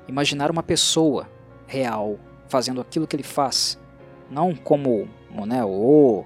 Imaginar 0.09 0.51
uma 0.51 0.63
pessoa 0.63 1.29
real 1.67 2.19
fazendo 2.49 2.81
aquilo 2.81 3.07
que 3.07 3.15
ele 3.15 3.23
faz, 3.23 3.79
não 4.31 4.55
como 4.55 5.09
né, 5.47 5.63
o 5.65 6.25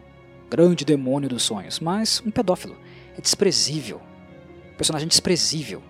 grande 0.48 0.84
demônio 0.84 1.28
dos 1.28 1.42
sonhos, 1.42 1.80
mas 1.80 2.22
um 2.24 2.30
pedófilo. 2.30 2.76
É 3.16 3.20
desprezível. 3.20 4.00
Personagem 4.76 5.08
desprezível. 5.08 5.82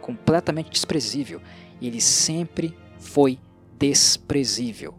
Completamente 0.00 0.70
desprezível. 0.70 1.40
E 1.80 1.86
ele 1.86 2.00
sempre 2.00 2.76
foi 2.98 3.38
desprezível. 3.78 4.94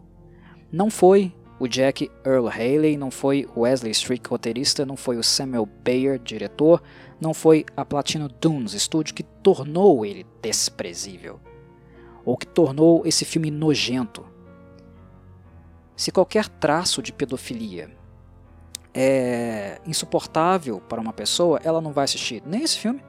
Não 0.70 0.90
foi 0.90 1.32
o 1.58 1.68
Jack 1.68 2.10
Earl 2.24 2.48
Haley, 2.48 2.96
não 2.96 3.10
foi 3.10 3.48
o 3.54 3.60
Wesley 3.60 3.92
Strick, 3.92 4.28
roteirista, 4.28 4.84
não 4.84 4.96
foi 4.96 5.16
o 5.16 5.22
Samuel 5.22 5.66
Bayer, 5.66 6.18
diretor, 6.18 6.82
não 7.20 7.32
foi 7.32 7.64
a 7.76 7.84
Platino 7.84 8.28
Dunes 8.28 8.72
Studio 8.72 9.14
que 9.14 9.22
tornou 9.22 10.04
ele 10.04 10.26
desprezível. 10.42 11.40
Ou 12.24 12.36
que 12.36 12.46
tornou 12.46 13.06
esse 13.06 13.24
filme 13.24 13.50
nojento. 13.50 14.24
Se 15.96 16.10
qualquer 16.10 16.48
traço 16.48 17.00
de 17.00 17.12
pedofilia 17.12 17.90
é 18.92 19.80
insuportável 19.86 20.80
para 20.80 21.00
uma 21.00 21.12
pessoa, 21.12 21.60
ela 21.62 21.80
não 21.80 21.92
vai 21.92 22.04
assistir 22.04 22.42
nem 22.44 22.62
esse 22.62 22.78
filme 22.78 23.00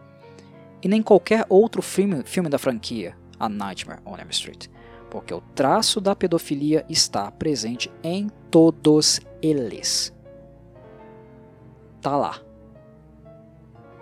e 0.84 0.88
nem 0.88 1.02
qualquer 1.02 1.46
outro 1.50 1.82
filme, 1.82 2.24
filme 2.26 2.50
da 2.50 2.60
franquia 2.60 3.18
A 3.40 3.50
Nightmare 3.50 4.02
on 4.06 4.18
Elm 4.18 4.30
Street, 4.30 4.68
porque 5.16 5.34
o 5.34 5.40
traço 5.40 6.02
da 6.02 6.14
pedofilia 6.14 6.86
está 6.90 7.32
presente 7.32 7.90
em 8.04 8.28
todos 8.52 9.22
eles. 9.42 10.14
Tá 12.02 12.18
lá. 12.18 12.42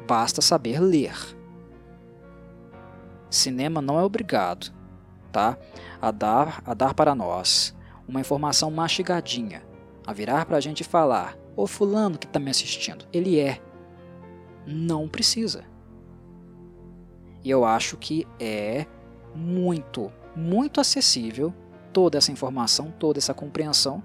Basta 0.08 0.42
saber 0.42 0.80
ler. 0.80 1.16
Cinema 3.30 3.80
não 3.80 4.00
é 4.00 4.04
obrigado, 4.04 4.74
tá, 5.32 5.56
a 6.02 6.10
dar 6.10 6.64
a 6.66 6.74
dar 6.74 6.96
para 6.96 7.14
nós 7.14 7.76
uma 8.08 8.20
informação 8.20 8.72
mastigadinha, 8.72 9.64
a 10.08 10.14
virar 10.14 10.48
para 10.48 10.58
a 10.58 10.62
gente 10.62 10.84
falar 10.84 11.38
Ô 11.56 11.68
fulano 11.68 12.18
que 12.18 12.26
está 12.26 12.40
me 12.40 12.50
assistindo, 12.50 13.06
ele 13.14 13.40
é. 13.40 13.62
Não 14.66 15.08
precisa. 15.08 15.64
E 17.44 17.52
eu 17.52 17.64
acho 17.64 17.98
que 17.98 18.26
é 18.40 18.88
muito, 19.36 20.12
muito 20.36 20.80
acessível 20.82 21.54
toda 21.92 22.18
essa 22.18 22.32
informação, 22.32 22.92
toda 23.00 23.20
essa 23.20 23.34
compreensão 23.34 24.04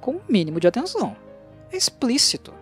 com 0.00 0.12
o 0.12 0.16
um 0.16 0.22
mínimo 0.28 0.58
de 0.58 0.66
atenção. 0.66 1.16
É 1.70 1.76
explícito. 1.76 2.52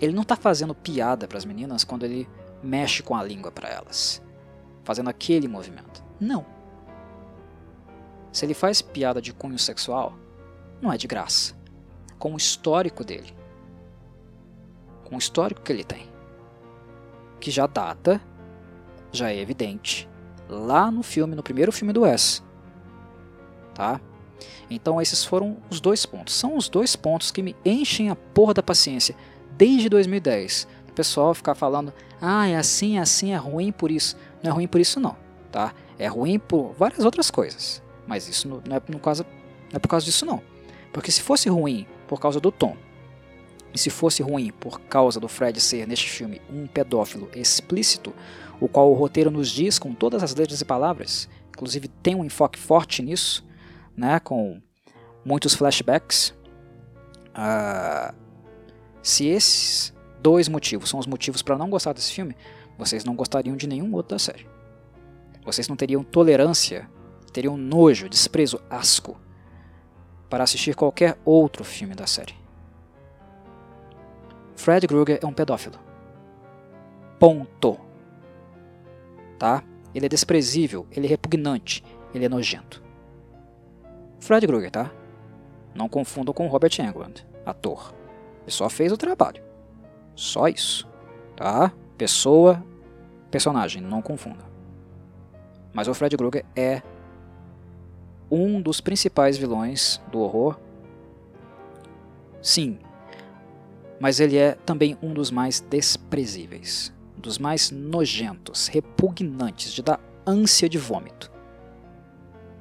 Ele 0.00 0.12
não 0.12 0.22
está 0.22 0.36
fazendo 0.36 0.74
piada 0.74 1.26
para 1.26 1.38
as 1.38 1.44
meninas 1.44 1.84
quando 1.84 2.04
ele 2.04 2.28
mexe 2.62 3.02
com 3.02 3.14
a 3.14 3.22
língua 3.22 3.50
para 3.50 3.68
elas, 3.68 4.22
fazendo 4.84 5.10
aquele 5.10 5.48
movimento. 5.48 6.02
Não. 6.20 6.44
Se 8.32 8.44
ele 8.44 8.54
faz 8.54 8.80
piada 8.80 9.20
de 9.20 9.32
cunho 9.32 9.58
sexual, 9.58 10.14
não 10.80 10.92
é 10.92 10.96
de 10.96 11.06
graça 11.06 11.58
com 12.18 12.34
o 12.34 12.36
histórico 12.36 13.04
dele. 13.04 13.34
Com 15.04 15.14
o 15.14 15.18
histórico 15.18 15.62
que 15.62 15.72
ele 15.72 15.84
tem. 15.84 16.08
Que 17.40 17.50
já 17.50 17.66
data, 17.66 18.20
já 19.12 19.30
é 19.30 19.38
evidente, 19.38 20.07
lá 20.48 20.90
no 20.90 21.02
filme, 21.02 21.34
no 21.34 21.42
primeiro 21.42 21.72
filme 21.72 21.92
do 21.92 22.02
Wes. 22.02 22.42
Tá? 23.74 24.00
Então 24.70 25.00
esses 25.00 25.24
foram 25.24 25.56
os 25.70 25.80
dois 25.80 26.04
pontos. 26.04 26.34
São 26.34 26.56
os 26.56 26.68
dois 26.68 26.96
pontos 26.96 27.30
que 27.30 27.42
me 27.42 27.56
enchem 27.64 28.10
a 28.10 28.16
porra 28.16 28.54
da 28.54 28.62
paciência 28.62 29.14
desde 29.56 29.88
2010. 29.88 30.66
O 30.88 30.92
pessoal 30.92 31.34
ficar 31.34 31.54
falando, 31.54 31.92
ah, 32.20 32.46
é 32.46 32.56
assim, 32.56 32.98
é 32.98 33.00
assim, 33.00 33.32
é 33.32 33.36
ruim 33.36 33.72
por 33.72 33.90
isso. 33.90 34.16
Não 34.42 34.50
é 34.50 34.54
ruim 34.54 34.66
por 34.66 34.80
isso 34.80 35.00
não, 35.00 35.16
tá? 35.50 35.74
É 35.98 36.06
ruim 36.06 36.38
por 36.38 36.72
várias 36.72 37.04
outras 37.04 37.30
coisas. 37.30 37.82
Mas 38.06 38.28
isso 38.28 38.48
não 38.48 38.76
é, 38.76 38.82
no 38.88 38.98
caso, 38.98 39.24
não 39.70 39.76
é 39.76 39.78
por 39.78 39.88
causa 39.88 40.04
disso 40.04 40.24
não. 40.24 40.42
Porque 40.92 41.10
se 41.10 41.20
fosse 41.20 41.48
ruim 41.48 41.86
por 42.06 42.20
causa 42.20 42.40
do 42.40 42.50
tom, 42.50 42.76
e 43.72 43.78
se 43.78 43.90
fosse 43.90 44.22
ruim 44.22 44.50
por 44.58 44.80
causa 44.80 45.20
do 45.20 45.28
Fred 45.28 45.60
ser 45.60 45.86
neste 45.86 46.08
filme 46.08 46.40
um 46.50 46.66
pedófilo 46.66 47.28
explícito, 47.34 48.14
o 48.60 48.68
qual 48.68 48.90
o 48.90 48.94
roteiro 48.94 49.30
nos 49.30 49.48
diz 49.50 49.78
com 49.78 49.94
todas 49.94 50.22
as 50.22 50.34
letras 50.34 50.60
e 50.60 50.64
palavras, 50.64 51.28
inclusive 51.48 51.88
tem 51.88 52.14
um 52.14 52.24
enfoque 52.24 52.58
forte 52.58 53.02
nisso, 53.02 53.46
né, 53.96 54.20
com 54.20 54.60
muitos 55.24 55.54
flashbacks. 55.54 56.34
Uh, 57.30 58.14
se 59.02 59.26
esses 59.26 59.94
dois 60.20 60.48
motivos 60.48 60.90
são 60.90 60.98
os 60.98 61.06
motivos 61.06 61.42
para 61.42 61.56
não 61.56 61.70
gostar 61.70 61.92
desse 61.92 62.12
filme, 62.12 62.36
vocês 62.76 63.04
não 63.04 63.14
gostariam 63.14 63.56
de 63.56 63.66
nenhum 63.66 63.92
outro 63.94 64.14
da 64.14 64.18
série. 64.18 64.46
Vocês 65.44 65.68
não 65.68 65.76
teriam 65.76 66.04
tolerância, 66.04 66.88
teriam 67.32 67.56
nojo, 67.56 68.08
desprezo, 68.08 68.60
asco 68.68 69.16
para 70.28 70.44
assistir 70.44 70.74
qualquer 70.74 71.18
outro 71.24 71.64
filme 71.64 71.94
da 71.94 72.06
série. 72.06 72.34
Fred 74.56 74.86
Krueger 74.86 75.18
é 75.22 75.26
um 75.26 75.32
pedófilo. 75.32 75.78
Ponto. 77.18 77.87
Tá? 79.38 79.62
Ele 79.94 80.06
é 80.06 80.08
desprezível, 80.08 80.86
ele 80.90 81.06
é 81.06 81.10
repugnante, 81.10 81.84
ele 82.14 82.24
é 82.24 82.28
nojento. 82.28 82.82
Fred 84.20 84.46
Krueger, 84.46 84.70
tá? 84.70 84.90
Não 85.74 85.88
confundam 85.88 86.34
com 86.34 86.46
Robert 86.48 86.72
Englund, 86.80 87.26
ator. 87.46 87.94
Ele 88.42 88.50
só 88.50 88.68
fez 88.68 88.92
o 88.92 88.96
trabalho. 88.96 89.42
Só 90.14 90.48
isso. 90.48 90.88
Tá? 91.36 91.72
Pessoa, 91.96 92.64
personagem, 93.30 93.80
não 93.80 94.02
confunda. 94.02 94.44
Mas 95.72 95.86
o 95.86 95.94
Fred 95.94 96.16
Krueger 96.16 96.44
é 96.56 96.82
um 98.30 98.60
dos 98.60 98.80
principais 98.80 99.38
vilões 99.38 100.00
do 100.10 100.20
horror. 100.20 100.58
Sim, 102.42 102.78
mas 104.00 104.20
ele 104.20 104.36
é 104.36 104.52
também 104.66 104.96
um 105.02 105.12
dos 105.12 105.30
mais 105.30 105.60
desprezíveis, 105.60 106.92
dos 107.18 107.38
mais 107.38 107.70
nojentos, 107.70 108.68
repugnantes, 108.68 109.72
de 109.72 109.82
dar 109.82 110.00
ânsia 110.26 110.68
de 110.68 110.78
vômito. 110.78 111.30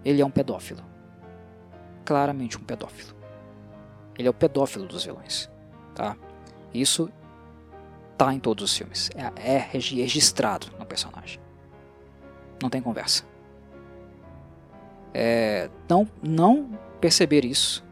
Ele 0.03 0.21
é 0.21 0.25
um 0.25 0.31
pedófilo. 0.31 0.83
Claramente 2.05 2.57
um 2.57 2.63
pedófilo. 2.63 3.15
Ele 4.17 4.27
é 4.27 4.31
o 4.31 4.33
pedófilo 4.33 4.87
dos 4.87 5.05
vilões, 5.05 5.49
tá? 5.93 6.15
Isso 6.73 7.09
tá 8.17 8.33
em 8.33 8.39
todos 8.39 8.63
os 8.63 8.77
filmes. 8.77 9.09
É, 9.15 9.55
é 9.55 9.57
registrado 9.57 10.67
no 10.79 10.85
personagem. 10.85 11.39
Não 12.61 12.69
tem 12.69 12.81
conversa 12.81 13.23
é, 15.19 15.67
não, 15.89 16.07
não 16.21 16.69
perceber 17.01 17.43
isso, 17.43 17.83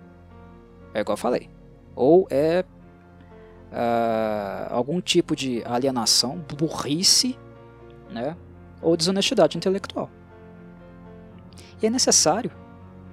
é 0.93 0.99
igual 0.99 1.13
eu 1.13 1.17
falei, 1.17 1.49
ou 1.95 2.27
é 2.29 2.63
uh, 3.75 4.73
algum 4.73 5.01
tipo 5.01 5.35
de 5.35 5.61
alienação, 5.65 6.43
burrice, 6.57 7.37
né, 8.09 8.35
ou 8.81 8.95
desonestidade 8.95 9.57
intelectual. 9.57 10.09
E 11.81 11.85
é 11.85 11.89
necessário 11.89 12.51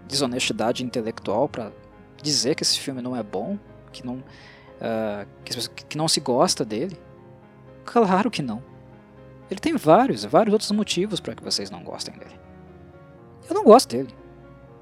desonestidade 0.07 0.85
intelectual 0.85 1.49
para 1.49 1.73
dizer 2.23 2.55
que 2.55 2.63
esse 2.63 2.79
filme 2.79 3.03
não 3.03 3.17
é 3.17 3.23
bom, 3.23 3.59
que 3.91 4.07
não, 4.07 4.17
uh, 4.17 5.27
que, 5.45 5.85
que 5.85 5.99
não 5.99 6.07
se 6.07 6.21
gosta 6.21 6.65
dele? 6.65 6.97
Claro 7.85 8.31
que 8.31 8.43
não. 8.43 8.63
Ele 9.51 9.61
tem 9.61 9.77
vários, 9.77 10.25
vários 10.25 10.53
outros 10.53 10.71
motivos 10.71 11.21
para 11.21 11.35
que 11.35 11.43
vocês 11.43 11.71
não 11.71 11.83
gostem 11.83 12.15
dele. 12.17 12.39
Eu 13.49 13.55
não 13.55 13.65
gosto 13.65 13.91
dele. 13.91 14.15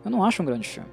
Eu 0.04 0.10
não 0.10 0.22
acho 0.22 0.42
um 0.42 0.44
grande 0.44 0.68
filme. 0.68 0.88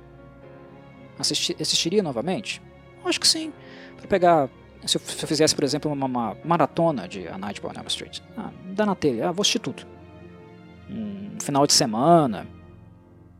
Assisti 1.19 1.55
assistiria 1.59 2.01
novamente? 2.01 2.61
Acho 3.03 3.19
que 3.19 3.27
sim. 3.27 3.53
Para 3.97 4.07
pegar. 4.07 4.49
Se 4.85 4.97
eu, 4.97 5.01
se 5.01 5.23
eu, 5.23 5.27
fizesse, 5.27 5.55
por 5.55 5.63
exemplo, 5.63 5.91
uma, 5.91 6.05
uma 6.05 6.37
maratona 6.45 7.07
de 7.07 7.27
A 7.27 7.37
Night 7.37 7.65
on 7.65 7.71
Elm 7.71 7.87
Street. 7.87 8.21
Ah, 8.37 8.51
dá 8.73 8.85
na 8.85 8.95
telha. 8.95 9.29
Ah, 9.29 9.31
vou 9.31 9.41
assistir 9.41 9.59
tudo. 9.59 9.83
Um 10.89 11.39
final 11.39 11.65
de 11.65 11.73
semana. 11.73 12.47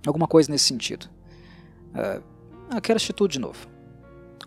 Alguma 0.06 0.28
coisa 0.28 0.52
nesse 0.52 0.66
sentido. 0.66 1.08
Ah, 1.94 2.82
quero 2.82 2.98
assistir 2.98 3.14
tudo 3.14 3.32
de 3.32 3.40
novo. 3.40 3.68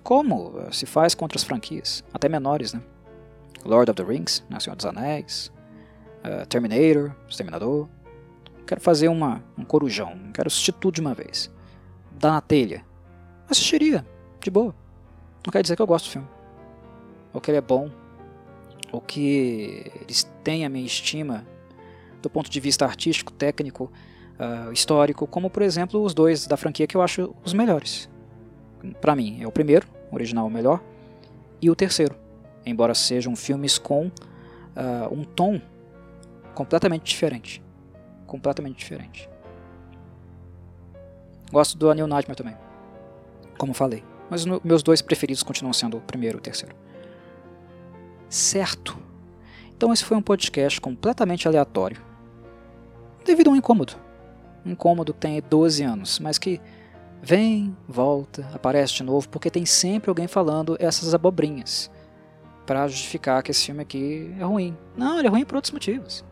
Como 0.02 0.54
se 0.72 0.86
faz 0.86 1.14
com 1.14 1.24
outras 1.24 1.44
franquias, 1.44 2.04
até 2.12 2.28
menores, 2.28 2.72
né? 2.72 2.82
Lord 3.64 3.90
of 3.90 4.02
the 4.02 4.02
Rings, 4.02 4.44
né? 4.48 4.58
Senhor 4.58 4.76
dos 4.76 4.86
Anéis, 4.86 5.52
uh, 6.24 6.46
Terminator, 6.46 7.14
Exterminador. 7.28 7.88
Quero 8.66 8.80
fazer 8.80 9.08
uma, 9.08 9.42
um 9.58 9.64
corujão, 9.64 10.16
quero 10.32 10.46
assistir 10.46 10.72
tudo 10.72 10.94
de 10.94 11.00
uma 11.00 11.12
vez. 11.12 11.50
Dá 12.12 12.32
na 12.32 12.40
telha. 12.40 12.84
Assistiria, 13.48 14.06
de 14.40 14.50
boa. 14.50 14.74
Não 15.44 15.50
quer 15.50 15.62
dizer 15.62 15.74
que 15.76 15.82
eu 15.82 15.86
gosto 15.86 16.06
do 16.06 16.12
filme. 16.12 16.28
Ou 17.32 17.40
que 17.40 17.50
ele 17.50 17.58
é 17.58 17.62
bom. 17.62 17.90
Ou 18.92 19.00
que 19.00 19.90
eles 20.02 20.30
têm 20.42 20.64
a 20.64 20.68
minha 20.68 20.84
estima 20.84 21.46
do 22.20 22.28
ponto 22.28 22.50
de 22.50 22.60
vista 22.60 22.84
artístico, 22.84 23.32
técnico, 23.32 23.90
uh, 24.40 24.72
histórico, 24.72 25.26
como 25.26 25.50
por 25.50 25.62
exemplo 25.62 26.02
os 26.02 26.14
dois 26.14 26.46
da 26.46 26.56
franquia 26.56 26.86
que 26.86 26.96
eu 26.96 27.02
acho 27.02 27.34
os 27.44 27.52
melhores. 27.52 28.08
Para 29.00 29.14
mim, 29.14 29.42
é 29.42 29.46
o 29.46 29.52
primeiro, 29.52 29.86
o 30.10 30.14
original 30.14 30.46
o 30.46 30.50
melhor, 30.50 30.82
e 31.60 31.70
o 31.70 31.76
terceiro, 31.76 32.14
embora 32.64 32.94
sejam 32.94 33.36
filmes 33.36 33.78
com 33.78 34.06
uh, 34.06 34.10
um 35.12 35.24
tom 35.24 35.60
completamente 36.54 37.04
diferente. 37.04 37.62
Completamente 38.26 38.78
diferente. 38.78 39.28
Gosto 41.52 41.76
do 41.76 41.90
Anil 41.90 42.06
Nightmare 42.06 42.36
também, 42.36 42.56
como 43.58 43.74
falei. 43.74 44.04
Mas 44.30 44.44
no, 44.44 44.60
meus 44.62 44.82
dois 44.82 45.02
preferidos 45.02 45.42
continuam 45.42 45.72
sendo 45.72 45.96
o 45.96 46.00
primeiro 46.00 46.38
e 46.38 46.40
o 46.40 46.42
terceiro. 46.42 46.74
Certo. 48.30 48.96
Então 49.76 49.92
esse 49.92 50.04
foi 50.04 50.16
um 50.16 50.22
podcast 50.22 50.80
completamente 50.80 51.48
aleatório. 51.48 52.00
Devido 53.24 53.50
a 53.50 53.52
um 53.52 53.56
incômodo. 53.56 53.94
Um 54.64 54.70
incômodo 54.70 55.12
que 55.12 55.18
tem 55.18 55.42
12 55.42 55.82
anos, 55.82 56.20
mas 56.20 56.38
que 56.38 56.60
vem, 57.20 57.76
volta, 57.88 58.48
aparece 58.54 58.94
de 58.94 59.02
novo, 59.02 59.28
porque 59.28 59.50
tem 59.50 59.66
sempre 59.66 60.08
alguém 60.08 60.28
falando 60.28 60.76
essas 60.78 61.12
abobrinhas 61.12 61.90
para 62.64 62.86
justificar 62.86 63.42
que 63.42 63.50
esse 63.50 63.66
filme 63.66 63.82
aqui 63.82 64.32
é 64.38 64.44
ruim. 64.44 64.76
Não, 64.96 65.18
ele 65.18 65.26
é 65.26 65.30
ruim 65.30 65.44
por 65.44 65.56
outros 65.56 65.72
motivos. 65.72 66.24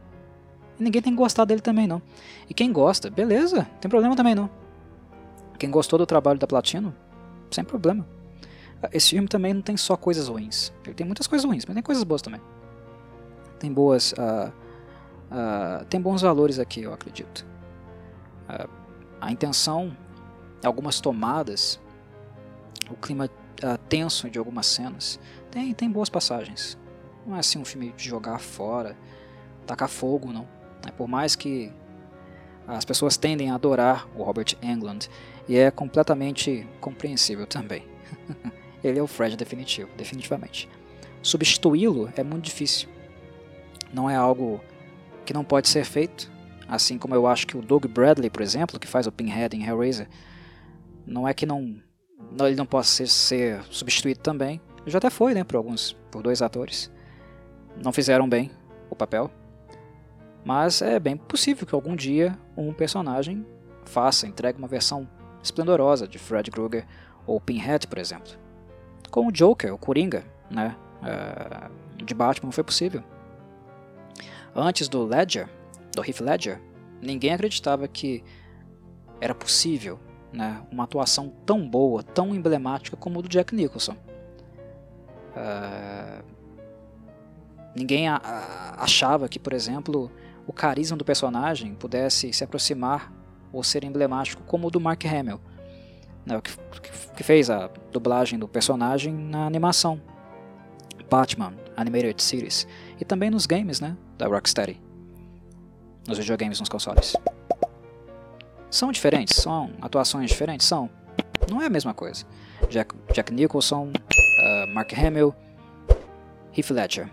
E 0.79 0.83
ninguém 0.85 1.03
tem 1.03 1.13
que 1.13 1.19
gostar 1.19 1.45
dele 1.45 1.61
também, 1.61 1.89
não. 1.89 2.01
E 2.49 2.55
quem 2.55 2.73
gosta, 2.73 3.11
beleza, 3.11 3.69
tem 3.81 3.89
problema 3.89 4.15
também 4.15 4.37
não. 4.37 4.49
Quem 5.59 5.69
gostou 5.69 5.99
do 5.99 6.07
trabalho 6.07 6.39
da 6.39 6.47
Platino, 6.47 6.95
sem 7.51 7.65
problema. 7.65 8.07
Esse 8.93 9.11
filme 9.11 9.26
também 9.26 9.53
não 9.53 9.62
tem 9.62 9.76
só 9.76 9.97
coisas 9.97 10.29
ruins. 10.29 10.72
Ele 10.85 10.95
tem 10.95 11.07
muitas 11.07 11.26
coisas 11.26 11.45
ruins, 11.45 11.64
mas 11.66 11.74
tem 11.74 11.83
coisas 11.83 12.05
boas 12.05 12.22
também. 12.22 12.41
Tem 13.59 13.72
boas. 13.72 14.12
Uh, 14.12 14.53
uh, 15.33 15.85
tem 15.87 16.01
bons 16.01 16.22
valores 16.22 16.59
aqui, 16.59 16.83
eu 16.83 16.93
acredito. 16.93 17.45
Uh, 18.49 18.68
a 19.20 19.33
intenção, 19.33 19.97
algumas 20.64 21.01
tomadas, 21.01 21.81
o 22.89 22.95
clima 22.95 23.29
tenso 23.89 24.31
de 24.31 24.39
algumas 24.39 24.66
cenas, 24.66 25.18
tem, 25.51 25.74
tem 25.74 25.91
boas 25.91 26.09
passagens. 26.09 26.79
Não 27.26 27.37
é 27.37 27.41
assim 27.41 27.59
um 27.59 27.64
filme 27.64 27.93
de 27.97 28.09
jogar 28.09 28.39
fora, 28.39 28.97
tacar 29.66 29.89
fogo, 29.89 30.33
não. 30.33 30.47
É, 30.87 30.93
por 30.93 31.09
mais 31.09 31.35
que 31.35 31.72
as 32.68 32.85
pessoas 32.85 33.16
tendem 33.16 33.51
a 33.51 33.55
adorar 33.55 34.07
o 34.14 34.22
Robert 34.22 34.55
Englund, 34.62 35.11
e 35.49 35.57
é 35.57 35.70
completamente 35.70 36.66
compreensível 36.81 37.47
também. 37.47 37.85
Ele 38.89 38.99
é 38.99 39.03
o 39.03 39.07
Fred 39.07 39.36
definitivo, 39.36 39.91
definitivamente. 39.97 40.68
Substituí-lo 41.22 42.12
é 42.16 42.22
muito 42.22 42.45
difícil. 42.45 42.89
Não 43.93 44.09
é 44.09 44.16
algo 44.16 44.61
que 45.24 45.34
não 45.34 45.45
pode 45.45 45.68
ser 45.68 45.84
feito, 45.84 46.30
assim 46.66 46.99
como 46.99 47.14
eu 47.14 47.26
acho 47.26 47.47
que 47.47 47.57
o 47.57 47.62
Doug 47.62 47.86
Bradley, 47.86 48.30
por 48.30 48.43
exemplo, 48.43 48.78
que 48.78 48.86
faz 48.86 49.07
o 49.07 49.12
Pinhead 49.12 49.57
em 49.57 49.64
Hellraiser, 49.64 50.09
não 51.07 51.26
é 51.26 51.34
que 51.34 51.47
não, 51.47 51.76
não 52.30 52.47
ele 52.47 52.57
não 52.57 52.66
possa 52.66 52.91
ser, 52.91 53.09
ser 53.09 53.64
substituído 53.70 54.20
também. 54.20 54.61
Já 54.86 54.99
até 54.99 55.11
foi, 55.11 55.34
né, 55.34 55.45
por 55.45 55.57
alguns, 55.57 55.93
por 56.11 56.22
dois 56.22 56.43
atores. 56.43 56.91
Não 57.82 57.93
fizeram 57.93 58.28
bem 58.28 58.51
o 58.91 58.97
papel, 58.97 59.30
mas 60.45 60.82
é 60.82 60.99
bem 60.99 61.16
possível 61.16 61.66
que 61.66 61.74
algum 61.74 61.95
dia 61.95 62.39
um 62.57 62.72
personagem 62.72 63.45
faça, 63.84 64.26
entregue 64.26 64.59
uma 64.59 64.68
versão 64.68 65.09
esplendorosa 65.43 66.07
de 66.07 66.18
Fred 66.18 66.51
Krueger 66.51 66.86
ou 67.26 67.41
Pinhead, 67.41 67.86
por 67.86 67.99
exemplo. 67.99 68.32
Com 69.11 69.27
o 69.27 69.33
Joker, 69.33 69.75
o 69.75 69.79
Coringa, 69.79 70.25
né, 70.51 70.77
uh, 71.03 72.05
de 72.05 72.15
Batman 72.15 72.53
foi 72.53 72.65
possível. 72.65 73.03
Antes 74.55 74.89
do 74.89 75.05
Ledger, 75.05 75.49
do 75.95 76.03
Heath 76.03 76.21
Ledger, 76.21 76.61
ninguém 77.01 77.33
acreditava 77.33 77.87
que 77.87 78.25
era 79.21 79.35
possível 79.35 79.99
né, 80.33 80.63
uma 80.71 80.85
atuação 80.85 81.33
tão 81.45 81.69
boa, 81.69 82.03
tão 82.03 82.35
emblemática 82.35 82.97
como 82.97 83.19
o 83.19 83.23
do 83.23 83.29
Jack 83.29 83.55
Nicholson. 83.55 83.97
Uh, 85.35 86.25
ninguém 87.75 88.09
a, 88.09 88.17
a, 88.17 88.83
achava 88.83 89.29
que, 89.29 89.39
por 89.39 89.53
exemplo, 89.53 90.11
o 90.47 90.53
carisma 90.53 90.97
do 90.97 91.05
personagem 91.05 91.75
pudesse 91.75 92.33
se 92.33 92.43
aproximar 92.43 93.13
ou 93.53 93.63
ser 93.63 93.85
emblemático 93.85 94.43
como 94.45 94.67
o 94.67 94.71
do 94.71 94.81
Mark 94.81 95.05
Hamill, 95.05 95.41
né, 96.29 96.41
que, 96.41 96.53
que 97.16 97.22
fez 97.22 97.51
a 97.51 97.70
dublagem 97.93 98.39
do 98.39 98.47
personagem 98.47 99.12
na 99.12 99.47
animação 99.47 100.01
Batman 101.11 101.55
Animated 101.76 102.22
Series 102.22 102.66
e 103.01 103.05
também 103.05 103.31
nos 103.31 103.47
games 103.47 103.81
né, 103.81 103.97
da 104.16 104.26
Rocksteady, 104.26 104.81
nos 106.07 106.18
videogames 106.18 106.61
nos 106.61 106.68
consoles. 106.68 107.14
São 108.70 108.93
diferentes? 108.93 109.37
São 109.37 109.70
atuações 109.81 110.29
diferentes? 110.31 110.66
São. 110.66 110.91
Não 111.51 111.62
é 111.62 111.66
a 111.66 111.70
mesma 111.70 111.95
coisa. 111.95 112.26
Jack, 112.68 112.95
Jack 113.14 113.33
Nicholson, 113.33 113.91
uh, 113.91 114.74
Mark 114.74 114.93
Hamill, 114.93 115.35
Heath 116.55 116.70
Ledger 116.70 117.09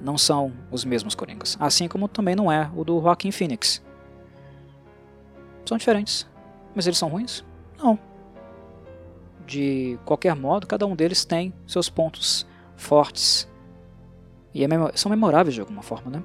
não 0.00 0.18
são 0.18 0.52
os 0.70 0.84
mesmos 0.84 1.14
Coringas. 1.14 1.56
Assim 1.58 1.88
como 1.88 2.08
também 2.08 2.34
não 2.34 2.50
é 2.50 2.70
o 2.74 2.84
do 2.84 3.00
Joaquin 3.00 3.30
Phoenix. 3.30 3.82
São 5.64 5.76
diferentes. 5.76 6.26
Mas 6.74 6.86
eles 6.86 6.98
são 6.98 7.08
ruins? 7.08 7.44
Não. 7.78 7.98
De 9.46 9.98
qualquer 10.04 10.34
modo, 10.34 10.66
cada 10.66 10.86
um 10.86 10.96
deles 10.96 11.24
tem 11.24 11.52
seus 11.66 11.88
pontos 11.88 12.46
fortes. 12.76 13.48
E 14.52 14.64
é 14.64 14.68
memo 14.68 14.90
são 14.94 15.10
memoráveis 15.10 15.54
de 15.54 15.60
alguma 15.60 15.82
forma, 15.82 16.10
né? 16.10 16.24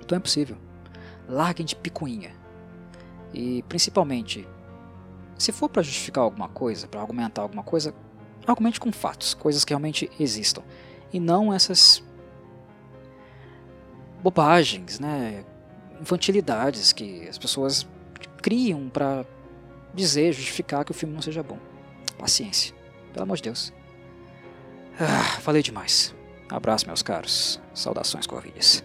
Então 0.00 0.16
é 0.16 0.20
possível. 0.20 0.56
Larguem 1.28 1.64
de 1.64 1.74
picuinha. 1.74 2.32
E 3.32 3.62
principalmente, 3.68 4.46
se 5.38 5.50
for 5.50 5.68
para 5.68 5.82
justificar 5.82 6.24
alguma 6.24 6.48
coisa, 6.48 6.86
para 6.86 7.00
argumentar 7.00 7.42
alguma 7.42 7.62
coisa, 7.62 7.94
argumente 8.46 8.78
com 8.78 8.92
fatos, 8.92 9.34
coisas 9.34 9.64
que 9.64 9.72
realmente 9.72 10.10
existam. 10.20 10.62
E 11.12 11.18
não 11.18 11.52
essas 11.52 12.02
bobagens, 14.22 14.98
né? 15.00 15.44
infantilidades 16.00 16.92
que 16.92 17.26
as 17.28 17.38
pessoas 17.38 17.86
criam 18.42 18.88
para 18.88 19.24
dizer, 19.94 20.32
justificar 20.32 20.84
que 20.84 20.90
o 20.90 20.94
filme 20.94 21.14
não 21.14 21.22
seja 21.22 21.42
bom. 21.42 21.58
Paciência, 22.18 22.74
pelo 23.12 23.24
amor 23.24 23.36
de 23.36 23.44
Deus. 23.44 23.72
Ah, 24.98 25.40
falei 25.40 25.62
demais. 25.62 26.14
Abraço, 26.48 26.86
meus 26.86 27.02
caros. 27.02 27.60
Saudações, 27.72 28.26
Corvilhas. 28.26 28.84